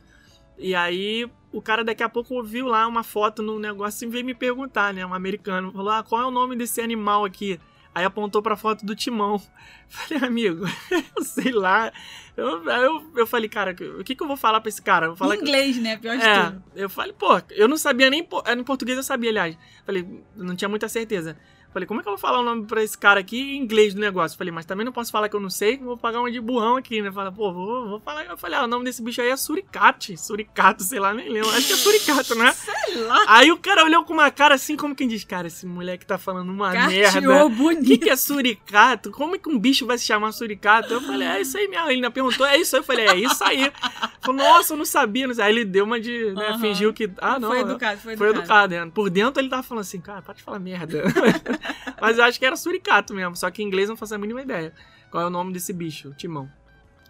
E 0.59 0.75
aí 0.75 1.29
o 1.53 1.61
cara 1.61 1.83
daqui 1.83 2.03
a 2.03 2.09
pouco 2.09 2.35
ouviu 2.35 2.67
lá 2.67 2.87
uma 2.87 3.03
foto 3.03 3.43
no 3.43 3.59
negócio 3.59 4.07
e 4.07 4.11
veio 4.11 4.25
me 4.25 4.35
perguntar, 4.35 4.93
né? 4.93 5.05
Um 5.05 5.15
americano. 5.15 5.73
Falou, 5.73 5.91
ah, 5.91 6.03
qual 6.03 6.23
é 6.23 6.27
o 6.27 6.31
nome 6.31 6.57
desse 6.57 6.81
animal 6.81 7.25
aqui? 7.25 7.59
Aí 7.95 8.05
apontou 8.05 8.43
pra 8.43 8.57
foto 8.57 8.85
do 8.85 8.95
timão. 8.97 9.41
Falei, 9.89 10.25
amigo, 10.25 10.65
sei 11.23 11.53
lá. 11.53 11.93
Eu, 12.37 12.65
eu, 12.69 13.11
eu 13.17 13.27
falei, 13.27 13.49
cara, 13.49 13.71
o 13.99 14.03
que, 14.03 14.17
que 14.17 14.23
eu 14.23 14.27
vou 14.27 14.37
falar 14.37 14.61
pra 14.61 14.69
esse 14.69 14.83
cara? 14.83 15.07
Eu 15.07 15.15
falar 15.17 15.37
em 15.37 15.39
que- 15.39 15.45
inglês, 15.45 15.77
né? 15.81 15.97
Pior 15.97 16.17
de 16.17 16.25
é, 16.25 16.45
tudo. 16.47 16.65
eu 16.75 16.91
falei, 16.91 17.13
pô, 17.13 17.41
eu 17.51 17.69
não 17.69 17.77
sabia 17.77 18.11
nem. 18.11 18.27
em 18.49 18.65
português 18.65 18.97
eu 18.97 19.05
sabia, 19.05 19.31
aliás. 19.31 19.57
Falei, 19.87 20.05
não 20.35 20.57
tinha 20.57 20.69
muita 20.69 20.89
certeza. 20.89 21.37
Falei, 21.75 21.89
como 21.89 21.99
é 21.99 22.03
que 22.05 22.09
eu 22.09 22.13
vou 22.13 22.19
falar 22.21 22.39
o 22.39 22.45
nome 22.45 22.67
pra 22.67 22.85
esse 22.85 22.97
cara 22.97 23.19
aqui 23.19 23.37
em 23.37 23.57
inglês 23.59 23.93
do 23.95 24.01
negócio? 24.01 24.39
Falei, 24.39 24.53
mas 24.53 24.65
também 24.65 24.85
não 24.85 24.93
posso 24.93 25.11
falar 25.11 25.29
que 25.29 25.35
eu 25.35 25.41
não 25.41 25.51
sei, 25.51 25.77
vou 25.77 25.97
pagar 25.97 26.21
uma 26.21 26.31
de 26.31 26.41
burrão 26.41 26.77
aqui, 26.77 27.03
né? 27.03 27.11
Falei, 27.11 27.33
pô, 27.33 27.53
vou, 27.53 27.89
vou 27.89 28.01
falar. 28.01 28.25
Eu 28.27 28.37
falei, 28.39 28.57
ah, 28.61 28.63
o 28.63 28.69
nome 28.69 28.85
desse 28.85 29.03
bicho 29.03 29.21
aí 29.21 29.29
é 29.29 29.37
suricate. 29.37 30.17
Suricato, 30.17 30.85
sei 30.85 31.01
lá, 31.01 31.13
nem 31.13 31.29
lembro. 31.29 31.51
Acho 31.51 31.67
que 31.67 31.73
é 31.73 31.77
suricato, 31.77 32.35
né? 32.37 32.53
Sei 32.53 32.95
lá. 33.03 33.25
Aí 33.27 33.51
o 33.51 33.57
cara 33.57 33.83
olhou 33.85 34.05
com 34.05 34.13
uma 34.13 34.31
cara 34.31 34.55
assim, 34.55 34.77
como 34.77 34.95
quem 34.95 35.09
diz, 35.09 35.25
cara, 35.25 35.49
esse 35.49 35.67
moleque 35.67 36.07
tá 36.07 36.17
falando 36.17 36.49
uma 36.51 36.71
merda. 36.71 37.21
Carteou 37.21 37.47
O 37.47 37.51
que, 37.51 37.57
bonito. 37.57 38.03
que 38.05 38.11
é 38.11 38.15
suricato? 38.15 39.11
Como 39.11 39.35
é 39.35 39.39
que 39.41 39.49
um 39.49 39.59
bicho 39.59 39.85
vai 39.85 39.99
se 39.99 40.05
chamar 40.05 40.31
suricato? 40.31 40.95
Eu 40.95 41.01
falei, 41.01 41.27
é 41.27 41.41
isso 41.41 41.59
aí 41.59 41.67
mesmo. 41.67 41.87
Ele 41.87 41.95
ainda 41.97 42.11
perguntou, 42.13 42.47
é 42.47 42.57
isso 42.57 42.77
aí? 42.77 42.81
Eu 42.81 42.85
falei, 42.85 43.07
é 43.09 43.17
isso 43.17 43.43
aí. 43.43 43.73
Falou, 44.21 44.37
nossa, 44.37 44.75
eu 44.75 44.77
não 44.77 44.85
sabia. 44.85 45.27
Não 45.27 45.35
sei. 45.35 45.43
Aí 45.45 45.53
ele 45.53 45.65
deu 45.65 45.85
uma 45.85 45.99
de, 45.99 46.33
né, 46.35 46.51
Aham. 46.51 46.61
fingiu 46.61 46.93
que, 46.93 47.11
ah, 47.19 47.41
não. 47.41 47.49
foi 47.49 47.61
educado, 47.61 48.01
foi 48.01 48.17
foi 48.17 48.29
educado. 48.29 48.75
educado, 48.75 48.87
né? 48.87 48.93
Por 48.95 49.11
dentro 49.11 49.41
ele 49.43 49.49
tava 49.49 49.65
falando 49.65 49.83
assim, 49.83 50.01
cara, 50.01 50.23
para 50.23 50.35
de 50.35 50.43
falar 50.43 50.61
merda. 50.61 51.03
Mas 52.01 52.19
eu 52.19 52.25
acho 52.25 52.39
que 52.39 52.47
era 52.47 52.57
suricato 52.57 53.15
mesmo, 53.15 53.37
só 53.37 53.51
que 53.51 53.63
em 53.63 53.67
inglês 53.67 53.89
não 53.89 53.97
faço 53.97 54.15
a 54.15 54.19
mínima 54.19 54.43
ideia. 54.43 54.73
Qual 55.11 55.23
é 55.23 55.27
o 55.27 55.31
nome 55.31 55.53
desse 55.53 55.73
bicho, 55.73 56.15
Timão. 56.17 56.51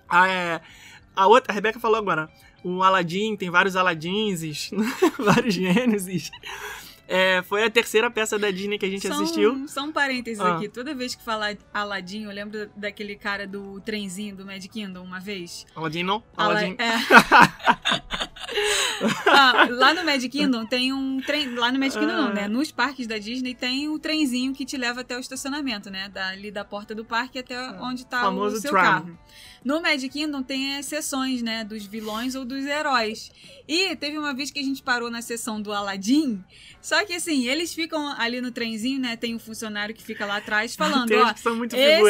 Ah, 0.08 0.28
é. 0.28 0.60
A 1.16 1.26
outra, 1.26 1.52
a 1.52 1.54
Rebeca 1.54 1.78
falou 1.78 1.96
agora, 1.96 2.28
o 2.62 2.82
Aladdin, 2.82 3.36
tem 3.36 3.50
vários 3.50 3.76
Aladdins, 3.76 4.70
vários 5.18 5.54
Gênesis. 5.54 6.30
É, 7.06 7.42
foi 7.42 7.62
a 7.64 7.70
terceira 7.70 8.10
peça 8.10 8.38
da 8.38 8.50
Disney 8.50 8.78
que 8.78 8.86
a 8.86 8.88
gente 8.90 9.06
Só 9.06 9.14
um- 9.14 9.22
assistiu. 9.22 9.68
Só 9.68 9.82
um 9.82 9.92
parênteses 9.92 10.40
Ah. 10.40 10.56
aqui. 10.56 10.68
Toda 10.68 10.94
vez 10.94 11.14
que 11.14 11.22
falar 11.22 11.54
Aladdin, 11.72 12.22
eu 12.24 12.30
lembro 12.30 12.70
daquele 12.74 13.14
cara 13.14 13.46
do 13.46 13.78
trenzinho 13.82 14.34
do 14.34 14.44
Mad 14.46 14.64
Kingdom 14.66 15.02
uma 15.04 15.20
vez. 15.20 15.66
Aladdin 15.76 16.02
não? 16.02 16.22
Ala- 16.36 16.50
Aladdin. 16.60 16.76
é. 16.78 16.94
Ah, 19.26 19.66
lá 19.68 19.94
no 19.94 20.04
Mad 20.04 20.22
Kingdom 20.28 20.64
tem 20.64 20.92
um 20.92 21.20
trem. 21.20 21.54
Lá 21.56 21.72
no 21.72 21.78
Mad 21.78 21.92
Kingdom 21.92 22.06
não, 22.06 22.28
Ah. 22.28 22.32
né? 22.34 22.48
Nos 22.48 22.70
parques 22.70 23.06
da 23.06 23.18
Disney 23.18 23.54
tem 23.54 23.88
o 23.88 23.98
trenzinho 23.98 24.52
que 24.54 24.64
te 24.64 24.76
leva 24.76 25.00
até 25.00 25.16
o 25.16 25.20
estacionamento, 25.20 25.90
né? 25.90 26.08
Dali 26.08 26.50
da 26.52 26.64
porta 26.64 26.94
do 26.94 27.04
parque 27.04 27.38
até 27.38 27.58
onde 27.80 28.06
tá 28.06 28.18
o 28.18 28.20
Ah, 28.20 28.24
famoso 28.26 28.60
seu 28.60 28.70
tram. 28.70 28.80
carro. 28.82 29.18
No 29.64 29.80
Mad 29.80 30.02
Kingdom 30.08 30.42
tem 30.42 30.76
as 30.76 30.86
sessões, 30.86 31.40
né? 31.42 31.64
Dos 31.64 31.86
vilões 31.86 32.34
ou 32.34 32.44
dos 32.44 32.64
heróis. 32.66 33.30
E 33.66 33.96
teve 33.96 34.18
uma 34.18 34.34
vez 34.34 34.50
que 34.50 34.58
a 34.60 34.62
gente 34.62 34.82
parou 34.82 35.10
na 35.10 35.22
sessão 35.22 35.60
do 35.60 35.72
Aladdin. 35.72 36.44
Só 36.82 37.02
que 37.06 37.14
assim, 37.14 37.46
eles 37.46 37.72
ficam 37.72 38.06
ali 38.20 38.42
no 38.42 38.50
trenzinho, 38.50 39.00
né? 39.00 39.16
Tem 39.16 39.34
um 39.34 39.38
funcionário 39.38 39.94
que 39.94 40.02
fica 40.02 40.26
lá 40.26 40.36
atrás 40.36 40.76
falando, 40.76 41.08
Tem 41.08 41.16
uns 41.18 41.30
ó. 41.30 41.34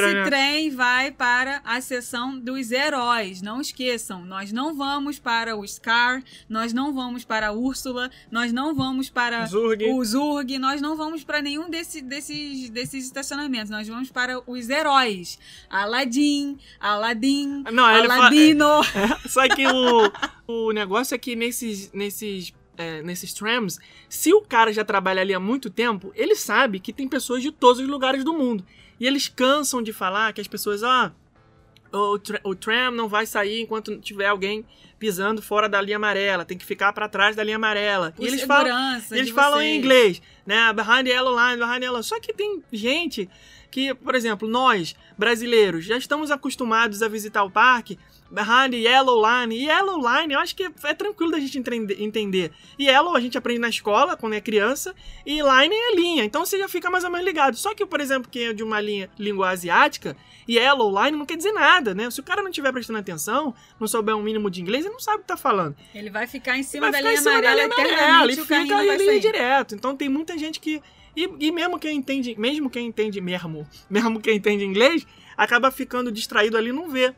Esse 0.08 0.14
né? 0.14 0.24
trem 0.24 0.70
vai 0.70 1.12
para 1.12 1.62
a 1.64 1.80
sessão 1.80 2.36
dos 2.36 2.72
heróis. 2.72 3.40
Não 3.40 3.60
esqueçam, 3.60 4.24
nós 4.24 4.50
não 4.50 4.74
vamos 4.74 5.20
para 5.20 5.56
o 5.56 5.64
Scar, 5.64 6.24
nós 6.48 6.72
não 6.72 6.92
vamos 6.92 7.24
para 7.24 7.48
a 7.48 7.52
Úrsula, 7.52 8.10
nós 8.32 8.52
não 8.52 8.74
vamos 8.74 9.08
para 9.08 9.46
Zurg. 9.46 9.84
o 9.92 10.04
Zurg, 10.04 10.58
nós 10.58 10.80
não 10.80 10.96
vamos 10.96 11.22
para 11.22 11.40
nenhum 11.40 11.70
desse- 11.70 12.02
desses, 12.02 12.68
desses 12.68 13.04
estacionamentos. 13.04 13.70
Nós 13.70 13.86
vamos 13.86 14.10
para 14.10 14.42
os 14.50 14.68
heróis. 14.68 15.38
Aladdin, 15.70 16.58
Aladdin, 16.80 17.43
Não, 17.72 17.84
aí 17.84 17.98
ele 17.98 18.08
fala- 18.08 18.20
Aladino. 18.26 18.66
Só 19.28 19.48
que 19.48 19.66
o, 19.66 20.10
o 20.46 20.72
negócio 20.72 21.14
é 21.14 21.18
que 21.18 21.34
nesses, 21.36 21.92
nesses, 21.92 22.52
é, 22.76 23.02
nesses 23.02 23.32
trams, 23.32 23.78
se 24.08 24.32
o 24.32 24.40
cara 24.42 24.72
já 24.72 24.84
trabalha 24.84 25.20
ali 25.20 25.32
há 25.34 25.40
muito 25.40 25.70
tempo, 25.70 26.12
ele 26.14 26.34
sabe 26.34 26.80
que 26.80 26.92
tem 26.92 27.08
pessoas 27.08 27.42
de 27.42 27.50
todos 27.50 27.80
os 27.80 27.88
lugares 27.88 28.24
do 28.24 28.32
mundo. 28.32 28.64
E 28.98 29.06
eles 29.06 29.28
cansam 29.28 29.82
de 29.82 29.92
falar 29.92 30.32
que 30.32 30.40
as 30.40 30.46
pessoas, 30.48 30.82
ah, 30.84 31.12
o, 31.92 32.18
tra- 32.18 32.40
o 32.44 32.54
tram 32.54 32.90
não 32.92 33.08
vai 33.08 33.26
sair 33.26 33.60
enquanto 33.62 33.96
tiver 33.98 34.26
alguém 34.26 34.64
pisando 34.98 35.42
fora 35.42 35.68
da 35.68 35.80
linha 35.80 35.96
amarela, 35.96 36.44
tem 36.44 36.56
que 36.56 36.64
ficar 36.64 36.92
pra 36.92 37.08
trás 37.08 37.36
da 37.36 37.42
linha 37.44 37.56
amarela. 37.56 38.12
Por 38.16 38.24
e 38.24 38.28
eles 38.28 38.42
falam, 38.42 39.00
eles 39.10 39.30
falam 39.30 39.58
vocês. 39.58 39.70
em 39.74 39.78
inglês, 39.78 40.22
né? 40.46 40.72
Behind 40.72 41.06
yellow 41.06 41.36
line, 41.36 41.58
behind 41.58 41.82
yellow. 41.82 42.02
Só 42.02 42.18
que 42.20 42.32
tem 42.32 42.62
gente 42.72 43.28
que, 43.74 43.92
por 43.92 44.14
exemplo, 44.14 44.46
nós, 44.46 44.94
brasileiros, 45.18 45.84
já 45.84 45.96
estamos 45.96 46.30
acostumados 46.30 47.02
a 47.02 47.08
visitar 47.08 47.42
o 47.42 47.50
parque 47.50 47.98
behind 48.30 48.72
yellow 48.72 49.20
line. 49.20 49.56
E 49.56 49.64
yellow 49.66 49.96
line, 49.98 50.32
eu 50.32 50.38
acho 50.38 50.54
que 50.54 50.70
é 50.84 50.94
tranquilo 50.94 51.32
da 51.32 51.40
gente 51.40 51.58
entende- 51.58 51.96
entender. 52.00 52.52
E 52.78 52.84
yellow 52.86 53.16
a 53.16 53.20
gente 53.20 53.36
aprende 53.36 53.58
na 53.58 53.68
escola, 53.68 54.16
quando 54.16 54.34
é 54.34 54.40
criança, 54.40 54.94
e 55.26 55.40
line 55.42 55.74
é 55.74 55.96
linha. 55.96 56.24
Então 56.24 56.46
você 56.46 56.56
já 56.56 56.68
fica 56.68 56.88
mais 56.88 57.02
ou 57.02 57.10
menos 57.10 57.26
ligado. 57.26 57.56
Só 57.56 57.74
que, 57.74 57.84
por 57.84 58.00
exemplo, 58.00 58.30
quem 58.30 58.44
é 58.46 58.52
de 58.52 58.62
uma 58.62 58.80
linha, 58.80 59.10
língua 59.18 59.50
asiática, 59.50 60.16
yellow 60.48 60.90
line 61.02 61.18
não 61.18 61.26
quer 61.26 61.36
dizer 61.36 61.50
nada, 61.52 61.96
né? 61.96 62.08
Se 62.12 62.20
o 62.20 62.22
cara 62.22 62.42
não 62.42 62.50
estiver 62.50 62.70
prestando 62.72 63.00
atenção, 63.00 63.52
não 63.80 63.88
souber 63.88 64.14
um 64.14 64.22
mínimo 64.22 64.48
de 64.48 64.62
inglês, 64.62 64.84
ele 64.84 64.92
não 64.92 65.00
sabe 65.00 65.16
o 65.18 65.20
que 65.22 65.26
tá 65.26 65.36
falando 65.36 65.74
Ele 65.92 66.10
vai 66.10 66.28
ficar 66.28 66.56
em 66.56 66.62
cima 66.62 66.90
vai 66.90 66.92
da 66.92 66.98
ficar 66.98 67.08
linha 67.10 67.20
em 67.20 67.22
cima 67.24 67.42
da 67.42 67.48
amarela 67.50 67.62
linha 67.62 67.74
amarela, 67.74 68.32
eternamente 68.32 68.40
e 68.40 68.46
carrinho 68.46 68.78
fica 68.78 68.92
ali 68.92 69.20
direto. 69.20 69.74
Então 69.74 69.96
tem 69.96 70.08
muita 70.08 70.38
gente 70.38 70.60
que. 70.60 70.80
E, 71.16 71.28
e 71.46 71.52
mesmo 71.52 71.78
quem 71.78 71.96
entende, 71.96 72.34
mesmo 72.38 72.68
quem 72.70 72.86
entende 72.86 73.20
mesmo, 73.20 73.66
mesmo 73.88 74.20
quem 74.20 74.36
entende 74.36 74.64
inglês, 74.64 75.06
acaba 75.36 75.70
ficando 75.70 76.10
distraído 76.10 76.56
ali 76.56 76.70
e 76.70 76.72
não 76.72 76.88
vê. 76.88 77.14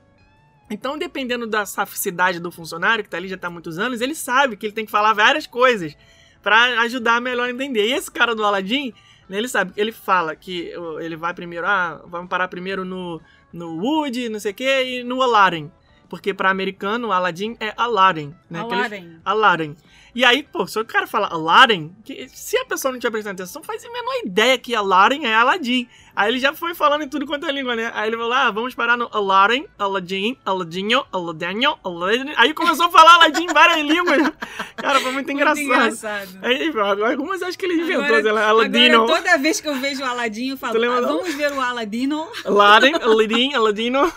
Então, 0.69 0.99
dependendo 0.99 1.47
da 1.47 1.65
saficidade 1.65 2.41
do 2.41 2.51
funcionário, 2.51 3.05
que 3.05 3.11
tá 3.11 3.17
ali 3.17 3.29
já 3.29 3.37
tá 3.37 3.47
há 3.47 3.51
muitos 3.51 3.79
anos, 3.79 4.01
ele 4.01 4.15
sabe 4.15 4.57
que 4.57 4.67
ele 4.67 4.73
tem 4.73 4.85
que 4.85 4.91
falar 4.91 5.13
várias 5.13 5.47
coisas 5.47 5.97
pra 6.43 6.81
ajudar 6.81 7.21
melhor 7.21 7.47
a 7.47 7.51
entender. 7.51 7.87
E 7.87 7.93
esse 7.93 8.11
cara 8.11 8.35
do 8.35 8.45
Aladdin, 8.45 8.93
né, 9.29 9.39
ele 9.39 9.47
sabe, 9.49 9.73
ele 9.77 9.93
fala 9.93 10.35
que 10.35 10.73
ele 11.01 11.17
vai 11.17 11.33
primeiro, 11.33 11.65
ah, 11.67 12.03
vamos 12.09 12.29
parar 12.29 12.49
primeiro 12.49 12.85
no, 12.85 13.21
no 13.53 13.77
Wood, 13.81 14.29
não 14.29 14.41
sei 14.41 14.51
o 14.51 14.55
que, 14.55 14.83
e 14.83 15.05
no 15.05 15.23
Aladdin. 15.23 15.71
Porque 16.09 16.33
pra 16.35 16.51
americano, 16.51 17.11
Aladdin 17.13 17.57
é 17.61 17.73
Aladdin, 17.77 18.35
né? 18.51 18.61
eles- 18.75 18.91
Aladdin. 19.25 19.77
E 20.17 20.25
aí, 20.25 20.43
pô, 20.43 20.67
se 20.67 20.81
o 20.81 20.85
cara 20.87 21.07
fala 21.07 21.27
Aladdin, 21.27 21.95
que, 22.03 22.27
se 22.33 22.57
a 22.57 22.65
pessoa 22.65 22.91
não 22.91 22.99
tiver 22.99 23.11
prestando 23.11 23.35
atenção, 23.35 23.63
faz 23.63 23.85
a 23.85 23.93
menor 23.93 24.15
ideia 24.25 24.57
que 24.57 24.75
Aladdin 24.75 25.27
é 25.27 25.35
Aladdin. 25.35 25.87
Aí 26.17 26.31
ele 26.31 26.39
já 26.39 26.55
foi 26.55 26.75
falando 26.75 27.03
em 27.03 27.09
tudo 27.11 27.27
quanto 27.27 27.45
é 27.45 27.53
língua, 27.53 27.77
né? 27.77 27.93
Aí 27.95 28.09
ele 28.09 28.17
falou, 28.17 28.33
ah, 28.33 28.51
vamos 28.51 28.75
parar 28.75 28.97
no 28.97 29.11
Aladdin, 29.13 29.67
Aladdin, 29.79 30.39
Aladinho, 30.43 31.05
Aladinho, 31.13 31.77
Aladdin. 31.85 32.33
Aí 32.39 32.55
começou 32.55 32.87
a 32.87 32.91
falar 32.91 33.17
Aladdin 33.17 33.45
em 33.45 33.53
várias 33.53 33.87
línguas. 33.87 34.33
Cara, 34.77 35.01
foi 35.01 35.13
muito 35.13 35.31
engraçado. 35.31 35.67
Muito 35.67 35.75
engraçado. 35.75 36.39
Aí, 36.41 37.11
algumas 37.13 37.43
acho 37.43 37.59
que 37.59 37.67
ele 37.67 37.83
inventou, 37.83 38.05
Agora- 38.07 38.23
sei 38.23 38.33
lá, 38.33 38.49
Aladino. 38.49 39.03
Agora, 39.03 39.19
toda 39.23 39.37
vez 39.37 39.61
que 39.61 39.69
eu 39.69 39.75
vejo 39.75 40.01
o 40.01 40.07
Aladinho, 40.07 40.55
eu 40.55 40.57
falo, 40.57 40.83
"Ah, 40.83 41.01
vamos 41.03 41.35
ver 41.35 41.53
o 41.53 41.61
Aladino. 41.61 42.27
Aladdin, 42.43 42.95
Aladdin, 42.95 43.53
Aladino. 43.55 44.11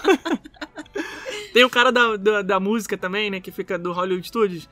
Tem 1.53 1.65
o 1.65 1.69
cara 1.69 1.91
da, 1.91 2.15
da, 2.15 2.41
da 2.41 2.59
música 2.59 2.97
também, 2.97 3.29
né? 3.29 3.41
Que 3.41 3.51
fica 3.51 3.77
do 3.77 3.91
Hollywood 3.91 4.25
Studios. 4.25 4.69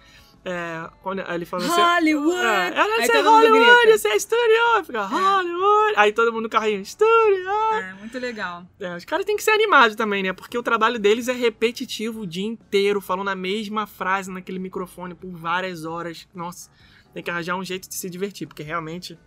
É, 0.50 0.90
quando 1.04 1.20
ele 1.30 1.46
fala 1.46 1.66
assim. 1.66 1.82
Hollywood! 1.82 2.38
É, 2.38 2.78
ela 2.78 3.02
disse 3.02 3.22
Hollywood, 3.22 3.90
esse 3.90 4.08
é 4.08 4.16
estúdio, 4.16 4.86
fica 4.86 5.04
Hollywood. 5.04 5.94
Aí 5.98 6.14
todo 6.14 6.32
mundo 6.32 6.44
no 6.44 6.50
carrinho, 6.50 6.80
estúdio. 6.80 7.50
É, 7.74 7.94
muito 8.00 8.18
legal. 8.18 8.66
É, 8.80 8.96
os 8.96 9.04
caras 9.04 9.26
têm 9.26 9.36
que 9.36 9.44
ser 9.44 9.52
animados 9.52 9.98
também, 9.98 10.24
né? 10.24 10.32
Porque 10.32 10.58
o 10.58 10.64
trabalho 10.64 10.98
deles 10.98 11.28
é 11.28 11.34
repetitivo 11.34 12.22
o 12.22 12.26
dia 12.26 12.46
inteiro, 12.46 13.02
falando 13.02 13.28
a 13.28 13.36
mesma 13.36 13.86
frase 13.86 14.32
naquele 14.32 14.58
microfone 14.58 15.14
por 15.14 15.32
várias 15.32 15.84
horas. 15.84 16.26
Nossa, 16.34 16.72
tem 17.14 17.22
que 17.22 17.30
arranjar 17.30 17.58
um 17.58 17.64
jeito 17.66 17.90
de 17.90 17.96
se 17.96 18.10
divertir, 18.10 18.48
porque 18.48 18.64
realmente 18.64 19.20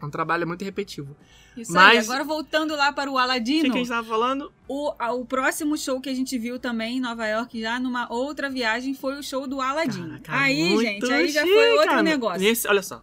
é 0.00 0.04
um 0.06 0.10
trabalho 0.10 0.46
muito 0.46 0.64
repetitivo. 0.64 1.16
Isso 1.56 1.76
aí, 1.76 1.96
Mas- 1.96 2.08
agora 2.08 2.24
voltando 2.24 2.74
lá 2.76 2.92
para 2.92 3.10
o 3.10 3.14
O 3.14 3.16
que, 3.16 3.22
Aladino. 3.22 3.62
que 3.64 3.76
a 3.76 3.80
gente 3.80 3.88
tava 3.88 4.06
falando? 4.06 4.52
O, 4.68 4.92
o 5.20 5.24
próximo 5.26 5.76
show 5.76 6.00
que 6.00 6.08
a 6.08 6.14
gente 6.14 6.38
viu 6.38 6.58
também 6.58 6.96
em 6.98 7.00
Nova 7.00 7.26
York, 7.26 7.60
já 7.60 7.78
numa 7.80 8.10
outra 8.12 8.48
viagem, 8.48 8.94
foi 8.94 9.18
o 9.18 9.22
show 9.22 9.46
do 9.46 9.60
Aladdin. 9.60 10.18
Caraca, 10.20 10.36
aí, 10.44 10.76
gente, 10.78 11.12
aí 11.12 11.28
já 11.28 11.42
chique, 11.42 11.52
foi 11.54 11.70
outro 11.72 11.86
cara. 11.88 12.02
negócio. 12.02 12.46
Esse, 12.46 12.68
olha 12.68 12.82
só, 12.82 13.02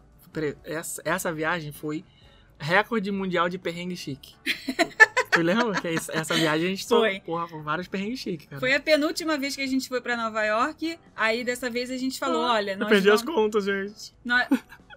essa, 0.64 1.02
essa 1.06 1.32
viagem 1.34 1.72
foi 1.72 2.04
recorde 2.58 3.12
mundial 3.12 3.50
de 3.50 3.58
perrengue 3.58 3.96
chique. 3.98 4.34
tu 5.32 5.42
lembra 5.42 5.80
que 5.80 5.88
essa, 5.88 6.34
viagem 6.34 6.68
a 6.68 6.70
gente 6.72 6.88
Foi. 6.88 7.20
porra, 7.20 7.48
foi 7.48 7.62
vários 7.62 7.88
perrengues 7.88 8.20
chiques, 8.20 8.48
cara. 8.48 8.60
Foi 8.60 8.74
a 8.74 8.80
penúltima 8.80 9.38
vez 9.38 9.56
que 9.56 9.62
a 9.62 9.68
gente 9.68 9.88
foi 9.88 10.02
pra 10.02 10.18
Nova 10.18 10.44
York. 10.44 10.98
Aí 11.16 11.44
dessa 11.44 11.70
vez 11.70 11.92
a 11.92 11.98
gente 11.98 12.18
falou: 12.18 12.42
olha, 12.44 12.72
Eu 12.72 12.78
nós 12.80 12.90
perdi 12.90 13.12
as 13.12 13.22
vamos- 13.22 13.36
contas, 13.40 13.66
gente. 13.66 14.14
nós- 14.26 14.48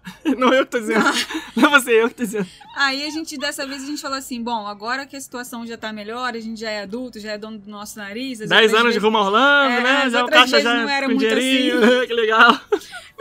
Não 0.37 0.53
eu 0.53 0.65
que 0.65 0.71
tô 0.71 0.79
dizendo. 0.79 1.05
Não 1.55 1.69
você, 1.69 2.01
eu 2.01 2.09
que 2.09 2.15
tô 2.15 2.23
dizendo. 2.23 2.47
Aí 2.75 3.05
a 3.05 3.09
gente, 3.09 3.37
dessa 3.37 3.65
vez, 3.67 3.83
a 3.83 3.85
gente 3.85 4.01
falou 4.01 4.17
assim: 4.17 4.41
bom, 4.41 4.65
agora 4.65 5.05
que 5.05 5.15
a 5.15 5.21
situação 5.21 5.65
já 5.65 5.77
tá 5.77 5.91
melhor, 5.93 6.35
a 6.35 6.39
gente 6.39 6.59
já 6.59 6.69
é 6.69 6.81
adulto, 6.81 7.19
já 7.19 7.31
é 7.33 7.37
dono 7.37 7.59
do 7.59 7.69
nosso 7.69 7.99
nariz. 7.99 8.39
Dez 8.39 8.51
anos 8.51 8.71
de 8.71 8.83
vezes- 8.99 9.03
rumo 9.03 9.17
a 9.17 9.21
Orlando, 9.23 9.71
É, 9.73 9.81
né? 9.81 10.09
Já 10.09 10.25
o 10.25 10.27
caixa 10.27 10.47
vezes 10.57 10.63
já 10.63 10.73
não 10.73 10.89
era 10.89 11.07
muito 11.07 11.25
assim. 11.25 11.35
dinheirinho. 11.35 11.81
que 12.07 12.13
legal. 12.13 12.59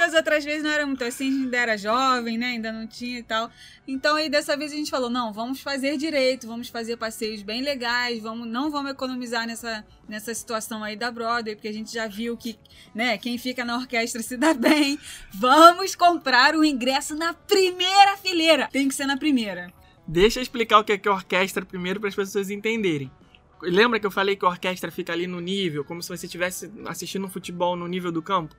Das 0.00 0.14
outras 0.14 0.42
vezes 0.42 0.62
não 0.62 0.70
era 0.70 0.86
muito 0.86 1.04
assim, 1.04 1.28
a 1.28 1.30
gente 1.30 1.44
ainda 1.44 1.56
era 1.58 1.76
jovem, 1.76 2.38
né? 2.38 2.46
Ainda 2.46 2.72
não 2.72 2.86
tinha 2.86 3.18
e 3.18 3.22
tal. 3.22 3.50
Então 3.86 4.16
aí 4.16 4.30
dessa 4.30 4.56
vez 4.56 4.72
a 4.72 4.74
gente 4.74 4.90
falou, 4.90 5.10
não, 5.10 5.30
vamos 5.30 5.60
fazer 5.60 5.98
direito, 5.98 6.46
vamos 6.46 6.70
fazer 6.70 6.96
passeios 6.96 7.42
bem 7.42 7.60
legais, 7.60 8.18
vamos, 8.18 8.48
não 8.48 8.70
vamos 8.70 8.92
economizar 8.92 9.46
nessa, 9.46 9.84
nessa 10.08 10.32
situação 10.32 10.82
aí 10.82 10.96
da 10.96 11.10
Broadway, 11.10 11.54
porque 11.54 11.68
a 11.68 11.72
gente 11.72 11.92
já 11.92 12.06
viu 12.06 12.34
que, 12.34 12.58
né, 12.94 13.18
quem 13.18 13.36
fica 13.36 13.62
na 13.62 13.76
orquestra 13.76 14.22
se 14.22 14.38
dá 14.38 14.54
bem. 14.54 14.98
Vamos 15.34 15.94
comprar 15.94 16.56
o 16.56 16.64
ingresso 16.64 17.14
na 17.14 17.34
primeira 17.34 18.16
fileira. 18.16 18.70
Tem 18.72 18.88
que 18.88 18.94
ser 18.94 19.04
na 19.04 19.18
primeira. 19.18 19.70
Deixa 20.08 20.38
eu 20.38 20.42
explicar 20.42 20.78
o 20.78 20.84
que 20.84 20.92
é, 20.92 20.96
que 20.96 21.08
é 21.08 21.10
orquestra 21.10 21.62
primeiro 21.62 22.00
para 22.00 22.08
as 22.08 22.14
pessoas 22.14 22.48
entenderem. 22.48 23.12
Lembra 23.60 24.00
que 24.00 24.06
eu 24.06 24.10
falei 24.10 24.34
que 24.34 24.46
a 24.46 24.48
orquestra 24.48 24.90
fica 24.90 25.12
ali 25.12 25.26
no 25.26 25.40
nível, 25.40 25.84
como 25.84 26.02
se 26.02 26.08
você 26.08 26.24
estivesse 26.24 26.72
assistindo 26.86 27.26
um 27.26 27.30
futebol 27.30 27.76
no 27.76 27.86
nível 27.86 28.10
do 28.10 28.22
campo? 28.22 28.56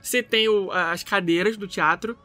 Você 0.00 0.22
tem 0.22 0.48
o- 0.48 0.70
as 0.70 1.02
cadeiras 1.02 1.56
do 1.56 1.66
teatro, 1.66 2.18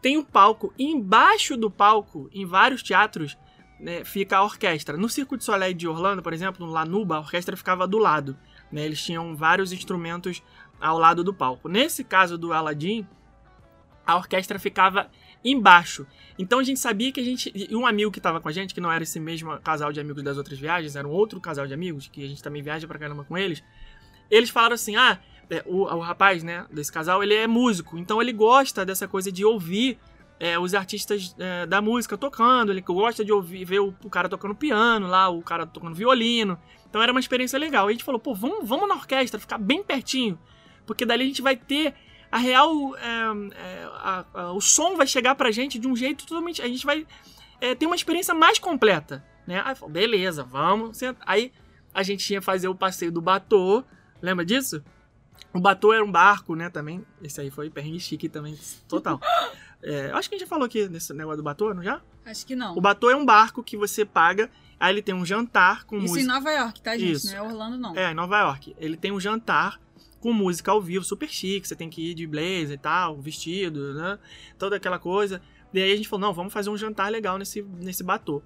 tem 0.00 0.16
o 0.18 0.24
palco, 0.24 0.72
e 0.78 0.84
embaixo 0.84 1.56
do 1.56 1.70
palco, 1.70 2.28
em 2.32 2.44
vários 2.44 2.82
teatros, 2.82 3.36
né, 3.80 4.04
fica 4.04 4.36
a 4.36 4.42
orquestra. 4.44 4.96
No 4.96 5.08
Circo 5.08 5.36
de 5.36 5.44
Soleil 5.44 5.74
de 5.74 5.88
Orlando, 5.88 6.22
por 6.22 6.32
exemplo, 6.32 6.64
no 6.66 6.72
Lanuba, 6.72 7.16
a 7.16 7.20
orquestra 7.20 7.56
ficava 7.56 7.86
do 7.86 7.98
lado. 7.98 8.36
Né? 8.70 8.84
Eles 8.84 9.02
tinham 9.02 9.34
vários 9.34 9.72
instrumentos 9.72 10.42
ao 10.80 10.98
lado 10.98 11.24
do 11.24 11.32
palco. 11.32 11.68
Nesse 11.68 12.04
caso 12.04 12.36
do 12.36 12.52
Aladdin, 12.52 13.06
a 14.06 14.16
orquestra 14.16 14.58
ficava 14.58 15.10
embaixo. 15.44 16.06
Então 16.38 16.58
a 16.58 16.62
gente 16.62 16.80
sabia 16.80 17.12
que 17.12 17.20
a 17.20 17.22
gente. 17.22 17.52
E 17.54 17.74
um 17.74 17.86
amigo 17.86 18.10
que 18.10 18.18
estava 18.18 18.40
com 18.40 18.48
a 18.48 18.52
gente, 18.52 18.74
que 18.74 18.80
não 18.80 18.90
era 18.90 19.02
esse 19.02 19.20
mesmo 19.20 19.58
casal 19.60 19.92
de 19.92 20.00
amigos 20.00 20.22
das 20.22 20.36
outras 20.36 20.58
viagens, 20.58 20.96
era 20.96 21.06
um 21.06 21.10
outro 21.10 21.40
casal 21.40 21.66
de 21.66 21.74
amigos, 21.74 22.08
que 22.08 22.24
a 22.24 22.28
gente 22.28 22.42
também 22.42 22.62
viaja 22.62 22.86
pra 22.86 22.98
caramba 22.98 23.24
com 23.24 23.36
eles. 23.36 23.62
Eles 24.30 24.50
falaram 24.50 24.74
assim: 24.74 24.96
ah, 24.96 25.18
é, 25.50 25.62
o, 25.66 25.82
o 25.82 26.00
rapaz, 26.00 26.42
né, 26.42 26.66
desse 26.70 26.92
casal, 26.92 27.22
ele 27.22 27.34
é 27.34 27.46
músico, 27.46 27.98
então 27.98 28.20
ele 28.20 28.32
gosta 28.32 28.84
dessa 28.84 29.06
coisa 29.08 29.30
de 29.30 29.44
ouvir 29.44 29.98
é, 30.38 30.58
os 30.58 30.74
artistas 30.74 31.34
é, 31.38 31.66
da 31.66 31.80
música 31.80 32.18
tocando, 32.18 32.72
ele 32.72 32.80
gosta 32.80 33.24
de 33.24 33.32
ouvir, 33.32 33.64
ver 33.64 33.80
o, 33.80 33.94
o, 34.04 34.10
cara 34.10 34.28
tocando 34.28 34.54
piano 34.54 35.06
lá, 35.06 35.28
o 35.28 35.42
cara 35.42 35.66
tocando 35.66 35.94
violino. 35.94 36.58
Então 36.88 37.02
era 37.02 37.12
uma 37.12 37.20
experiência 37.20 37.58
legal. 37.58 37.88
E 37.88 37.90
a 37.90 37.92
gente 37.92 38.04
falou, 38.04 38.20
pô, 38.20 38.34
vamos, 38.34 38.68
vamos 38.68 38.88
na 38.88 38.94
orquestra, 38.94 39.40
ficar 39.40 39.58
bem 39.58 39.82
pertinho, 39.82 40.38
porque 40.86 41.06
dali 41.06 41.24
a 41.24 41.26
gente 41.26 41.42
vai 41.42 41.56
ter 41.56 41.94
a 42.30 42.38
real. 42.38 42.96
É, 42.96 43.02
é, 43.56 43.84
a, 43.94 44.24
a, 44.34 44.52
o 44.52 44.60
som 44.60 44.96
vai 44.96 45.06
chegar 45.06 45.34
pra 45.34 45.50
gente 45.50 45.78
de 45.78 45.86
um 45.86 45.94
jeito 45.94 46.26
totalmente. 46.26 46.60
A 46.60 46.68
gente 46.68 46.84
vai 46.84 47.06
é, 47.60 47.74
ter 47.74 47.86
uma 47.86 47.96
experiência 47.96 48.34
mais 48.34 48.58
completa. 48.58 49.24
Né? 49.46 49.62
Aí 49.64 49.74
falou, 49.74 49.92
beleza, 49.92 50.42
vamos. 50.42 51.00
Aí 51.24 51.52
a 51.92 52.02
gente 52.02 52.26
que 52.26 52.40
fazer 52.40 52.68
o 52.68 52.74
passeio 52.74 53.12
do 53.12 53.20
Batô. 53.20 53.84
Lembra 54.20 54.44
disso? 54.44 54.82
O 55.54 55.60
Batô 55.60 55.92
era 55.92 56.04
um 56.04 56.10
barco, 56.10 56.56
né? 56.56 56.68
Também. 56.68 57.04
Esse 57.22 57.40
aí 57.40 57.50
foi 57.50 57.70
perrengue 57.70 58.00
chique 58.00 58.28
também, 58.28 58.58
total. 58.88 59.20
É, 59.86 60.10
acho 60.12 60.30
que 60.30 60.34
a 60.34 60.38
gente 60.38 60.46
já 60.46 60.48
falou 60.48 60.64
aqui 60.64 60.88
nesse 60.88 61.12
negócio 61.12 61.36
do 61.36 61.42
Batô, 61.42 61.74
não 61.74 61.82
já? 61.82 62.00
Acho 62.24 62.46
que 62.46 62.56
não. 62.56 62.74
O 62.74 62.80
Batô 62.80 63.10
é 63.10 63.16
um 63.16 63.22
barco 63.22 63.62
que 63.62 63.76
você 63.76 64.02
paga, 64.02 64.50
aí 64.80 64.94
ele 64.94 65.02
tem 65.02 65.14
um 65.14 65.26
jantar 65.26 65.84
com 65.84 65.98
Isso 65.98 66.06
música. 66.06 66.22
em 66.22 66.26
Nova 66.26 66.50
York, 66.50 66.80
tá, 66.80 66.96
gente? 66.96 67.12
Isso. 67.12 67.26
Não 67.26 67.36
é 67.36 67.42
Orlando, 67.42 67.76
não. 67.76 67.94
É, 67.94 68.10
em 68.10 68.14
Nova 68.14 68.38
York. 68.38 68.74
Ele 68.78 68.96
tem 68.96 69.12
um 69.12 69.20
jantar 69.20 69.78
com 70.20 70.32
música 70.32 70.70
ao 70.70 70.80
vivo, 70.80 71.04
super 71.04 71.28
chique, 71.28 71.68
você 71.68 71.76
tem 71.76 71.90
que 71.90 72.12
ir 72.12 72.14
de 72.14 72.26
blazer 72.26 72.70
e 72.70 72.78
tal, 72.78 73.20
vestido, 73.20 73.92
né? 73.92 74.18
Toda 74.58 74.76
aquela 74.76 74.98
coisa. 74.98 75.42
E 75.70 75.82
aí 75.82 75.92
a 75.92 75.96
gente 75.96 76.08
falou, 76.08 76.28
não, 76.28 76.32
vamos 76.32 76.54
fazer 76.54 76.70
um 76.70 76.78
jantar 76.78 77.12
legal 77.12 77.36
nesse, 77.36 77.60
nesse 77.60 78.02
Batô. 78.02 78.42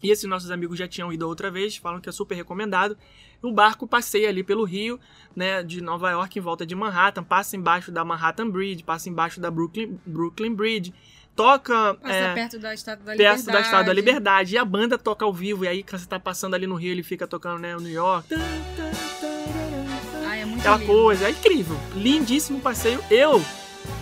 E 0.00 0.10
esses 0.10 0.24
nossos 0.26 0.50
amigos 0.50 0.78
já 0.78 0.86
tinham 0.86 1.12
ido 1.12 1.26
outra 1.26 1.50
vez, 1.50 1.76
falam 1.76 2.00
que 2.00 2.08
é 2.08 2.12
super 2.12 2.36
recomendado. 2.36 2.96
O 3.42 3.52
barco 3.52 3.86
passeia 3.86 4.28
ali 4.28 4.42
pelo 4.42 4.64
rio, 4.64 4.98
né, 5.34 5.62
de 5.62 5.80
Nova 5.80 6.10
York 6.10 6.38
em 6.38 6.42
volta 6.42 6.66
de 6.66 6.74
Manhattan, 6.74 7.22
passa 7.22 7.56
embaixo 7.56 7.92
da 7.92 8.04
Manhattan 8.04 8.50
Bridge, 8.50 8.82
passa 8.82 9.08
embaixo 9.08 9.40
da 9.40 9.50
Brooklyn, 9.50 9.98
Brooklyn 10.04 10.54
Bridge, 10.54 10.92
toca 11.36 11.94
Passa 11.94 12.14
é, 12.14 12.34
perto 12.34 12.58
da 12.58 12.74
Estátua 12.74 13.04
da 13.04 13.16
perto 13.16 13.18
Liberdade. 13.38 13.52
da 13.52 13.60
Estátua 13.60 13.84
da 13.84 13.92
Liberdade. 13.92 14.54
E 14.54 14.58
a 14.58 14.64
banda 14.64 14.98
toca 14.98 15.24
ao 15.24 15.32
vivo, 15.32 15.64
e 15.64 15.68
aí 15.68 15.82
quando 15.84 16.00
você 16.00 16.08
tá 16.08 16.18
passando 16.18 16.54
ali 16.54 16.66
no 16.66 16.74
rio, 16.74 16.90
ele 16.90 17.04
fica 17.04 17.28
tocando, 17.28 17.60
né, 17.60 17.76
o 17.76 17.80
New 17.80 17.92
York. 17.92 18.28
Ai, 20.26 20.40
é 20.42 20.44
muito 20.44 20.60
Aquela 20.60 20.78
lindo. 20.78 20.92
coisa, 20.92 21.26
é 21.28 21.30
incrível. 21.30 21.78
Lindíssimo 21.94 22.60
passeio. 22.60 23.00
Eu 23.08 23.40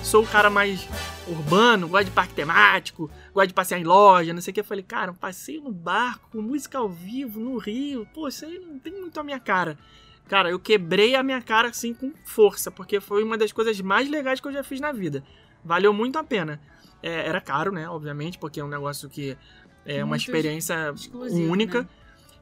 sou 0.03 0.25
o 0.25 0.27
cara 0.27 0.49
mais 0.49 0.89
urbano, 1.29 1.89
gosto 1.89 2.07
de 2.07 2.11
parque 2.13 2.33
temático, 2.33 3.11
gosto 3.37 3.49
de 3.49 3.55
passear 3.55 3.79
em 3.79 3.85
loja, 3.85 4.33
não 4.33 4.41
sei 4.41 4.51
o 4.51 4.55
que. 4.55 4.61
Eu 4.61 4.65
falei, 4.65 4.83
cara, 4.83 5.13
um 5.13 5.15
passeio 5.15 5.63
no 5.63 5.71
barco, 5.71 6.31
com 6.31 6.41
música 6.41 6.79
ao 6.79 6.89
vivo, 6.89 7.39
no 7.39 7.59
Rio, 7.59 8.09
pô, 8.15 8.27
isso 8.29 8.45
aí 8.47 8.59
não 8.59 8.79
tem 8.79 8.93
muito 8.93 9.21
a 9.21 9.23
minha 9.23 9.39
cara. 9.39 9.79
Cara, 10.27 10.51
eu 10.51 10.59
quebrei 10.59 11.15
a 11.15 11.23
minha 11.23 11.41
cara 11.41 11.69
assim 11.69 11.95
com 11.95 12.13
força, 12.25 12.71
porque 12.71 12.99
foi 12.99 13.23
uma 13.23 13.37
das 13.39 13.53
coisas 13.53 13.81
mais 13.81 14.09
legais 14.09 14.41
que 14.41 14.49
eu 14.49 14.53
já 14.53 14.65
fiz 14.65 14.81
na 14.81 14.91
vida. 14.91 15.23
Valeu 15.65 15.93
muito 15.93 16.19
a 16.19 16.25
pena. 16.25 16.61
É, 17.03 17.29
era 17.29 17.41
caro, 17.41 17.71
né? 17.71 17.89
Obviamente, 17.89 18.39
porque 18.39 18.59
é 18.59 18.65
um 18.65 18.69
negócio 18.69 19.09
que 19.09 19.37
é 19.85 20.03
uma 20.03 20.17
Muito 20.17 20.23
experiência 20.23 20.93
exclusivo, 20.95 21.53
única. 21.53 21.83
né? 21.83 21.89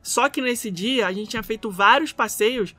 Só 0.03 0.28
que 0.28 0.40
nesse 0.40 0.70
dia 0.70 1.07
a 1.07 1.12
gente 1.12 1.30
tinha 1.30 1.42
feito 1.42 1.70
vários 1.70 2.12
passeios 2.12 2.74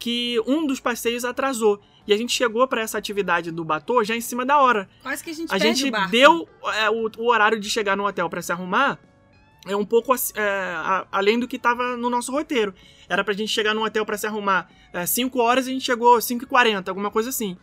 que 0.00 0.40
um 0.46 0.66
dos 0.66 0.80
passeios 0.80 1.24
atrasou. 1.24 1.80
E 2.06 2.12
a 2.12 2.16
gente 2.16 2.32
chegou 2.32 2.66
para 2.66 2.80
essa 2.80 2.98
atividade 2.98 3.52
do 3.52 3.64
Batô 3.64 4.02
já 4.02 4.16
em 4.16 4.20
cima 4.20 4.44
da 4.44 4.58
hora. 4.58 4.88
Quase 5.02 5.22
que 5.22 5.30
a 5.30 5.34
gente 5.34 5.54
A 5.54 5.58
gente 5.58 5.84
deu 6.10 6.48
é, 6.74 6.90
o, 6.90 7.08
o 7.18 7.28
horário 7.30 7.60
de 7.60 7.70
chegar 7.70 7.96
no 7.96 8.04
hotel 8.06 8.28
para 8.28 8.42
se 8.42 8.50
arrumar 8.50 8.98
é 9.66 9.76
um 9.76 9.84
pouco 9.84 10.12
é, 10.34 10.40
a- 10.74 11.06
além 11.12 11.38
do 11.38 11.46
que 11.46 11.58
tava 11.58 11.96
no 11.96 12.08
nosso 12.10 12.32
roteiro. 12.32 12.74
Era 13.08 13.22
pra 13.22 13.34
gente 13.34 13.52
chegar 13.52 13.74
no 13.74 13.84
hotel 13.84 14.04
para 14.06 14.16
se 14.18 14.26
arrumar 14.26 14.68
5 15.06 15.38
horas 15.38 15.66
e 15.66 15.70
a 15.70 15.72
gente 15.74 15.84
chegou 15.84 16.18
5 16.20 16.42
e 16.44 16.46
40, 16.46 16.90
alguma 16.90 17.10
coisa 17.10 17.28
assim. 17.28 17.56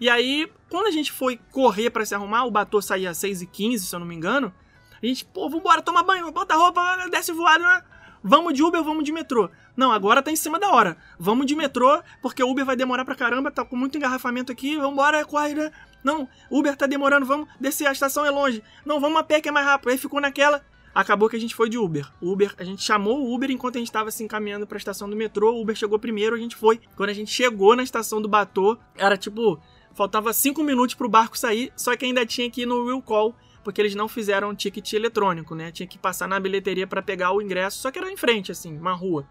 E 0.00 0.10
aí, 0.10 0.50
quando 0.68 0.88
a 0.88 0.90
gente 0.90 1.12
foi 1.12 1.38
correr 1.52 1.88
para 1.90 2.04
se 2.04 2.14
arrumar, 2.14 2.44
o 2.44 2.50
Batô 2.50 2.82
saía 2.82 3.10
às 3.10 3.18
6 3.18 3.42
e 3.42 3.46
15, 3.46 3.86
se 3.86 3.94
eu 3.94 4.00
não 4.00 4.06
me 4.06 4.14
engano. 4.16 4.52
A 5.00 5.06
gente, 5.06 5.24
pô, 5.24 5.48
vambora, 5.48 5.80
toma 5.80 6.02
banho, 6.02 6.30
bota 6.32 6.54
a 6.54 6.56
roupa, 6.56 7.06
desce 7.10 7.30
voado, 7.32 7.62
né? 7.62 7.82
Vamos 8.22 8.54
de 8.54 8.62
Uber, 8.62 8.82
vamos 8.82 9.04
de 9.04 9.12
metrô. 9.12 9.48
Não, 9.76 9.90
agora 9.90 10.22
tá 10.22 10.30
em 10.30 10.36
cima 10.36 10.58
da 10.58 10.70
hora. 10.70 10.96
Vamos 11.18 11.46
de 11.46 11.56
metrô, 11.56 12.00
porque 12.22 12.42
o 12.42 12.48
Uber 12.48 12.64
vai 12.64 12.76
demorar 12.76 13.04
pra 13.04 13.14
caramba, 13.14 13.50
tá 13.50 13.64
com 13.64 13.76
muito 13.76 13.96
engarrafamento 13.96 14.52
aqui, 14.52 14.76
vambora, 14.76 15.24
corre, 15.24 15.54
né? 15.54 15.72
Não, 16.02 16.28
Uber 16.50 16.76
tá 16.76 16.86
demorando, 16.86 17.26
vamos 17.26 17.48
descer, 17.58 17.86
a 17.86 17.92
estação 17.92 18.24
é 18.24 18.30
longe. 18.30 18.62
Não, 18.84 19.00
vamos 19.00 19.18
a 19.18 19.24
pé 19.24 19.40
que 19.40 19.48
é 19.48 19.52
mais 19.52 19.66
rápido. 19.66 19.90
Aí 19.90 19.98
ficou 19.98 20.20
naquela. 20.20 20.62
Acabou 20.94 21.28
que 21.28 21.34
a 21.34 21.40
gente 21.40 21.56
foi 21.56 21.68
de 21.68 21.76
Uber. 21.76 22.08
Uber, 22.22 22.54
a 22.56 22.62
gente 22.62 22.82
chamou 22.82 23.20
o 23.20 23.34
Uber 23.34 23.50
enquanto 23.50 23.76
a 23.76 23.78
gente 23.80 23.90
tava 23.90 24.12
se 24.12 24.22
encaminhando 24.22 24.64
pra 24.64 24.78
estação 24.78 25.10
do 25.10 25.16
metrô. 25.16 25.52
O 25.52 25.60
Uber 25.60 25.74
chegou 25.74 25.98
primeiro, 25.98 26.36
a 26.36 26.38
gente 26.38 26.54
foi. 26.54 26.80
Quando 26.94 27.10
a 27.10 27.14
gente 27.14 27.32
chegou 27.32 27.74
na 27.74 27.82
estação 27.82 28.22
do 28.22 28.28
Batô, 28.28 28.78
era 28.94 29.16
tipo, 29.16 29.60
faltava 29.92 30.32
cinco 30.32 30.62
minutos 30.62 30.94
pro 30.94 31.08
barco 31.08 31.36
sair, 31.36 31.72
só 31.74 31.96
que 31.96 32.04
ainda 32.04 32.24
tinha 32.24 32.48
que 32.48 32.62
ir 32.62 32.66
no 32.66 32.84
Will 32.84 33.02
Call, 33.02 33.34
porque 33.64 33.80
eles 33.80 33.96
não 33.96 34.06
fizeram 34.06 34.54
ticket 34.54 34.92
eletrônico, 34.92 35.56
né? 35.56 35.72
Tinha 35.72 35.86
que 35.86 35.98
passar 35.98 36.28
na 36.28 36.38
bilheteria 36.38 36.86
pra 36.86 37.02
pegar 37.02 37.32
o 37.32 37.42
ingresso, 37.42 37.78
só 37.78 37.90
que 37.90 37.98
era 37.98 38.12
em 38.12 38.16
frente, 38.16 38.52
assim, 38.52 38.78
uma 38.78 38.92
rua. 38.92 39.26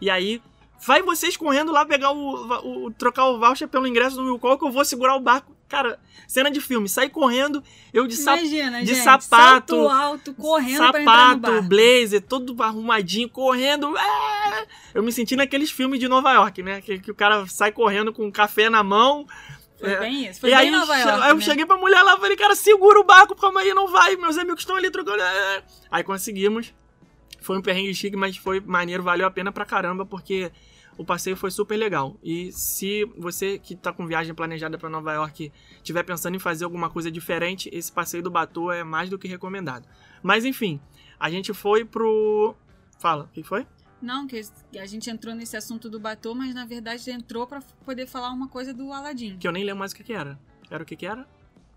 E 0.00 0.08
aí, 0.10 0.40
vai 0.86 1.02
vocês 1.02 1.36
correndo 1.36 1.72
lá 1.72 1.84
pegar 1.84 2.12
o, 2.12 2.86
o- 2.86 2.90
trocar 2.92 3.26
o 3.26 3.38
voucher 3.38 3.68
pelo 3.68 3.86
ingresso 3.86 4.16
do 4.16 4.22
Will 4.24 4.38
Call 4.38 4.58
que 4.58 4.64
eu 4.64 4.70
vou 4.70 4.84
segurar 4.84 5.16
o 5.16 5.20
barco. 5.20 5.56
Cara, 5.68 5.98
cena 6.26 6.50
de 6.50 6.62
filme, 6.62 6.88
sai 6.88 7.10
correndo, 7.10 7.62
eu 7.92 8.06
de 8.06 8.16
sapato 8.16 8.42
Imagina, 8.46 8.80
de 8.80 8.86
gente, 8.94 9.04
sapato, 9.04 9.28
salto 9.76 9.88
alto, 9.88 10.34
correndo 10.34 10.78
sapato, 10.78 11.62
blazer, 11.64 12.22
todo 12.22 12.56
arrumadinho, 12.62 13.28
correndo. 13.28 13.94
é! 13.98 14.66
Eu 14.94 15.02
me 15.02 15.12
senti 15.12 15.36
naqueles 15.36 15.70
filmes 15.70 16.00
de 16.00 16.08
Nova 16.08 16.32
York, 16.32 16.62
né? 16.62 16.80
Que, 16.80 16.98
que 16.98 17.10
o 17.10 17.14
cara 17.14 17.46
sai 17.46 17.70
correndo 17.70 18.14
com 18.14 18.24
um 18.26 18.30
café 18.30 18.70
na 18.70 18.82
mão. 18.82 19.26
Foi 19.78 19.90
É. 19.92 20.00
bem 20.00 20.26
isso. 20.30 20.40
Foi 20.40 20.48
e 20.48 20.54
bem 20.56 20.64
aí, 20.64 20.70
Nova 20.70 20.96
York, 20.96 21.22
aí 21.22 21.30
eu 21.30 21.36
né? 21.36 21.40
cheguei 21.42 21.66
pra 21.66 21.76
mulher 21.76 22.02
lá 22.02 22.14
e 22.16 22.20
falei, 22.20 22.36
cara, 22.36 22.54
segura 22.54 22.98
o 22.98 23.04
barco, 23.04 23.36
calma 23.36 23.60
aí, 23.60 23.74
não 23.74 23.88
vai. 23.88 24.16
Meus 24.16 24.38
amigos 24.38 24.60
estão 24.60 24.74
ali 24.74 24.90
trocando. 24.90 25.20
é. 25.22 25.62
Aí 25.90 26.02
conseguimos. 26.02 26.72
Foi 27.40 27.56
um 27.58 27.62
perrengue 27.62 27.94
chique, 27.94 28.16
mas 28.16 28.36
foi 28.36 28.60
maneiro, 28.60 29.02
valeu 29.02 29.26
a 29.26 29.30
pena 29.30 29.52
pra 29.52 29.64
caramba, 29.64 30.04
porque 30.04 30.50
o 30.98 31.04
passeio 31.04 31.36
foi 31.36 31.50
super 31.50 31.76
legal. 31.76 32.18
E 32.22 32.50
se 32.52 33.04
você 33.16 33.58
que 33.58 33.76
tá 33.76 33.92
com 33.92 34.06
viagem 34.06 34.34
planejada 34.34 34.76
pra 34.76 34.90
Nova 34.90 35.12
York 35.12 35.52
tiver 35.82 36.02
pensando 36.02 36.34
em 36.34 36.40
fazer 36.40 36.64
alguma 36.64 36.90
coisa 36.90 37.10
diferente, 37.10 37.70
esse 37.72 37.90
passeio 37.90 38.22
do 38.22 38.30
Batô 38.30 38.72
é 38.72 38.82
mais 38.82 39.08
do 39.08 39.18
que 39.18 39.28
recomendado. 39.28 39.88
Mas 40.22 40.44
enfim, 40.44 40.80
a 41.18 41.30
gente 41.30 41.54
foi 41.54 41.84
pro. 41.84 42.54
Fala, 42.98 43.24
o 43.24 43.28
que 43.28 43.44
foi? 43.44 43.64
Não, 44.02 44.26
que 44.26 44.40
a 44.76 44.86
gente 44.86 45.08
entrou 45.08 45.34
nesse 45.34 45.56
assunto 45.56 45.88
do 45.88 45.98
Batô, 45.98 46.34
mas 46.34 46.54
na 46.54 46.64
verdade 46.64 47.10
entrou 47.10 47.46
pra 47.46 47.60
poder 47.84 48.06
falar 48.06 48.30
uma 48.30 48.48
coisa 48.48 48.74
do 48.74 48.92
Aladdin. 48.92 49.38
Que 49.38 49.46
eu 49.46 49.52
nem 49.52 49.64
lembro 49.64 49.78
mais 49.78 49.92
o 49.92 49.96
que, 49.96 50.02
que 50.02 50.12
era. 50.12 50.38
Era 50.70 50.82
o 50.82 50.86
que, 50.86 50.96
que 50.96 51.06
era? 51.06 51.26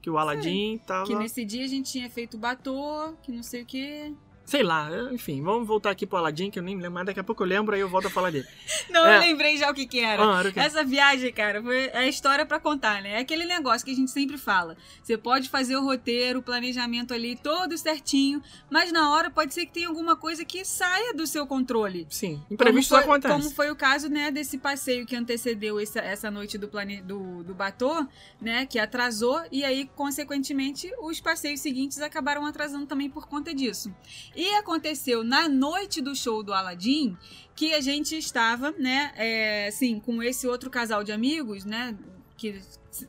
Que 0.01 0.09
o 0.09 0.17
Aladdin 0.17 0.79
tava. 0.85 1.05
Que 1.05 1.15
nesse 1.15 1.45
dia 1.45 1.63
a 1.63 1.67
gente 1.67 1.91
tinha 1.91 2.09
feito 2.09 2.37
Batô, 2.37 3.13
que 3.21 3.31
não 3.31 3.43
sei 3.43 3.61
o 3.61 3.65
que. 3.65 4.15
Sei 4.43 4.63
lá, 4.63 4.89
enfim, 5.13 5.41
vamos 5.41 5.65
voltar 5.67 5.91
aqui 5.91 6.05
pro 6.05 6.17
Aladdin, 6.17 6.49
que 6.51 6.59
eu 6.59 6.63
nem 6.63 6.75
lembro, 6.75 6.91
mas 6.91 7.05
daqui 7.05 7.19
a 7.19 7.23
pouco 7.23 7.41
eu 7.43 7.47
lembro, 7.47 7.73
aí 7.73 7.79
eu 7.79 7.87
volto 7.87 8.07
a 8.07 8.09
falar 8.09 8.31
dele. 8.31 8.45
Não, 8.89 9.05
É. 9.05 9.15
eu 9.15 9.19
lembrei 9.21 9.55
já 9.55 9.69
o 9.71 9.73
que 9.73 9.85
que 9.85 9.99
era. 9.99 10.21
Ah, 10.21 10.39
era 10.39 10.49
o 10.49 10.53
quê? 10.53 10.59
Essa 10.59 10.83
viagem, 10.83 11.31
cara, 11.31 11.61
foi 11.61 11.85
é 11.85 11.99
a 11.99 12.07
história 12.07 12.45
pra 12.45 12.59
contar, 12.59 13.01
né? 13.01 13.13
É 13.13 13.19
aquele 13.19 13.45
negócio 13.45 13.85
que 13.85 13.91
a 13.91 13.95
gente 13.95 14.11
sempre 14.11 14.37
fala. 14.37 14.75
Você 15.01 15.17
pode 15.17 15.47
fazer 15.47 15.77
o 15.77 15.83
roteiro, 15.83 16.39
o 16.39 16.43
planejamento 16.43 17.13
ali 17.13 17.35
todo 17.37 17.77
certinho, 17.77 18.41
mas 18.69 18.91
na 18.91 19.11
hora 19.13 19.29
pode 19.29 19.53
ser 19.53 19.65
que 19.65 19.71
tenha 19.73 19.87
alguma 19.87 20.15
coisa 20.17 20.43
que 20.43 20.65
saia 20.65 21.13
do 21.13 21.25
seu 21.25 21.47
controle. 21.47 22.05
Sim, 22.09 22.43
imprevistos 22.51 22.89
como 22.89 23.03
foi, 23.03 23.09
acontecem. 23.13 23.37
Como 23.41 23.55
foi 23.55 23.71
o 23.71 23.75
caso, 23.75 24.09
né, 24.09 24.31
desse 24.31 24.57
passeio 24.57 25.05
que 25.05 25.15
antecedeu 25.15 25.79
essa, 25.79 25.99
essa 25.99 26.29
noite 26.31 26.57
do, 26.57 26.67
plane, 26.67 27.01
do, 27.01 27.43
do 27.43 27.53
Batô, 27.53 28.05
né, 28.41 28.65
que 28.65 28.77
atrasou, 28.79 29.41
e 29.51 29.63
aí, 29.63 29.89
consequentemente, 29.95 30.91
os 31.01 31.21
passeios 31.21 31.59
seguintes 31.61 32.01
acabaram 32.01 32.45
atrasando 32.45 32.85
também 32.85 33.09
por 33.09 33.27
conta 33.27 33.53
disso. 33.53 33.93
E 34.35 34.55
aconteceu 34.55 35.23
na 35.23 35.49
noite 35.49 36.01
do 36.01 36.15
show 36.15 36.41
do 36.41 36.53
Aladdin, 36.53 37.17
que 37.55 37.73
a 37.73 37.81
gente 37.81 38.17
estava, 38.17 38.71
né, 38.71 39.11
é, 39.15 39.67
assim, 39.67 39.99
com 39.99 40.23
esse 40.23 40.47
outro 40.47 40.69
casal 40.69 41.03
de 41.03 41.11
amigos, 41.11 41.65
né, 41.65 41.95
que 42.37 42.59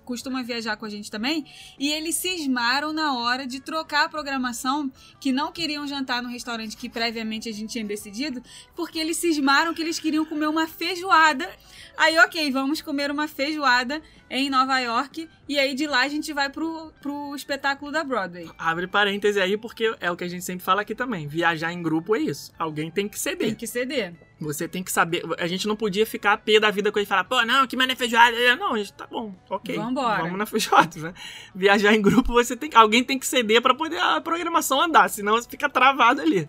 costuma 0.05 0.43
viajar 0.43 0.77
com 0.77 0.85
a 0.85 0.91
gente 0.91 1.11
também, 1.11 1.45
e 1.79 1.91
eles 1.91 2.15
cismaram 2.17 2.93
na 2.93 3.17
hora 3.19 3.47
de 3.47 3.61
trocar 3.61 4.05
a 4.05 4.09
programação, 4.09 4.91
que 5.21 5.33
não 5.33 5.53
queriam 5.53 5.87
jantar 5.87 6.23
no 6.23 6.29
restaurante 6.29 6.77
que 6.77 6.89
previamente 6.89 7.49
a 7.49 7.53
gente 7.53 7.71
tinha 7.71 7.85
decidido, 7.85 8.43
porque 8.75 8.99
eles 8.99 9.17
cismaram 9.17 9.75
que 9.75 9.83
eles 9.83 9.99
queriam 9.99 10.25
comer 10.25 10.47
uma 10.47 10.67
feijoada. 10.67 11.49
Aí, 11.97 12.19
ok, 12.19 12.51
vamos 12.51 12.81
comer 12.81 13.11
uma 13.11 13.29
feijoada 13.29 14.03
em 14.31 14.49
Nova 14.49 14.79
York, 14.79 15.29
e 15.47 15.59
aí 15.59 15.75
de 15.75 15.87
lá 15.87 16.03
a 16.03 16.09
gente 16.09 16.33
vai 16.33 16.49
pro, 16.49 16.91
pro 17.03 17.37
espetáculo 17.37 17.93
da 17.93 18.03
Broadway. 18.03 18.49
Abre 18.57 18.87
parêntese 18.87 19.39
aí, 19.39 19.59
porque 19.59 19.95
é 20.01 20.11
o 20.11 20.17
que 20.17 20.25
a 20.25 20.29
gente 20.29 20.45
sempre 20.45 20.65
fala 20.65 20.81
aqui 20.81 20.95
também. 20.95 21.29
Viajar 21.29 21.73
em 21.73 21.83
grupo 21.83 22.17
é 22.17 22.21
isso. 22.21 22.51
Alguém 22.59 22.91
tem 22.91 23.09
que 23.09 23.19
ceder. 23.19 23.49
Tem 23.49 23.55
que 23.55 23.67
ceder. 23.67 24.15
Você 24.41 24.67
tem 24.67 24.83
que 24.83 24.91
saber. 24.91 25.23
A 25.39 25.47
gente 25.47 25.69
não 25.69 25.77
podia 25.77 26.07
ficar 26.07 26.33
a 26.33 26.37
pé 26.37 26.59
da 26.59 26.71
vida 26.71 26.91
com 26.91 26.99
ele 26.99 27.05
e 27.05 27.09
falar, 27.09 27.25
pô, 27.25 27.45
não, 27.45 27.67
que 27.67 27.77
mané 27.77 27.95
feijoada. 27.95 28.57
Não, 28.57 28.75
a 28.75 28.79
gente 28.79 28.93
tá 28.95 29.07
bom, 29.07 29.35
ok. 29.51 29.72
Vambora. 29.77 30.23
Vamos 30.23 30.39
na 30.39 30.47
feijoada, 30.47 30.99
né? 31.01 31.15
Viajar 31.55 31.95
em 31.95 32.03
grupo, 32.03 32.33
você 32.33 32.57
tem 32.57 32.71
Alguém 32.75 33.05
tem 33.05 33.19
que 33.19 33.27
ceder 33.27 33.61
pra 33.61 33.75
poder 33.75 33.99
a 33.99 34.21
programação 34.21 34.81
andar, 34.81 35.09
senão 35.11 35.35
você 35.35 35.49
fica 35.49 35.69
travado 35.69 36.21
ali. 36.21 36.49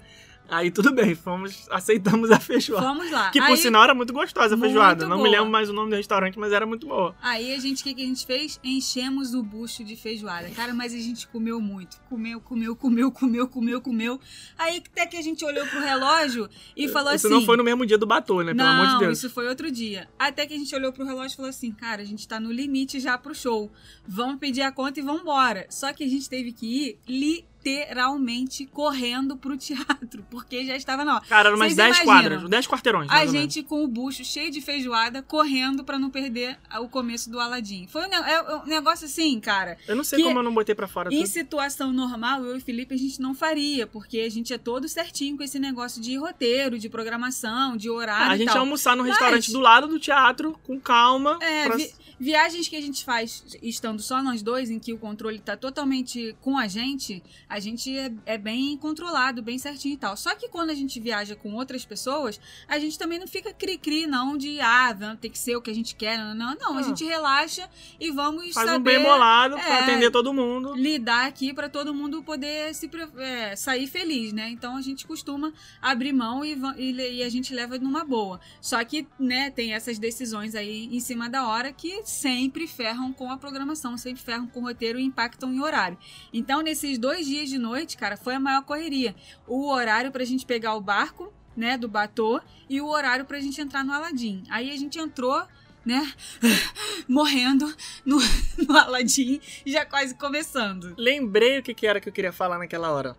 Aí 0.54 0.70
tudo 0.72 0.92
bem, 0.94 1.16
fomos, 1.16 1.68
aceitamos 1.72 2.30
a 2.32 2.40
feijoada. 2.40 2.86
Vamos 2.86 3.10
lá. 3.12 3.32
Que 3.32 3.40
por 3.40 3.50
Aí- 3.50 3.58
sinal 3.58 3.84
era 3.84 3.94
muito 3.96 4.14
gostosa 4.14 4.56
a 4.56 4.58
feijoada. 4.58 5.06
Não 5.08 5.18
me 5.18 5.24
boa. 5.24 5.36
lembro 5.38 5.50
mais 5.52 5.70
o 5.70 5.74
nome 5.74 5.90
do 5.90 5.96
restaurante, 5.96 6.38
mas 6.38 6.52
era 6.52 6.66
muito 6.66 6.88
boa. 6.88 7.16
Aí 7.22 7.54
a 7.56 7.60
gente, 7.60 7.82
o 7.82 7.84
que, 7.84 7.94
que 7.94 8.04
a 8.04 8.06
gente 8.06 8.26
fez? 8.26 8.60
Enchemos 8.64 9.34
o 9.34 9.42
bucho 9.42 9.84
de 9.84 9.96
feijoada. 9.96 10.50
Cara, 10.52 10.74
mas 10.74 10.94
a 10.94 10.98
gente 10.98 11.28
comeu 11.28 11.60
muito. 11.60 11.98
Comeu, 12.10 12.40
comeu, 12.40 12.76
comeu, 12.76 13.12
comeu, 13.12 13.48
comeu, 13.48 13.82
comeu. 13.82 14.20
Aí 14.58 14.78
até 14.78 15.06
que 15.08 15.18
a 15.18 15.22
gente 15.22 15.44
olhou 15.44 15.66
pro 15.68 15.80
relógio 15.80 16.50
e 16.78 16.88
falou 16.88 17.14
Isso 17.14 17.28
assim. 17.28 17.36
não 17.36 17.46
foi 17.46 17.58
no 17.58 17.64
mesmo 17.64 17.86
dia 17.86 17.98
do 17.98 18.06
batom, 18.06 18.42
né? 18.42 18.54
Pelo 18.54 18.58
não, 18.58 18.82
amor 18.84 18.94
de 18.94 19.00
Deus. 19.06 19.18
isso 19.18 19.30
foi 19.30 19.48
outro 19.48 19.72
dia. 19.72 20.08
Até 20.20 20.46
que 20.46 20.54
a 20.54 20.58
gente 20.58 20.74
olhou 20.76 20.92
pro 20.94 21.06
relógio 21.06 21.34
e 21.34 21.36
falou 21.36 21.50
assim: 21.50 21.72
cara, 21.72 22.02
a 22.02 22.06
gente 22.06 22.28
tá 22.28 22.40
no 22.40 22.52
limite 22.52 23.00
já 23.00 23.18
pro 23.18 23.34
show. 23.34 23.72
Vamos 24.08 24.38
pedir 24.38 24.62
a 24.62 24.72
conta 24.72 25.00
e 25.00 25.04
vamos 25.04 25.22
embora. 25.22 25.66
Só 25.70 25.92
que 25.94 26.04
a 26.04 26.08
gente 26.08 26.30
teve 26.30 26.52
que 26.52 26.98
ir 27.08 27.46
literalmente 27.64 28.66
correndo 28.66 29.38
pro 29.38 29.58
teatro, 29.58 30.26
porque 30.30 30.66
já 30.66 30.76
estava 30.76 31.04
na 31.06 31.16
hora. 31.16 31.26
Cara, 31.26 31.50
eram 31.50 31.58
umas 31.58 31.68
Vocês 31.74 31.78
10 31.78 31.98
imaginam? 32.02 32.22
quadras, 32.40 32.50
10 32.50 32.68
quarteirões. 32.68 33.10
A 33.12 33.26
gente 33.26 33.64
com 33.64 33.84
o 33.84 33.88
bucho 33.88 34.24
cheio 34.24 34.52
de 34.52 34.62
feijoada, 34.62 35.22
correndo 35.22 35.84
pra 35.84 35.98
não 36.00 36.10
perder 36.10 36.58
o 36.82 36.88
começo 36.88 37.30
do 37.30 37.40
Aladim. 37.40 37.88
Foi 37.88 38.06
um, 38.06 38.10
ne- 38.10 38.16
é 38.16 38.56
um 38.58 38.66
negócio 38.66 39.06
assim, 39.06 39.40
cara. 39.40 39.78
Eu 39.88 39.96
não 39.96 40.04
sei 40.04 40.22
como 40.24 40.40
eu 40.40 40.44
não 40.44 40.54
botei 40.54 40.76
pra 40.76 40.88
fora 40.88 41.14
Em 41.14 41.18
tudo. 41.18 41.28
situação 41.28 41.92
normal, 41.94 42.44
eu 42.46 42.58
e 42.58 42.60
Felipe, 42.62 42.94
a 42.94 42.98
gente 42.98 43.22
não 43.22 43.34
faria, 43.34 43.88
porque 43.88 44.20
a 44.20 44.30
gente 44.30 44.54
é 44.54 44.58
todo 44.58 44.88
certinho 44.88 45.38
com 45.38 45.44
esse 45.44 45.60
negócio 45.60 46.02
de 46.02 46.16
roteiro, 46.18 46.78
de 46.78 46.90
programação, 46.90 47.76
de 47.78 47.90
horário 47.90 48.32
a 48.34 48.38
gente 48.38 48.54
ia 48.54 48.60
almoçar 48.60 48.96
no 48.96 49.04
Mas- 49.04 49.12
restaurante 49.12 49.52
do 49.52 49.60
lado 49.60 49.88
do 49.88 50.00
teatro, 50.00 50.58
com 50.64 50.80
calma. 50.80 51.38
É, 51.42 51.66
pra- 51.68 51.76
vi- 51.78 51.92
viagens 52.20 52.68
que 52.68 52.76
a 52.76 52.82
gente 52.82 53.04
faz 53.04 53.44
estando 53.62 54.02
só 54.02 54.22
nós 54.22 54.42
dois, 54.42 54.70
em 54.70 54.80
que 54.80 54.94
o 54.94 54.98
controle 54.98 55.40
tá 55.40 55.56
totalmente 55.58 56.36
com 56.42 56.58
a 56.58 56.68
gente, 56.68 57.22
a 57.54 57.60
gente 57.60 57.96
é, 57.98 58.12
é 58.26 58.38
bem 58.38 58.76
controlado, 58.78 59.42
bem 59.42 59.58
certinho 59.58 59.94
e 59.94 59.98
tal. 59.98 60.18
Só 60.18 60.36
que 60.36 60.50
quando 60.50 60.70
a 60.72 60.74
gente 60.74 61.00
viaja 61.00 61.36
com 61.36 61.54
outras 61.54 61.86
pessoas, 61.86 62.40
a 62.68 62.80
gente 62.80 62.98
também 62.98 63.20
não 63.20 63.28
fica 63.28 63.54
cri-cri, 63.54 64.08
não, 64.08 64.36
de 64.38 64.60
ah, 64.60 64.96
tem 65.20 65.30
que 65.30 65.40
ser 65.40 65.56
o 65.56 65.62
que 65.62 65.70
a 65.70 65.76
gente 65.76 65.96
quer, 65.96 66.18
não, 66.18 66.34
não, 66.34 66.56
não. 66.56 66.78
A 66.78 66.82
gente 66.82 67.04
relaxa 67.04 67.70
e 68.00 68.12
vamos 68.12 68.54
Faz 68.54 68.70
saber 68.70 68.80
um 68.80 68.84
bem 68.84 69.04
bolado 69.04 69.56
pra 69.56 69.68
é, 69.68 69.84
atender 69.84 70.12
todo 70.12 70.34
mundo. 70.34 70.74
lidar 70.74 71.28
aqui 71.28 71.54
pra 71.54 71.70
todo 71.70 71.94
mundo 71.94 72.24
poder 72.24 72.74
se 72.74 72.90
é, 73.18 73.56
sair 73.56 73.88
feliz, 73.88 74.34
né? 74.34 74.50
Então 74.50 74.76
a 74.76 74.82
gente 74.82 75.06
costuma 75.06 75.54
abrir 75.82 76.12
mão 76.12 76.44
e, 76.44 76.58
e 76.78 76.94
e 77.12 77.24
a 77.24 77.30
gente 77.30 77.54
leva 77.54 77.78
numa 77.78 78.04
boa. 78.04 78.40
Só 78.62 78.84
que, 78.84 79.08
né, 79.20 79.50
tem 79.50 79.74
essas 79.74 79.98
decisões 80.00 80.56
aí 80.56 80.90
em 80.92 81.00
cima 81.00 81.30
da 81.30 81.48
hora 81.48 81.72
que 81.72 82.02
sempre 82.06 82.68
ferram 82.68 83.12
com 83.12 83.32
a 83.32 83.38
programação, 83.38 83.98
sempre 83.98 84.22
ferram 84.22 84.48
com 84.48 84.62
o 84.62 84.64
roteiro 84.64 85.00
e 85.00 85.04
impactam 85.04 85.54
em 85.54 85.60
horário. 85.60 85.98
Então, 86.32 86.62
nesses 86.62 86.98
dois 86.98 87.26
dias 87.26 87.43
de 87.50 87.58
noite, 87.58 87.98
cara, 87.98 88.18
foi 88.18 88.36
a 88.36 88.40
maior 88.40 88.64
correria. 88.64 89.16
O 89.48 89.70
horário 89.70 90.12
pra 90.12 90.24
gente 90.24 90.46
pegar 90.46 90.76
o 90.76 90.82
barco, 90.82 91.34
né, 91.56 91.78
do 91.78 91.88
Batô, 91.88 92.42
e 92.70 92.82
o 92.82 92.88
horário 92.88 93.26
pra 93.26 93.40
gente 93.40 93.60
entrar 93.62 93.84
no 93.84 93.94
Aladim. 93.94 94.44
Aí 94.50 94.72
a 94.72 94.76
gente 94.76 95.00
entrou, 95.00 95.46
né, 95.86 96.12
morrendo 97.08 97.74
no, 98.06 98.18
no 98.68 98.78
Aladim, 98.78 99.40
já 99.66 99.86
quase 99.86 100.16
começando. 100.16 100.94
Lembrei 100.98 101.60
o 101.60 101.64
que, 101.64 101.86
era 101.86 102.00
que 102.00 102.10
eu 102.10 102.14
queria 102.14 102.32
falar 102.32 102.58
naquela 102.58 102.92
hora. 102.92 103.16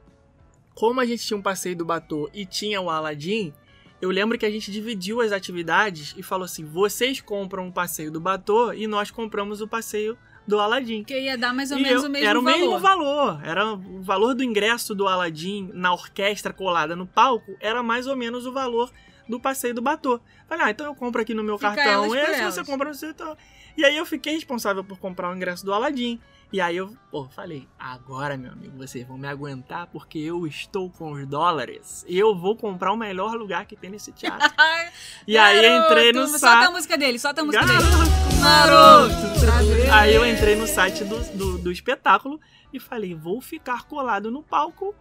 Como 0.75 1.01
a 1.01 1.07
gente 1.07 1.25
tinha 1.25 1.37
um 1.37 1.43
passeio 1.43 1.77
do 1.77 1.85
Batô 1.85 2.29
e 2.35 2.45
tinha 2.45 2.81
o 2.81 2.91
Aladdin, 2.91 3.55
eu 4.03 4.11
lembro 4.11 4.37
que 4.37 4.45
a 4.45 4.51
gente 4.51 4.72
dividiu 4.72 5.20
as 5.20 5.33
atividades 5.33 6.14
e 6.16 6.22
falou 6.22 6.45
assim: 6.45 6.64
vocês 6.64 7.20
compram 7.20 7.68
o 7.68 7.72
passeio 7.72 8.11
do 8.11 8.20
Batô 8.20 8.72
e 8.72 8.87
nós 8.87 9.11
compramos 9.11 9.61
o 9.61 9.68
passeio 9.68 10.18
do 10.47 10.61
Aladdin. 10.61 11.05
Que 11.05 11.18
ia 11.18 11.38
dar 11.38 11.55
mais 11.55 11.70
ou 11.70 11.78
E 11.78 11.82
menos 11.82 12.03
eu- 12.03 12.09
o 12.09 12.12
mesmo 12.12 12.28
era 12.28 12.38
o 12.38 12.42
valor. 12.42 12.59
mesmo 12.59 12.78
valor. 12.78 13.40
Era 13.45 13.72
o 13.72 14.03
valor 14.03 14.34
do 14.34 14.42
ingresso 14.45 14.95
do 14.95 15.07
Aladdin 15.09 15.70
na 15.72 15.92
orquestra 15.92 16.53
colada 16.53 16.95
no 16.95 17.07
palco 17.07 17.57
era 17.61 17.82
mais 17.82 18.07
ou 18.07 18.14
menos 18.16 18.45
o 18.47 18.53
valor 18.53 18.90
do 19.28 19.40
passeio 19.40 19.74
do 19.74 19.80
Batô. 19.80 20.20
Falei, 20.49 20.66
ah, 20.66 20.70
então 20.70 20.86
eu 20.86 20.95
compro 20.95 21.22
aqui 21.22 21.32
no 21.32 21.42
meu 21.42 21.57
Fica 21.57 21.74
cartão 21.74 22.14
esse, 22.14 22.40
elas. 22.42 22.55
você 22.55 22.64
compra 22.64 22.88
no 22.88 22.95
seu. 22.95 23.11
Então... 23.11 23.36
E 23.76 23.84
aí 23.84 23.97
eu 23.97 24.05
fiquei 24.07 24.34
responsável 24.34 24.84
por 24.84 24.99
comprar 24.99 25.32
o 25.32 25.34
ingresso 25.34 25.64
do 25.64 25.72
Aladdin. 25.72 26.20
E 26.55 26.61
aí 26.61 26.76
eu, 26.76 26.96
pô, 27.11 27.24
falei, 27.28 27.66
agora, 27.76 28.36
meu 28.36 28.52
amigo, 28.52 28.78
vocês 28.78 29.05
vão 29.05 29.18
me 29.18 29.26
aguentar 29.26 29.88
porque 29.88 30.20
eu 30.20 30.46
estou 30.46 30.88
com 30.88 31.11
os 31.11 31.26
dólares. 31.26 32.05
E 32.07 32.16
eu 32.16 32.32
vou 32.32 32.55
comprar 32.57 32.92
o 32.92 32.96
melhor 32.96 33.34
lugar 33.34 33.66
que 33.66 33.74
tem 33.74 33.90
nesse 33.90 34.12
teatro. 34.12 34.48
E 35.26 35.36
aí 35.36 35.61
garoto, 35.62 35.84
entrei 35.92 36.12
no 36.12 36.20
Solta 36.28 36.38
site. 36.38 36.64
a 36.66 36.70
música 36.70 36.96
dele, 36.96 37.18
solta 37.18 37.40
a 37.40 37.44
música 37.44 37.64
Garoto, 37.66 37.88
dele. 37.88 38.40
Garoto! 38.40 39.92
Aí 39.92 40.14
eu 40.14 40.24
entrei 40.24 40.55
no 40.55 40.66
site 40.68 41.02
do, 41.02 41.18
do, 41.36 41.59
do 41.59 41.72
espetáculo 41.72 42.38
e 42.72 42.78
falei, 42.78 43.14
vou 43.16 43.40
ficar 43.40 43.82
colado 43.88 44.30
no 44.30 44.40
palco 44.40 44.94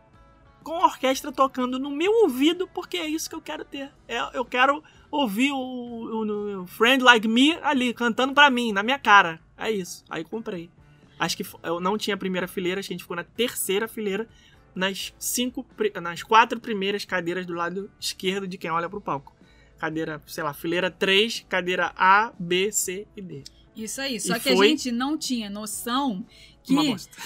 com 0.64 0.74
a 0.82 0.86
orquestra 0.86 1.32
tocando 1.32 1.78
no 1.78 1.92
meu 1.92 2.12
ouvido, 2.24 2.68
porque 2.74 2.98
é 2.98 3.06
isso 3.08 3.30
que 3.30 3.36
eu 3.36 3.42
quero 3.42 3.64
ter. 3.64 3.92
É, 4.08 4.18
eu 4.36 4.44
quero 4.46 4.82
ouvir 5.12 5.52
o, 5.52 5.58
o- 5.58 6.62
o 6.64 6.66
Friend 6.68 7.04
Like 7.04 7.28
Me 7.28 7.60
ali, 7.62 7.94
cantando 7.94 8.34
pra 8.34 8.50
mim, 8.50 8.72
na 8.72 8.82
minha 8.82 8.98
cara. 8.98 9.40
É 9.56 9.70
isso. 9.70 10.04
Aí 10.10 10.24
comprei. 10.24 10.72
Acho 11.20 11.38
que 11.38 11.46
eu 11.64 11.80
não 11.80 11.98
tinha 11.98 12.16
a 12.16 12.18
primeira 12.18 12.48
fileira, 12.48 12.80
acho 12.80 12.88
que 12.88 12.94
a 12.94 12.96
gente 12.96 13.04
ficou 13.04 13.16
na 13.16 13.24
terceira 13.24 13.88
fileira, 13.88 14.28
nas 14.76 15.14
cinco, 15.20 15.66
nas 16.02 16.24
quatro 16.24 16.60
primeiras 16.60 17.06
cadeiras 17.06 17.46
do 17.46 17.54
lado 17.54 17.92
esquerdo 18.00 18.48
de 18.48 18.58
quem 18.58 18.72
olha 18.72 18.90
pro 18.90 19.02
palco. 19.02 19.36
Cadeira, 19.78 20.22
sei 20.26 20.44
lá, 20.44 20.54
fileira 20.54 20.90
3, 20.90 21.46
cadeira 21.50 21.92
A, 21.96 22.32
B, 22.40 22.72
C 22.72 23.06
e 23.16 23.22
D. 23.22 23.44
Isso 23.76 24.00
aí, 24.00 24.20
só 24.20 24.38
E 24.38 24.40
que 24.40 24.50
a 24.50 24.56
gente 24.56 24.92
não 24.92 25.18
tinha 25.18 25.50
noção 25.50 26.26
que 26.64 26.74
Uma 26.74 26.84
bosta. 26.86 27.18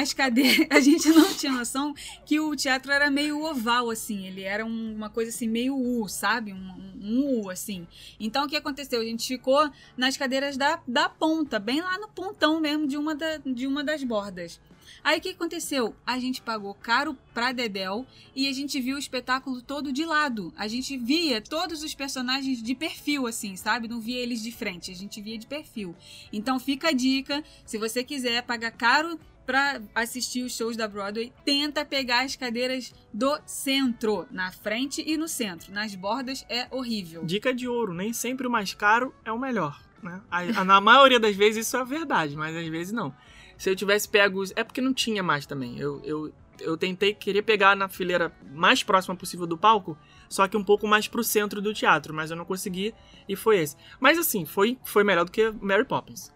As 0.00 0.12
cadeiras. 0.12 0.66
A 0.70 0.80
gente 0.80 1.08
não 1.08 1.32
tinha 1.34 1.52
noção 1.52 1.94
que 2.24 2.38
o 2.40 2.54
teatro 2.56 2.90
era 2.92 3.10
meio 3.10 3.42
oval, 3.42 3.90
assim. 3.90 4.26
Ele 4.26 4.42
era 4.42 4.64
um- 4.64 4.94
uma 4.94 5.10
coisa 5.10 5.30
assim, 5.30 5.48
meio 5.48 5.76
U, 5.76 6.08
sabe? 6.08 6.52
Um, 6.52 6.56
um- 7.00 7.42
U, 7.42 7.50
assim. 7.50 7.86
Então 8.18 8.44
o 8.44 8.48
que 8.48 8.56
aconteceu? 8.56 9.00
A 9.00 9.04
gente 9.04 9.26
ficou 9.26 9.70
nas 9.96 10.16
cadeiras 10.16 10.56
da, 10.56 10.80
da 10.86 11.08
ponta, 11.08 11.58
bem 11.58 11.80
lá 11.80 11.98
no 11.98 12.08
pontão 12.08 12.60
mesmo 12.60 12.86
de 12.86 12.96
uma, 12.96 13.14
da- 13.14 13.38
de 13.38 13.66
uma 13.66 13.82
das 13.84 14.02
bordas. 14.02 14.60
Aí 15.02 15.18
o 15.18 15.20
que 15.20 15.30
aconteceu? 15.30 15.94
A 16.04 16.18
gente 16.18 16.42
pagou 16.42 16.74
caro 16.74 17.16
pra 17.32 17.52
Dedel 17.52 18.04
e 18.34 18.48
a 18.48 18.52
gente 18.52 18.80
viu 18.80 18.96
o 18.96 18.98
espetáculo 18.98 19.60
todo 19.62 19.92
de 19.92 20.04
lado. 20.04 20.52
A 20.56 20.66
gente 20.66 20.96
via 20.96 21.40
todos 21.40 21.82
os 21.82 21.94
personagens 21.94 22.60
de 22.62 22.74
perfil, 22.74 23.26
assim, 23.26 23.54
sabe? 23.56 23.86
Não 23.88 24.00
via 24.00 24.18
eles 24.18 24.42
de 24.42 24.50
frente, 24.50 24.90
a 24.90 24.94
gente 24.94 25.20
via 25.20 25.38
de 25.38 25.46
perfil. 25.46 25.94
Então 26.32 26.58
fica 26.58 26.88
a 26.88 26.92
dica, 26.92 27.42
se 27.64 27.78
você 27.78 28.02
quiser 28.02 28.42
pagar 28.42 28.72
caro 28.72 29.18
pra 29.46 29.80
assistir 29.94 30.42
os 30.42 30.54
shows 30.56 30.76
da 30.76 30.88
Broadway, 30.88 31.32
tenta 31.44 31.84
pegar 31.84 32.24
as 32.24 32.34
cadeiras 32.34 32.92
do 33.12 33.38
centro, 33.46 34.26
na 34.30 34.50
frente 34.50 35.02
e 35.06 35.16
no 35.16 35.28
centro. 35.28 35.72
Nas 35.72 35.94
bordas 35.94 36.44
é 36.48 36.66
horrível. 36.70 37.24
Dica 37.24 37.54
de 37.54 37.68
ouro, 37.68 37.94
nem 37.94 38.12
sempre 38.12 38.46
o 38.46 38.50
mais 38.50 38.74
caro 38.74 39.14
é 39.24 39.30
o 39.30 39.38
melhor. 39.38 39.80
Né? 40.02 40.20
Na 40.66 40.80
maioria 40.80 41.20
das 41.20 41.34
vezes 41.34 41.66
isso 41.66 41.76
é 41.76 41.84
verdade, 41.84 42.36
mas 42.36 42.54
às 42.54 42.66
vezes 42.66 42.92
não. 42.92 43.14
Se 43.56 43.70
eu 43.70 43.76
tivesse 43.76 44.08
pego. 44.08 44.42
É 44.54 44.62
porque 44.62 44.80
não 44.80 44.92
tinha 44.92 45.22
mais 45.22 45.46
também. 45.46 45.78
Eu, 45.78 46.02
eu, 46.04 46.32
eu 46.60 46.76
tentei, 46.76 47.14
queria 47.14 47.42
pegar 47.42 47.74
na 47.74 47.88
fileira 47.88 48.32
mais 48.52 48.82
próxima 48.82 49.16
possível 49.16 49.46
do 49.46 49.56
palco, 49.56 49.96
só 50.28 50.46
que 50.46 50.56
um 50.56 50.64
pouco 50.64 50.86
mais 50.86 51.08
pro 51.08 51.24
centro 51.24 51.62
do 51.62 51.72
teatro, 51.72 52.12
mas 52.12 52.30
eu 52.30 52.36
não 52.36 52.44
consegui 52.44 52.94
e 53.28 53.34
foi 53.34 53.58
esse. 53.58 53.76
Mas 53.98 54.18
assim, 54.18 54.44
foi, 54.44 54.78
foi 54.84 55.04
melhor 55.04 55.24
do 55.24 55.30
que 55.30 55.50
Mary 55.60 55.84
Poppins. 55.84 56.34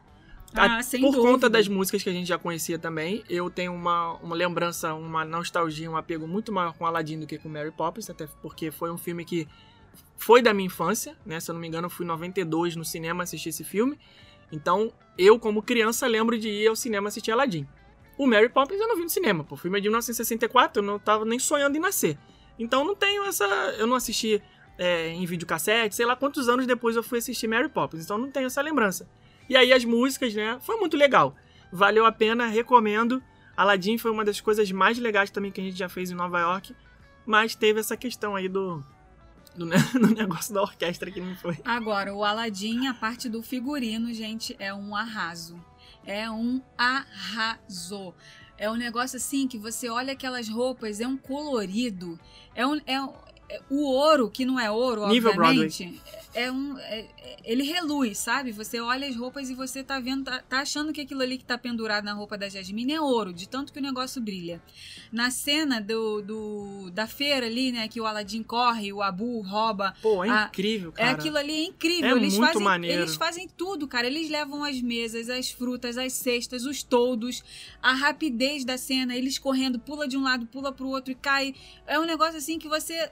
Ah, 0.54 0.78
A- 0.78 0.82
sem 0.82 1.00
Por 1.00 1.12
dúvida. 1.12 1.30
conta 1.32 1.48
das 1.50 1.68
músicas 1.68 2.02
que 2.02 2.08
a 2.08 2.12
gente 2.12 2.26
já 2.26 2.36
conhecia 2.38 2.78
também, 2.78 3.22
eu 3.28 3.48
tenho 3.48 3.72
uma, 3.72 4.14
uma 4.14 4.34
lembrança, 4.34 4.92
uma 4.94 5.24
nostalgia, 5.24 5.88
um 5.90 5.96
apego 5.96 6.26
muito 6.26 6.50
maior 6.52 6.72
com 6.74 6.84
Aladdin 6.84 7.20
do 7.20 7.26
que 7.26 7.38
com 7.38 7.48
Mary 7.48 7.70
Poppins, 7.70 8.10
até 8.10 8.26
porque 8.42 8.70
foi 8.70 8.90
um 8.90 8.98
filme 8.98 9.24
que 9.24 9.46
foi 10.16 10.42
da 10.42 10.52
minha 10.52 10.66
infância, 10.66 11.16
né? 11.24 11.38
Se 11.40 11.50
eu 11.50 11.54
não 11.54 11.60
me 11.60 11.68
engano, 11.68 11.86
eu 11.86 11.90
fui 11.90 12.04
em 12.04 12.08
92 12.08 12.76
no 12.76 12.84
cinema 12.84 13.22
assistir 13.22 13.48
esse 13.50 13.64
filme. 13.64 13.98
Então, 14.52 14.92
eu, 15.16 15.38
como 15.38 15.62
criança, 15.62 16.06
lembro 16.06 16.36
de 16.38 16.48
ir 16.48 16.66
ao 16.68 16.74
cinema 16.76 17.08
assistir 17.08 17.30
Aladdin. 17.30 17.66
O 18.18 18.26
Mary 18.26 18.48
Poppins 18.48 18.78
eu 18.80 18.88
não 18.88 18.96
vi 18.96 19.02
no 19.04 19.08
cinema, 19.08 19.44
pô. 19.44 19.54
O 19.54 19.58
filme 19.58 19.78
é 19.78 19.80
de 19.80 19.88
1964, 19.88 20.82
eu 20.82 20.86
não 20.86 20.98
tava 20.98 21.24
nem 21.24 21.38
sonhando 21.38 21.76
em 21.76 21.80
nascer. 21.80 22.18
Então, 22.58 22.84
não 22.84 22.94
tenho 22.94 23.24
essa. 23.24 23.44
Eu 23.78 23.86
não 23.86 23.94
assisti 23.96 24.42
é, 24.76 25.08
em 25.08 25.24
videocassete, 25.24 25.94
sei 25.94 26.04
lá 26.04 26.14
quantos 26.16 26.48
anos 26.48 26.66
depois 26.66 26.96
eu 26.96 27.02
fui 27.02 27.18
assistir 27.18 27.46
Mary 27.48 27.68
Poppins. 27.68 28.04
Então, 28.04 28.18
não 28.18 28.30
tenho 28.30 28.46
essa 28.46 28.60
lembrança. 28.60 29.08
E 29.50 29.56
aí 29.56 29.72
as 29.72 29.84
músicas, 29.84 30.32
né? 30.32 30.58
Foi 30.60 30.76
muito 30.76 30.96
legal. 30.96 31.34
Valeu 31.72 32.06
a 32.06 32.12
pena, 32.12 32.46
recomendo. 32.46 33.20
Aladdin 33.56 33.98
foi 33.98 34.12
uma 34.12 34.24
das 34.24 34.40
coisas 34.40 34.70
mais 34.70 34.96
legais 34.96 35.28
também 35.28 35.50
que 35.50 35.60
a 35.60 35.64
gente 35.64 35.76
já 35.76 35.88
fez 35.88 36.08
em 36.12 36.14
Nova 36.14 36.38
York. 36.38 36.72
Mas 37.26 37.56
teve 37.56 37.80
essa 37.80 37.96
questão 37.96 38.36
aí 38.36 38.48
do, 38.48 38.80
do, 39.56 39.66
do 39.98 40.14
negócio 40.14 40.54
da 40.54 40.62
orquestra 40.62 41.10
que 41.10 41.20
não 41.20 41.34
foi. 41.34 41.58
Agora, 41.64 42.14
o 42.14 42.24
Aladdin, 42.24 42.86
a 42.86 42.94
parte 42.94 43.28
do 43.28 43.42
figurino, 43.42 44.14
gente, 44.14 44.54
é 44.60 44.72
um 44.72 44.94
arraso. 44.94 45.60
É 46.06 46.30
um 46.30 46.62
arraso. 46.78 48.14
É 48.56 48.70
um 48.70 48.76
negócio 48.76 49.16
assim 49.16 49.48
que 49.48 49.58
você 49.58 49.88
olha 49.88 50.12
aquelas 50.12 50.48
roupas, 50.48 51.00
é 51.00 51.08
um 51.08 51.16
colorido. 51.16 52.20
É 52.54 52.64
um, 52.64 52.80
é 52.86 53.00
o 53.68 53.82
ouro, 53.90 54.30
que 54.30 54.44
não 54.44 54.58
é 54.60 54.70
ouro, 54.70 55.06
Nível 55.08 55.30
obviamente, 55.32 56.00
é 56.32 56.50
um. 56.52 56.78
É, 56.78 57.00
é, 57.18 57.36
ele 57.44 57.64
reluz, 57.64 58.18
sabe? 58.18 58.52
Você 58.52 58.78
olha 58.80 59.08
as 59.08 59.16
roupas 59.16 59.50
e 59.50 59.54
você 59.54 59.82
tá 59.82 59.98
vendo, 59.98 60.24
tá, 60.24 60.40
tá, 60.48 60.60
achando 60.60 60.92
que 60.92 61.00
aquilo 61.00 61.22
ali 61.22 61.36
que 61.36 61.44
tá 61.44 61.58
pendurado 61.58 62.04
na 62.04 62.12
roupa 62.12 62.38
da 62.38 62.48
Jasmine 62.48 62.92
é 62.92 63.00
ouro, 63.00 63.32
de 63.32 63.48
tanto 63.48 63.72
que 63.72 63.78
o 63.80 63.82
negócio 63.82 64.20
brilha. 64.22 64.62
Na 65.10 65.30
cena 65.32 65.80
do, 65.80 66.22
do 66.22 66.90
da 66.92 67.06
feira 67.08 67.46
ali, 67.46 67.72
né, 67.72 67.88
que 67.88 68.00
o 68.00 68.06
Aladdin 68.06 68.42
corre, 68.44 68.92
o 68.92 69.02
Abu 69.02 69.40
rouba. 69.40 69.92
Pô, 70.00 70.24
é 70.24 70.30
a- 70.30 70.44
incrível, 70.48 70.90
É 70.96 71.06
cara. 71.06 71.10
aquilo 71.12 71.36
ali 71.36 71.52
é 71.52 71.64
incrível. 71.64 72.16
É 72.16 72.18
eles 72.18 72.34
muito 72.34 72.46
fazem, 72.52 72.62
maneiro. 72.62 73.02
Eles 73.02 73.16
fazem 73.16 73.48
tudo, 73.48 73.88
cara. 73.88 74.06
Eles 74.06 74.30
levam 74.30 74.62
as 74.62 74.80
mesas, 74.80 75.28
as 75.28 75.50
frutas, 75.50 75.98
as 75.98 76.12
cestas, 76.12 76.64
os 76.64 76.82
toldos, 76.84 77.42
a 77.82 77.92
rapidez 77.92 78.64
da 78.64 78.78
cena, 78.78 79.16
eles 79.16 79.36
correndo, 79.38 79.80
pula 79.80 80.06
de 80.06 80.16
um 80.16 80.22
lado, 80.22 80.46
pula 80.46 80.70
pro 80.72 80.86
outro 80.88 81.10
e 81.10 81.16
cai. 81.16 81.54
É 81.88 81.98
um 81.98 82.04
negócio 82.04 82.36
assim 82.36 82.58
que 82.58 82.68
você 82.68 83.10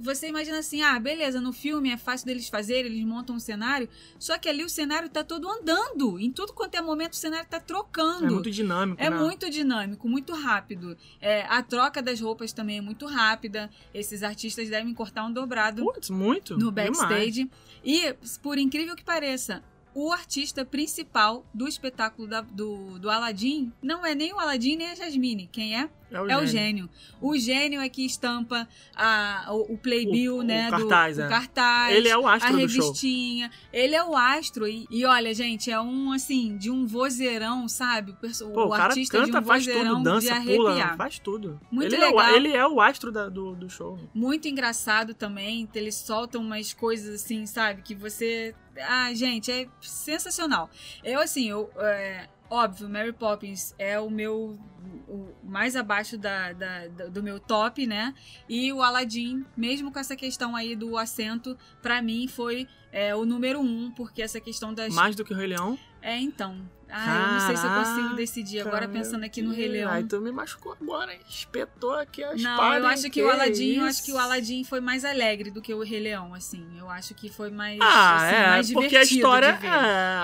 você 0.00 0.28
imagina 0.28 0.58
assim, 0.58 0.82
ah, 0.82 0.98
beleza, 0.98 1.40
no 1.40 1.52
filme 1.52 1.90
é 1.90 1.96
fácil 1.96 2.26
deles 2.26 2.48
fazerem, 2.48 2.92
eles 2.92 3.04
montam 3.04 3.36
um 3.36 3.40
cenário, 3.40 3.88
só 4.18 4.38
que 4.38 4.48
ali 4.48 4.64
o 4.64 4.68
cenário 4.68 5.08
tá 5.08 5.22
todo 5.24 5.48
andando. 5.48 6.18
Em 6.18 6.30
tudo 6.30 6.52
quanto 6.52 6.74
é 6.74 6.80
momento 6.80 7.12
o 7.12 7.16
cenário 7.16 7.48
tá 7.48 7.60
trocando. 7.60 8.26
É 8.26 8.30
muito 8.30 8.50
dinâmico, 8.50 9.02
É 9.02 9.10
né? 9.10 9.16
muito 9.16 9.50
dinâmico, 9.50 10.08
muito 10.08 10.32
rápido. 10.34 10.96
É, 11.20 11.42
a 11.42 11.62
troca 11.62 12.00
das 12.02 12.20
roupas 12.20 12.52
também 12.52 12.78
é 12.78 12.80
muito 12.80 13.06
rápida. 13.06 13.70
Esses 13.92 14.22
artistas 14.22 14.68
devem 14.68 14.92
cortar 14.94 15.24
um 15.24 15.32
dobrado 15.32 15.82
Putz, 15.84 16.10
muito. 16.10 16.56
no 16.58 16.70
demais. 16.72 16.98
backstage. 16.98 17.50
E, 17.84 18.14
por 18.42 18.58
incrível 18.58 18.94
que 18.96 19.04
pareça, 19.04 19.62
o 19.94 20.12
artista 20.12 20.64
principal 20.64 21.44
do 21.52 21.66
espetáculo 21.66 22.28
da- 22.28 22.40
do, 22.42 22.98
do 22.98 23.10
Aladdin 23.10 23.72
não 23.82 24.04
é 24.06 24.14
nem 24.14 24.32
o 24.32 24.38
Aladdin 24.38 24.76
nem 24.76 24.90
a 24.90 24.94
Jasmine. 24.94 25.48
Quem 25.50 25.76
é? 25.78 25.88
É 26.10 26.18
o, 26.22 26.30
É 26.30 26.36
o 26.38 26.46
gênio. 26.46 26.48
gênio. 26.48 26.90
O 27.20 27.36
gênio 27.36 27.80
é 27.82 27.88
que 27.90 28.02
estampa 28.06 28.66
a, 28.96 29.46
o, 29.50 29.74
o 29.74 29.78
playbill, 29.78 30.36
O- 30.36 30.38
o 30.38 30.42
né? 30.42 30.70
cartaz, 30.70 31.16
do, 31.16 31.22
é. 31.22 31.26
o 31.26 31.28
cartaz. 31.28 31.94
Ele 31.96 32.08
é 32.08 32.16
o 32.16 32.26
a 32.26 32.34
astro 32.34 32.52
do 32.58 32.68
show. 32.68 32.82
revistinha. 32.86 33.50
Ele 33.70 33.94
é 33.94 34.02
o 34.02 34.16
astro. 34.16 34.66
E, 34.66 34.86
e 34.90 35.04
olha, 35.04 35.34
gente, 35.34 35.70
é 35.70 35.78
um, 35.78 36.10
assim, 36.12 36.56
de 36.56 36.70
um 36.70 36.86
vozeirão, 36.86 37.68
sabe? 37.68 38.12
O, 38.12 38.50
Pô, 38.52 38.62
o, 38.62 38.66
o 38.68 38.70
cara 38.70 38.84
artista 38.84 39.18
canta, 39.18 39.32
de 39.32 39.36
um 39.38 39.46
faz 39.46 39.66
vozeirão 39.66 39.94
tudo, 39.96 40.04
dança, 40.04 40.40
de 40.40 40.46
pula, 40.46 40.70
arrepiar. 40.70 40.96
faz 40.96 41.18
tudo. 41.18 41.60
Muito 41.70 41.94
ele, 41.94 42.02
É 42.02 42.06
legal. 42.06 42.32
o, 42.32 42.36
ele 42.36 42.52
é 42.56 42.66
o 42.66 42.80
astro 42.80 43.12
da- 43.12 43.28
do, 43.28 43.54
do 43.54 43.68
show. 43.68 43.98
muito 44.14 44.48
engraçado 44.48 45.12
também. 45.12 45.68
Eles 45.74 45.94
soltam 45.96 46.40
umas 46.40 46.72
coisas 46.72 47.16
assim, 47.22 47.44
sabe? 47.44 47.82
Que 47.82 47.94
você. 47.94 48.54
Ah, 48.86 49.12
gente, 49.14 49.50
é 49.50 49.66
sensacional. 49.80 50.70
Eu, 51.04 51.20
assim, 51.20 51.48
eu. 51.48 51.70
é, 51.76 52.28
Óbvio, 52.50 52.88
Mary 52.88 53.12
Poppins 53.12 53.74
é 53.78 54.00
o 54.00 54.08
meu. 54.08 54.58
O 55.06 55.34
mais 55.44 55.76
abaixo 55.76 56.16
da, 56.16 56.52
da- 56.54 56.86
do 57.10 57.22
meu 57.22 57.38
top, 57.38 57.86
né? 57.86 58.14
E 58.48 58.72
o 58.72 58.82
Aladdin, 58.82 59.44
mesmo 59.54 59.92
com 59.92 59.98
essa 59.98 60.16
questão 60.16 60.56
aí 60.56 60.74
do 60.74 60.96
assento, 60.96 61.58
pra 61.82 62.00
mim 62.00 62.26
foi 62.26 62.66
é, 62.90 63.14
o 63.14 63.26
número 63.26 63.60
um, 63.60 63.90
porque 63.90 64.22
essa 64.22 64.40
questão 64.40 64.72
das. 64.72 64.94
Mais 64.94 65.14
do 65.14 65.24
que 65.26 65.32
o 65.34 65.36
Rei 65.36 65.48
Leão. 65.48 65.78
É, 66.00 66.16
então. 66.18 66.66
Ah, 66.90 67.26
eu 67.26 67.32
não 67.34 67.40
sei 67.46 67.56
se 67.56 67.66
eu 67.66 67.70
consigo 67.70 68.14
decidir. 68.16 68.60
Agora 68.60 68.88
pensando 68.88 69.24
aqui 69.24 69.42
no 69.42 69.52
Rei. 69.52 69.68
Leão. 69.68 69.90
Aí 69.90 70.04
tu 70.04 70.20
me 70.20 70.32
machucou 70.32 70.72
agora, 70.80 71.12
espetou 71.28 71.92
aqui 71.92 72.24
a 72.24 72.28
Não, 72.28 72.36
espada. 72.36 72.78
eu 72.78 72.86
acho 72.86 73.10
que, 73.10 73.22
o 73.22 73.30
eu 73.30 73.50
isso? 73.50 73.82
acho 73.84 74.04
que 74.04 74.12
o 74.12 74.18
Aladdin 74.18 74.64
foi 74.64 74.80
mais 74.80 75.04
alegre 75.04 75.50
do 75.50 75.60
que 75.60 75.74
o 75.74 75.82
Rei 75.82 76.00
Leão, 76.00 76.32
assim. 76.34 76.66
Eu 76.78 76.88
acho 76.88 77.14
que 77.14 77.28
foi 77.28 77.50
mais, 77.50 77.78
Ah, 77.80 78.16
assim, 78.16 78.34
é, 78.36 78.46
mais 78.48 78.72
porque 78.72 78.86
a 78.86 78.88
divertido 79.00 79.16
história, 79.18 79.52
de 79.52 79.58
ver. 79.60 79.66
é, 79.66 79.70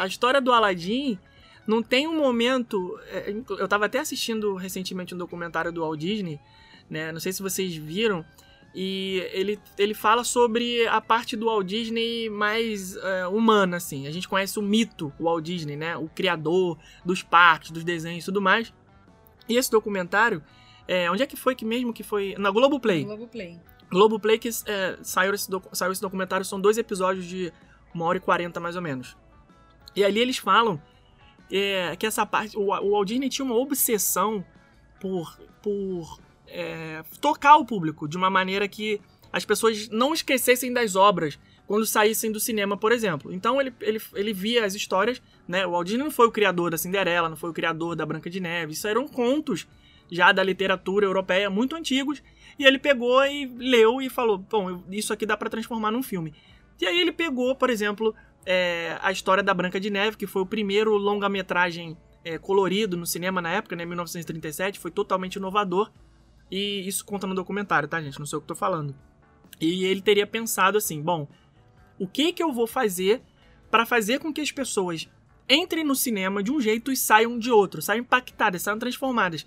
a 0.03 0.07
história 0.07 0.41
do 0.41 0.53
Aladdin 0.53 1.19
não 1.67 1.83
tem 1.83 2.07
um 2.09 2.17
momento. 2.17 2.99
é, 3.11 3.31
eu 3.59 3.69
tava 3.69 3.87
até 3.87 3.99
assistindo 3.99 4.55
recentemente 4.55 5.15
um 5.15 5.19
documentário 5.19 5.71
do 5.71 5.81
Walt 5.83 5.99
Disney, 6.01 6.41
né? 6.89 7.12
Não 7.12 7.21
sei 7.21 7.33
se 7.33 7.43
vocês 7.43 7.75
viram. 7.75 8.25
E 8.75 9.29
ele, 9.33 9.59
ele 9.79 9.95
fala 9.95 10.25
sobre 10.25 10.85
a 10.89 11.01
parte 11.01 11.37
do 11.37 11.47
Walt 11.47 11.64
Disney 11.64 12.29
mais 12.29 12.97
é, 12.97 13.27
humana, 13.29 13.77
assim. 13.77 14.09
A 14.09 14.11
gente 14.11 14.29
conhece 14.29 14.59
o 14.59 14.62
mito 14.62 15.12
Walt 15.20 15.45
Disney, 15.45 15.77
né? 15.77 15.97
O 15.97 16.09
criador 16.09 16.77
dos 17.05 17.22
parques, 17.22 17.70
dos 17.70 17.85
desenhos 17.85 18.25
e 18.25 18.27
tudo 18.27 18.43
mais. 18.43 18.75
E 19.49 19.57
esse 19.57 19.70
documentário, 19.70 20.43
é, 20.89 21.09
onde 21.09 21.22
é 21.22 21.27
que 21.27 21.37
foi 21.37 21.55
que 21.55 21.64
mesmo 21.64 21.93
que 21.93 22.03
foi? 22.03 22.35
Na 22.37 22.51
Globoplay. 22.51 23.05
Globoplay. 23.05 23.61
Globoplay 23.89 24.39
que 24.39 24.49
é, 24.49 24.99
saiu, 25.03 25.35
esse 25.35 25.49
saiu 25.72 25.93
esse 25.93 26.03
documentário, 26.03 26.45
são 26.45 26.61
dois 26.61 26.77
episódios 26.77 27.27
de 27.27 27.53
uma 27.95 28.07
hora 28.07 28.18
e 28.18 28.20
quarenta 28.20 28.59
mais 28.59 28.75
ou 28.75 28.83
menos. 28.83 29.16
E 29.95 30.03
ali 30.03 30.18
eles 30.18 30.39
falam 30.39 30.83
é, 31.49 31.95
que 31.95 32.07
essa 32.07 32.27
parte. 32.27 32.57
O, 32.57 32.72
o 32.72 32.91
Walt 32.91 33.07
Disney 33.07 33.29
tinha 33.29 33.45
uma 33.45 33.55
obsessão 33.55 34.45
por, 34.99 35.39
por 35.62 36.18
é, 36.55 37.02
tocar 37.20 37.57
o 37.57 37.66
público 37.66 38.07
de 38.09 38.16
uma 38.16 38.30
maneira 38.30 38.68
que 38.68 39.00
as 39.32 39.44
pessoas 39.44 39.88
não 39.88 40.14
esquecessem 40.14 40.72
das 40.72 40.94
obras 40.94 41.38
quando 41.66 41.84
saíssem 41.84 42.30
do 42.30 42.38
cinema, 42.38 42.76
por 42.76 42.92
exemplo. 42.92 43.32
Então 43.32 43.61
ele, 43.61 43.74
ele, 43.80 44.00
ele 44.14 44.32
via 44.32 44.64
as 44.64 44.74
histórias, 44.74 45.20
né? 45.48 45.66
O 45.66 45.72
Walt 45.72 45.86
Disney 45.86 46.05
não 46.05 46.11
foi 46.11 46.28
o 46.28 46.30
criador 46.30 46.70
da 46.70 46.78
Cinderela, 46.78 47.28
não 47.28 47.36
foi 47.36 47.50
o 47.50 47.52
criador 47.52 47.96
da 47.96 48.07
Branca 48.07 48.30
de 48.30 48.38
Neve. 48.38 48.72
Isso 48.72 48.86
eram 48.86 49.09
contos 49.09 49.66
já 50.11 50.30
da 50.30 50.44
literatura 50.44 51.05
europeia 51.05 51.50
muito 51.50 51.74
antigos. 51.74 52.22
E 52.57 52.64
ele 52.64 52.78
pegou 52.78 53.24
e 53.24 53.46
leu 53.46 54.00
e 54.00 54.09
falou: 54.09 54.38
Bom, 54.38 54.84
isso 54.90 55.12
aqui 55.12 55.26
dá 55.26 55.36
pra 55.36 55.50
transformar 55.50 55.90
num 55.90 56.02
filme. 56.02 56.32
E 56.80 56.86
aí 56.86 57.00
ele 57.00 57.12
pegou, 57.12 57.57
por 57.57 57.70
exemplo, 57.70 58.14
é, 58.46 58.96
a 59.02 59.11
história 59.11 59.42
da 59.42 59.52
Branca 59.52 59.80
de 59.80 59.90
Neve, 59.90 60.16
que 60.16 60.26
foi 60.26 60.42
o 60.42 60.46
primeiro 60.46 60.96
longa-metragem 60.96 61.96
é, 62.24 62.38
colorido 62.38 62.96
no 62.96 63.07
cinema 63.07 63.40
na 63.40 63.50
época, 63.50 63.76
né, 63.76 63.84
1937, 63.84 64.78
foi 64.78 64.90
totalmente 64.90 65.36
inovador. 65.36 65.90
E 66.51 66.86
isso 66.86 67.05
conta 67.05 67.26
no 67.26 67.34
documentário, 67.34 67.88
tá, 67.88 68.01
gente? 68.01 68.18
Não 68.18 68.26
sei 68.26 68.38
o 68.38 68.40
que 68.40 68.49
tô 68.49 68.55
falando. 68.55 68.95
E 69.61 69.84
ele 69.84 70.01
teria 70.01 70.26
pensado 70.26 70.78
assim: 70.78 71.01
bom, 71.01 71.28
o 71.99 72.07
que 72.07 72.32
que 72.32 72.42
eu 72.42 72.53
vou 72.53 72.66
fazer 72.66 73.22
para 73.70 73.86
fazer 73.86 74.20
com 74.20 74.32
que 74.32 74.40
as 74.40 74.53
pessoas 74.53 75.09
entrem 75.49 75.84
no 75.84 75.95
cinema 75.95 76.42
de 76.42 76.51
um 76.51 76.61
jeito 76.61 76.92
e 76.92 76.97
saiam 76.97 77.38
de 77.38 77.51
outro, 77.51 77.82
saiam 77.82 78.01
impactadas, 78.03 78.62
saiam 78.62 78.78
transformadas. 78.78 79.47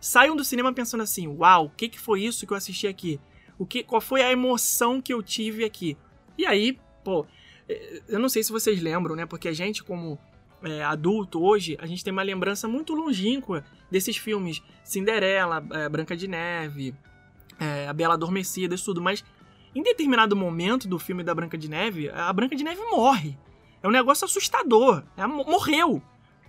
Saiam 0.00 0.36
do 0.36 0.44
cinema 0.44 0.72
pensando 0.72 1.02
assim: 1.02 1.26
uau, 1.26 1.66
o 1.66 1.70
que, 1.70 1.88
que 1.88 1.98
foi 1.98 2.22
isso 2.22 2.46
que 2.46 2.52
eu 2.52 2.56
assisti 2.56 2.86
aqui? 2.86 3.20
O 3.58 3.66
que, 3.66 3.82
qual 3.82 4.00
foi 4.00 4.22
a 4.22 4.30
emoção 4.30 5.00
que 5.00 5.12
eu 5.12 5.22
tive 5.22 5.64
aqui? 5.64 5.96
E 6.36 6.46
aí, 6.46 6.78
pô, 7.02 7.26
eh, 7.68 8.02
eu 8.08 8.20
não 8.20 8.28
sei 8.28 8.44
se 8.44 8.52
vocês 8.52 8.80
lembram, 8.80 9.16
né? 9.16 9.26
Porque 9.26 9.48
a 9.48 9.52
gente, 9.52 9.82
como 9.82 10.18
é, 10.62 10.82
adulto 10.82 11.42
hoje, 11.42 11.76
a 11.80 11.86
gente 11.86 12.02
tem 12.02 12.12
uma 12.12 12.22
lembrança 12.22 12.66
muito 12.66 12.94
longínqua 12.94 13.64
desses 13.90 14.16
filmes 14.16 14.62
Cinderela, 14.84 15.64
é, 15.72 15.88
Branca 15.88 16.16
de 16.16 16.26
Neve, 16.26 16.94
é, 17.58 17.88
A 17.88 17.92
Bela 17.92 18.14
Adormecida, 18.14 18.74
isso 18.74 18.84
tudo. 18.84 19.00
Mas 19.00 19.24
em 19.74 19.82
determinado 19.82 20.34
momento 20.34 20.88
do 20.88 20.98
filme 20.98 21.22
da 21.22 21.34
Branca 21.34 21.56
de 21.56 21.68
Neve, 21.68 22.08
a 22.10 22.32
Branca 22.32 22.56
de 22.56 22.64
Neve 22.64 22.80
morre. 22.90 23.38
É 23.82 23.86
um 23.86 23.92
negócio 23.92 24.24
assustador. 24.24 25.04
Morreu. 25.46 26.02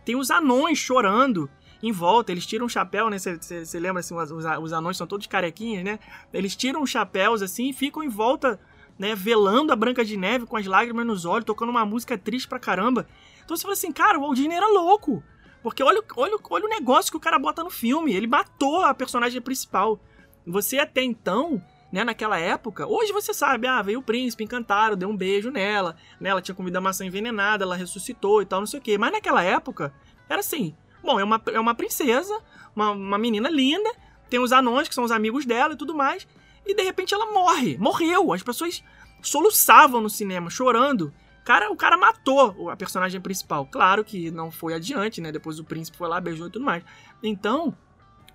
Tem 0.03 0.15
os 0.15 0.31
anões 0.31 0.79
chorando 0.79 1.49
em 1.83 1.91
volta. 1.91 2.31
Eles 2.31 2.45
tiram 2.45 2.65
o 2.65 2.69
chapéu, 2.69 3.09
né? 3.09 3.17
Você 3.19 3.79
lembra 3.79 3.99
assim, 3.99 4.15
os, 4.15 4.31
os 4.31 4.73
anões 4.73 4.97
são 4.97 5.05
todos 5.05 5.27
carequinhas, 5.27 5.83
né? 5.83 5.99
Eles 6.33 6.55
tiram 6.55 6.81
os 6.81 6.89
chapéus 6.89 7.41
assim 7.41 7.69
e 7.69 7.73
ficam 7.73 8.03
em 8.03 8.09
volta, 8.09 8.59
né? 8.97 9.13
Velando 9.13 9.71
a 9.71 9.75
Branca 9.75 10.03
de 10.03 10.17
Neve 10.17 10.45
com 10.45 10.57
as 10.57 10.65
lágrimas 10.65 11.05
nos 11.05 11.25
olhos, 11.25 11.45
tocando 11.45 11.69
uma 11.69 11.85
música 11.85 12.17
triste 12.17 12.47
pra 12.47 12.57
caramba. 12.57 13.07
Então 13.49 13.57
você 13.57 13.63
fala 13.63 13.73
assim, 13.73 13.91
cara, 13.91 14.19
o 14.19 14.21
Walt 14.21 14.35
Disney 14.35 14.55
era 14.55 14.67
louco. 14.67 15.23
Porque 15.63 15.81
olha, 15.81 16.03
olha, 16.15 16.37
olha 16.51 16.65
o 16.65 16.69
negócio 16.69 17.09
que 17.11 17.17
o 17.17 17.19
cara 17.19 17.39
bota 17.39 17.63
no 17.63 17.71
filme. 17.71 18.13
Ele 18.13 18.27
matou 18.27 18.85
a 18.85 18.93
personagem 18.93 19.41
principal. 19.41 19.99
Você 20.45 20.77
até 20.77 21.01
então, 21.01 21.59
né, 21.91 22.03
naquela 22.03 22.37
época, 22.37 22.85
hoje 22.85 23.11
você 23.11 23.33
sabe, 23.33 23.65
ah, 23.65 23.81
veio 23.81 24.01
o 24.01 24.03
príncipe, 24.03 24.43
encantaram, 24.43 24.95
deu 24.95 25.09
um 25.09 25.17
beijo 25.17 25.49
nela, 25.49 25.95
né, 26.21 26.29
ela 26.29 26.43
tinha 26.43 26.53
comido 26.53 26.75
a 26.75 26.81
maçã 26.81 27.03
envenenada, 27.03 27.63
ela 27.63 27.75
ressuscitou 27.75 28.39
e 28.43 28.45
tal, 28.45 28.59
não 28.59 28.67
sei 28.67 28.79
o 28.79 28.83
quê. 28.83 28.99
Mas 28.99 29.11
naquela 29.11 29.41
época, 29.41 29.91
era 30.29 30.41
assim, 30.41 30.75
bom, 31.03 31.19
é 31.19 31.23
uma, 31.23 31.41
é 31.51 31.59
uma 31.59 31.73
princesa, 31.73 32.39
uma, 32.75 32.91
uma 32.91 33.17
menina 33.17 33.49
linda, 33.49 33.91
tem 34.29 34.39
os 34.39 34.51
anões 34.51 34.87
que 34.87 34.93
são 34.93 35.03
os 35.03 35.11
amigos 35.11 35.43
dela 35.43 35.73
e 35.73 35.77
tudo 35.77 35.95
mais, 35.95 36.27
e 36.67 36.75
de 36.75 36.83
repente 36.83 37.15
ela 37.15 37.33
morre, 37.33 37.79
morreu. 37.79 38.31
As 38.31 38.43
pessoas 38.43 38.83
soluçavam 39.23 40.01
no 40.01 40.09
cinema, 40.09 40.51
chorando. 40.51 41.11
Cara, 41.43 41.71
o 41.71 41.75
cara 41.75 41.97
matou 41.97 42.69
a 42.69 42.75
personagem 42.75 43.19
principal. 43.19 43.65
Claro 43.65 44.03
que 44.03 44.29
não 44.29 44.51
foi 44.51 44.73
adiante, 44.73 45.19
né? 45.21 45.31
Depois 45.31 45.59
o 45.59 45.63
príncipe 45.63 45.97
foi 45.97 46.07
lá, 46.07 46.19
beijou 46.21 46.47
e 46.47 46.51
tudo 46.51 46.63
mais. 46.65 46.83
Então, 47.23 47.75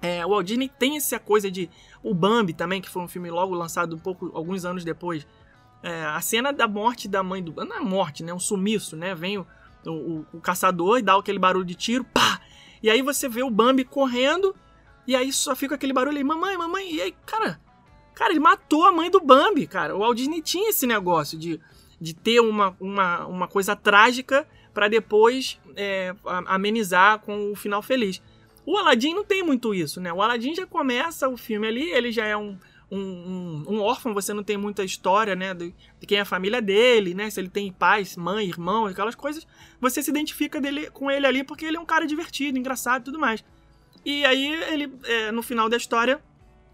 é, 0.02 0.24
o 0.26 0.30
Walt 0.30 0.46
Disney 0.46 0.68
tem 0.68 0.96
essa 0.96 1.18
coisa 1.18 1.50
de. 1.50 1.70
O 2.02 2.12
Bambi 2.12 2.52
também, 2.52 2.80
que 2.80 2.88
foi 2.90 3.02
um 3.02 3.09
filme 3.09 3.30
logo 3.30 3.55
lançado 3.55 3.94
um 3.94 3.98
pouco, 3.98 4.30
alguns 4.34 4.64
anos 4.64 4.84
depois. 4.84 5.26
É, 5.82 6.05
a 6.05 6.20
cena 6.20 6.52
da 6.52 6.66
morte 6.66 7.07
da 7.07 7.22
mãe 7.22 7.42
do. 7.42 7.52
Não 7.64 7.76
é 7.76 7.80
morte, 7.80 8.22
né? 8.24 8.32
Um 8.32 8.38
sumiço, 8.40 8.96
né? 8.96 9.14
Vem 9.14 9.38
o, 9.38 9.46
o, 9.86 10.26
o- 10.32 10.40
caçador 10.40 10.98
e 10.98 11.02
dá 11.02 11.14
aquele 11.16 11.38
barulho 11.38 11.64
de 11.64 11.74
tiro, 11.74 12.05
pá! 12.05 12.40
E 12.82 12.90
aí 12.90 13.00
você 13.02 13.28
vê 13.28 13.42
o 13.42 13.50
Bambi 13.50 13.84
correndo, 13.84 14.55
e 15.07 15.14
aí 15.14 15.32
só 15.32 15.55
fica 15.55 15.74
aquele 15.74 15.92
barulho 15.92 16.16
aí, 16.18 16.24
mamãe, 16.24 16.57
mamãe, 16.57 16.94
e 16.94 17.00
aí, 17.00 17.14
cara, 17.24 17.61
cara, 18.14 18.30
ele 18.32 18.40
matou 18.40 18.84
a 18.84 18.92
mãe 18.92 19.11
do 19.11 19.20
Bambi, 19.20 19.66
cara. 19.66 19.94
O 19.94 20.00
Walt 20.00 20.16
Disney 20.16 20.42
tinha 20.42 20.68
esse 20.70 20.86
negócio 20.86 21.38
de, 21.38 21.61
de 22.01 22.14
ter 22.14 22.40
uma, 22.40 22.76
uma, 22.80 23.26
uma 23.26 23.49
coisa 23.49 23.74
trágica 23.74 24.47
pra 24.72 24.88
depois 24.88 25.59
é, 25.76 26.14
amenizar 26.47 27.20
com 27.20 27.53
o 27.53 27.55
final 27.55 27.82
feliz. 27.82 28.20
O 28.66 28.76
Aladdin 28.76 29.14
não 29.14 29.24
tem 29.24 29.42
muito 29.42 29.74
isso, 29.74 30.01
né? 30.01 30.12
O 30.12 30.22
Aladdin 30.22 30.55
já 30.55 30.66
começa 30.66 31.28
o 31.28 31.36
filme 31.36 31.66
ali, 31.66 31.90
ele 31.90 32.11
já 32.11 32.24
é 32.24 32.36
um, 32.36 32.59
um, 32.90 32.99
um, 32.99 33.64
um 33.74 33.80
órfão, 33.80 34.14
você 34.14 34.32
não 34.32 34.42
tem 34.42 34.57
muita 34.57 34.82
história, 34.82 35.34
né? 35.34 35.53
De, 35.53 35.74
de 36.01 36.07
quem 36.07 36.18
é 36.18 36.22
a 36.22 36.24
família 36.24 36.62
dele, 36.62 37.14
né? 37.14 37.28
Se 37.28 37.40
ele 37.40 37.51
tem 37.51 37.70
pais, 37.70 38.16
mãe, 38.16 38.49
irmão, 38.49 38.86
aquelas 38.86 39.14
coisas. 39.14 39.47
Você 39.80 40.03
se 40.03 40.11
identifica 40.11 40.61
dele, 40.61 40.90
com 40.90 41.11
ele 41.11 41.26
ali 41.26 41.45
porque 41.45 41.66
ele 41.66 41.76
é 41.76 41.80
um 41.80 41.84
cara 41.84 42.07
divertido, 42.07 42.59
engraçado 42.59 43.03
e 43.03 43.05
tudo 43.05 43.18
mais. 43.18 43.45
E 44.05 44.24
aí 44.24 44.53
ele, 44.72 44.92
é, 45.05 45.30
no 45.30 45.42
final 45.42 45.68
da 45.68 45.76
história, 45.76 46.22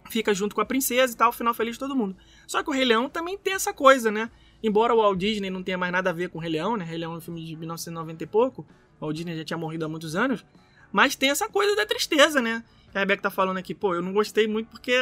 fica 0.09 0.33
junto 0.33 0.55
com 0.55 0.61
a 0.61 0.67
princesa 0.67 1.13
e 1.13 1.17
tal, 1.17 1.33
final 1.33 1.55
feliz 1.55 1.75
de 1.75 1.81
todo 1.81 1.97
mundo. 1.97 2.17
Só 2.47 2.63
que 2.63 2.71
o 2.71 2.73
Rei 2.73 2.85
Leão 2.85 3.09
também 3.09 3.39
tem 3.39 3.55
essa 3.55 3.73
coisa, 3.73 4.11
né? 4.11 4.31
Embora 4.63 4.95
o 4.95 4.99
Walt 4.99 5.19
Disney 5.19 5.51
não 5.51 5.63
tenha 5.63 5.79
mais 5.79 5.93
nada 5.93 6.11
a 6.11 6.13
ver 6.13 6.29
com 6.29 6.39
o 6.39 6.41
Rei 6.41 6.51
Leão, 6.51 6.77
né? 6.77 6.85
Rei 6.85 6.99
Leão 6.99 7.15
é 7.15 7.17
um 7.17 7.21
filme 7.21 7.45
de 7.45 7.57
1990 7.57 8.25
e 8.25 8.27
pouco. 8.27 8.67
O 9.01 9.07
Walt 9.07 9.17
Disney 9.17 9.37
já 9.37 9.45
tinha 9.45 9.57
morrido 9.57 9.85
há 9.85 9.89
muitos 9.89 10.15
anos. 10.15 10.45
Mas 10.93 11.15
tem 11.15 11.31
essa 11.31 11.49
coisa 11.49 11.75
da 11.75 11.87
tristeza, 11.87 12.43
né? 12.43 12.63
A 12.95 12.99
Rebeca 12.99 13.23
tá 13.23 13.31
falando 13.31 13.57
aqui, 13.57 13.75
pô, 13.75 13.95
eu 13.95 14.03
não 14.03 14.13
gostei 14.13 14.49
muito 14.49 14.69
porque 14.69 14.95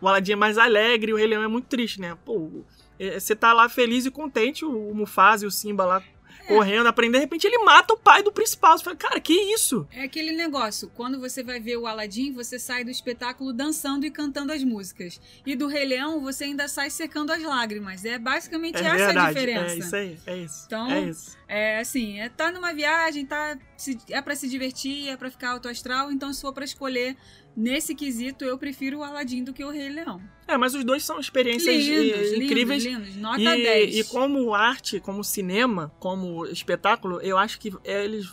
o 0.00 0.08
Aladdin 0.08 0.32
é 0.32 0.36
mais 0.36 0.56
alegre 0.56 1.10
e 1.10 1.14
o 1.14 1.16
Rei 1.16 1.26
Leão 1.26 1.42
é 1.42 1.48
muito 1.48 1.66
triste, 1.66 2.00
né? 2.00 2.16
Pô, 2.24 2.64
é, 2.98 3.20
você 3.20 3.36
tá 3.36 3.52
lá 3.52 3.68
feliz 3.68 4.06
e 4.06 4.10
contente, 4.10 4.64
o 4.64 4.94
Mufasa 4.94 5.44
e 5.44 5.48
o 5.48 5.50
Simba 5.50 5.84
lá 5.84 6.02
correndo, 6.46 6.86
aprendendo, 6.86 7.14
de 7.14 7.20
repente 7.20 7.46
ele 7.46 7.58
mata 7.64 7.94
o 7.94 7.96
pai 7.96 8.22
do 8.22 8.32
principal. 8.32 8.76
Você 8.78 8.84
fala, 8.84 8.96
cara, 8.96 9.20
que 9.20 9.32
isso? 9.32 9.86
É 9.92 10.02
aquele 10.02 10.32
negócio, 10.32 10.90
quando 10.94 11.18
você 11.20 11.42
vai 11.42 11.58
ver 11.60 11.76
o 11.76 11.86
Aladdin, 11.86 12.32
você 12.32 12.58
sai 12.58 12.84
do 12.84 12.90
espetáculo 12.90 13.52
dançando 13.52 14.04
e 14.06 14.10
cantando 14.10 14.52
as 14.52 14.62
músicas. 14.64 15.20
E 15.46 15.54
do 15.56 15.66
Rei 15.66 15.84
Leão, 15.84 16.20
você 16.20 16.44
ainda 16.44 16.68
sai 16.68 16.90
secando 16.90 17.30
as 17.32 17.42
lágrimas. 17.42 18.04
É 18.04 18.18
basicamente 18.18 18.76
É 18.76 18.80
essa 18.80 18.90
a 18.92 18.96
verdade, 19.06 19.34
diferença. 19.34 19.72
é 19.74 19.76
isso 19.78 19.96
aí, 19.96 20.18
é 20.26 20.36
isso. 20.36 20.62
Então, 20.66 20.90
é 20.90 21.00
isso. 21.02 21.36
É 21.46 21.78
assim, 21.78 22.18
é, 22.20 22.28
tá 22.28 22.50
numa 22.50 22.72
viagem, 22.72 23.26
tá 23.26 23.58
se- 23.76 23.98
é 24.10 24.20
pra 24.22 24.34
se 24.34 24.48
divertir, 24.48 25.08
é 25.08 25.16
pra 25.16 25.30
ficar 25.30 25.50
alto 25.50 25.68
astral, 25.68 26.10
então 26.10 26.32
se 26.32 26.40
for 26.40 26.52
pra 26.54 26.64
escolher 26.64 27.16
nesse 27.56 27.94
quesito, 27.94 28.44
eu 28.44 28.58
prefiro 28.58 28.98
o 28.98 29.02
Aladdin 29.04 29.44
do 29.44 29.52
que 29.52 29.64
o 29.64 29.70
Rei 29.70 29.88
Leão. 29.88 30.20
É, 30.46 30.56
mas 30.56 30.74
os 30.74 30.84
dois 30.84 31.04
são 31.04 31.18
experiências 31.18 31.74
Lindos, 31.74 31.96
eh, 31.98 32.22
lindos, 32.22 32.32
incríveis. 32.32 32.84
lindos, 32.84 33.16
nota 33.16 33.40
e, 33.40 33.62
10. 33.62 33.96
e 33.96 34.04
como 34.04 34.54
arte, 34.54 35.00
como 35.00 35.24
cinema, 35.24 35.92
como 35.98 36.44
espetáculo, 36.46 37.20
eu 37.20 37.38
acho 37.38 37.58
que 37.58 37.72
eles 37.84 38.30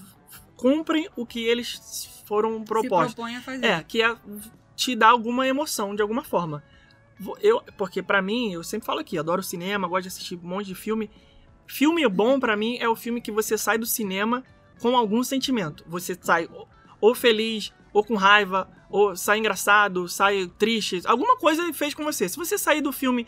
cumprem 0.57 1.07
o 1.15 1.25
que 1.25 1.43
eles 1.45 2.21
foram 2.25 2.59
se 2.59 2.65
propostos. 2.65 3.13
propõe 3.13 3.35
a 3.35 3.41
fazer. 3.41 3.65
É, 3.65 3.83
que 3.83 4.01
é 4.01 4.15
te 4.75 4.95
dar 4.95 5.09
alguma 5.09 5.47
emoção 5.47 5.95
de 5.95 6.01
alguma 6.01 6.23
forma. 6.23 6.63
Eu, 7.39 7.61
porque 7.77 8.01
pra 8.01 8.21
mim, 8.21 8.51
eu 8.53 8.63
sempre 8.63 8.85
falo 8.85 8.99
aqui, 8.99 9.17
adoro 9.17 9.43
cinema, 9.43 9.87
gosto 9.87 10.03
de 10.03 10.07
assistir 10.09 10.39
um 10.43 10.47
monte 10.47 10.67
de 10.67 10.75
filme. 10.75 11.09
Filme 11.67 12.07
bom 12.09 12.39
pra 12.39 12.57
mim 12.57 12.77
é 12.79 12.89
o 12.89 12.95
filme 12.95 13.21
que 13.21 13.31
você 13.31 13.57
sai 13.57 13.77
do 13.77 13.85
cinema 13.85 14.43
com 14.81 14.97
algum 14.97 15.23
sentimento. 15.23 15.83
Você 15.87 16.17
sai 16.19 16.49
ou 16.99 17.13
feliz, 17.15 17.71
ou 17.93 18.03
com 18.03 18.15
raiva, 18.15 18.69
ou 18.89 19.15
sai 19.15 19.39
engraçado, 19.39 20.07
sai 20.07 20.51
triste. 20.57 21.01
Alguma 21.05 21.37
coisa 21.37 21.61
ele 21.63 21.73
fez 21.73 21.93
com 21.93 22.03
você. 22.03 22.27
Se 22.27 22.37
você 22.37 22.57
sair 22.57 22.81
do 22.81 22.91
filme 22.91 23.25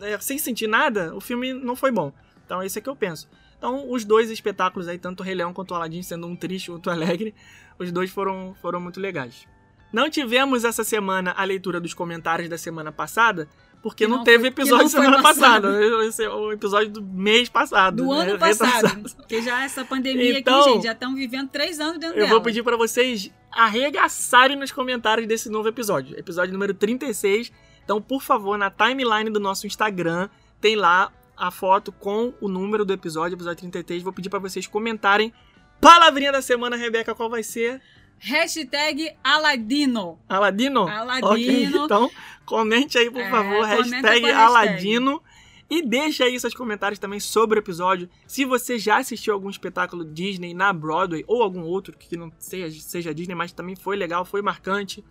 é, 0.00 0.18
sem 0.18 0.38
sentir 0.38 0.66
nada, 0.66 1.14
o 1.14 1.20
filme 1.20 1.52
não 1.52 1.76
foi 1.76 1.90
bom. 1.90 2.12
Então, 2.44 2.62
esse 2.62 2.78
é 2.78 2.82
que 2.82 2.88
eu 2.88 2.96
penso. 2.96 3.28
Então, 3.56 3.90
os 3.90 4.04
dois 4.04 4.30
espetáculos 4.30 4.88
aí, 4.88 4.98
tanto 4.98 5.20
o 5.20 5.22
Rei 5.22 5.34
Leão 5.34 5.52
quanto 5.52 5.72
o 5.72 5.74
Aladdin, 5.74 6.02
sendo 6.02 6.26
um 6.26 6.34
triste 6.34 6.66
e 6.66 6.70
outro 6.70 6.90
alegre, 6.92 7.34
os 7.78 7.92
dois 7.92 8.10
foram, 8.10 8.54
foram 8.60 8.80
muito 8.80 9.00
legais. 9.00 9.46
Não 9.92 10.08
tivemos 10.08 10.64
essa 10.64 10.84
semana 10.84 11.34
a 11.36 11.44
leitura 11.44 11.80
dos 11.80 11.92
comentários 11.92 12.48
da 12.48 12.56
semana 12.56 12.92
passada, 12.92 13.48
porque 13.82 14.04
Que 14.04 14.10
não, 14.10 14.18
não 14.18 14.24
teve 14.24 14.48
episódio 14.48 14.84
não 14.84 14.88
semana 14.88 15.22
passada. 15.22 15.68
É 16.20 16.28
o 16.28 16.52
episódio 16.52 16.90
do 16.90 17.02
mês 17.02 17.48
passado. 17.48 17.96
Do 17.96 18.14
né? 18.14 18.30
ano 18.30 18.38
passado. 18.38 19.14
Porque 19.16 19.42
já 19.42 19.64
essa 19.64 19.84
pandemia 19.84 20.38
Então, 20.38 20.60
aqui, 20.60 20.72
gente, 20.74 20.84
já 20.84 20.92
estamos 20.92 21.18
vivendo 21.18 21.48
três 21.48 21.80
anos 21.80 21.98
dentro 21.98 22.16
Eu 22.16 22.24
dela. 22.24 22.30
vou 22.30 22.40
pedir 22.40 22.62
pra 22.62 22.76
vocês 22.76 23.30
arregaçarem 23.52 24.56
nos 24.56 24.70
comentários 24.72 25.26
desse 25.26 25.48
novo 25.48 25.68
episódio. 25.68 26.18
Episódio 26.18 26.52
número 26.52 26.74
36. 26.74 27.52
Então, 27.84 28.00
por 28.00 28.22
favor, 28.22 28.56
na 28.56 28.70
timeline 28.70 29.30
do 29.30 29.40
nosso 29.40 29.66
Instagram, 29.66 30.28
tem 30.60 30.76
lá 30.76 31.12
a 31.36 31.50
foto 31.50 31.90
com 31.90 32.32
o 32.40 32.48
número 32.48 32.84
do 32.84 32.92
episódio, 32.92 33.34
episódio 33.36 33.58
33. 33.60 34.02
Vou 34.02 34.12
pedir 34.12 34.28
pra 34.28 34.38
vocês 34.38 34.66
comentarem. 34.66 35.32
Palavrinha 35.80 36.30
da 36.30 36.42
semana, 36.42 36.76
Rebeca, 36.76 37.14
qual 37.14 37.30
vai 37.30 37.42
ser? 37.42 37.80
Hashtag 38.18 39.12
Aladino. 39.24 40.18
Aladino? 40.28 40.86
Aladino. 40.86 41.26
Ok, 41.30 41.64
então 41.84 42.10
comente 42.44 42.98
aí, 42.98 43.10
por 43.10 43.22
É, 43.22 43.30
favor, 43.30 43.64
hashtag 43.64 44.20
com 44.20 44.26
a 44.26 44.30
hashtag. 44.30 45.22
E 45.70 45.82
deixa 45.82 46.24
aí 46.24 46.38
seus 46.38 46.52
comentários 46.52 46.98
também 46.98 47.20
sobre 47.20 47.58
o 47.58 47.62
episódio. 47.62 48.10
Se 48.26 48.44
você 48.44 48.76
já 48.76 48.98
assistiu 48.98 49.32
algum 49.32 49.48
espetáculo 49.48 50.04
Disney 50.04 50.52
na 50.52 50.72
Broadway 50.72 51.24
ou 51.28 51.42
algum 51.42 51.62
outro 51.62 51.96
que 51.96 52.16
não 52.16 52.32
seja, 52.40 52.80
seja 52.80 53.14
Disney, 53.14 53.36
mas 53.36 53.52
também 53.52 53.76
foi 53.76 53.96
legal, 53.96 54.24
foi 54.24 54.42
marcante. 54.42 55.04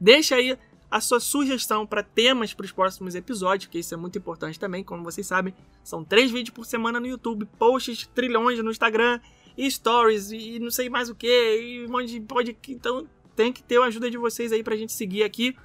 Deixa 0.00 0.36
aí 0.36 0.56
a 0.88 1.00
sua 1.00 1.18
sugestão 1.18 1.84
para 1.84 2.04
temas 2.04 2.54
para 2.54 2.64
os 2.64 2.70
próximos 2.70 3.16
episódios, 3.16 3.66
porque 3.66 3.80
isso 3.80 3.92
é 3.92 3.96
muito 3.96 4.16
importante 4.16 4.60
também. 4.60 4.84
Como 4.84 5.02
vocês 5.02 5.26
sabem, 5.26 5.52
são 5.82 6.04
três 6.04 6.30
vídeos 6.30 6.54
por 6.54 6.64
semana 6.64 7.00
no 7.00 7.06
YouTube, 7.08 7.44
posts 7.58 8.08
trilhões 8.14 8.62
no 8.62 8.70
Instagram, 8.70 9.20
e 9.56 9.70
stories, 9.70 10.30
e 10.30 10.58
não 10.58 10.70
sei 10.70 10.90
mais 10.90 11.08
o 11.08 11.14
que, 11.14 11.26
e 11.26 11.86
um 11.86 11.90
monte 11.90 12.12
de 12.12 12.20
podcast. 12.20 12.72
Então 12.72 13.08
tem 13.34 13.52
que 13.52 13.62
ter 13.62 13.80
a 13.80 13.86
ajuda 13.86 14.10
de 14.10 14.18
vocês 14.18 14.52
aí 14.52 14.62
pra 14.62 14.76
gente 14.76 14.92
seguir 14.92 15.22
aqui 15.22 15.56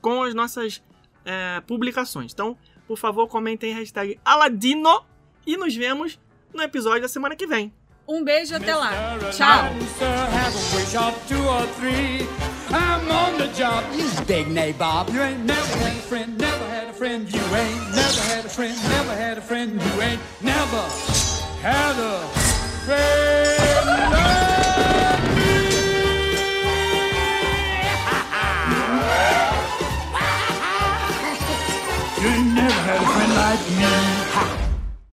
com 0.00 0.22
as 0.22 0.34
nossas 0.34 0.82
é, 1.24 1.60
publicações. 1.60 2.32
Então, 2.32 2.56
por 2.90 2.98
favor, 2.98 3.28
comentem 3.28 3.72
hashtag 3.72 4.18
Aladino 4.24 5.04
e 5.46 5.56
nos 5.56 5.76
vemos 5.76 6.18
no 6.52 6.60
episódio 6.60 7.02
da 7.02 7.06
semana 7.06 7.36
que 7.36 7.46
vem. 7.46 7.72
Um 8.06 8.24
beijo 8.24 8.56
até 8.56 8.74
lá. 8.74 8.90
Tchau. 9.30 9.70
had 32.90 33.02
a 33.02 33.06
friend 33.12 33.32
like 33.34 33.70
me. 33.78 34.19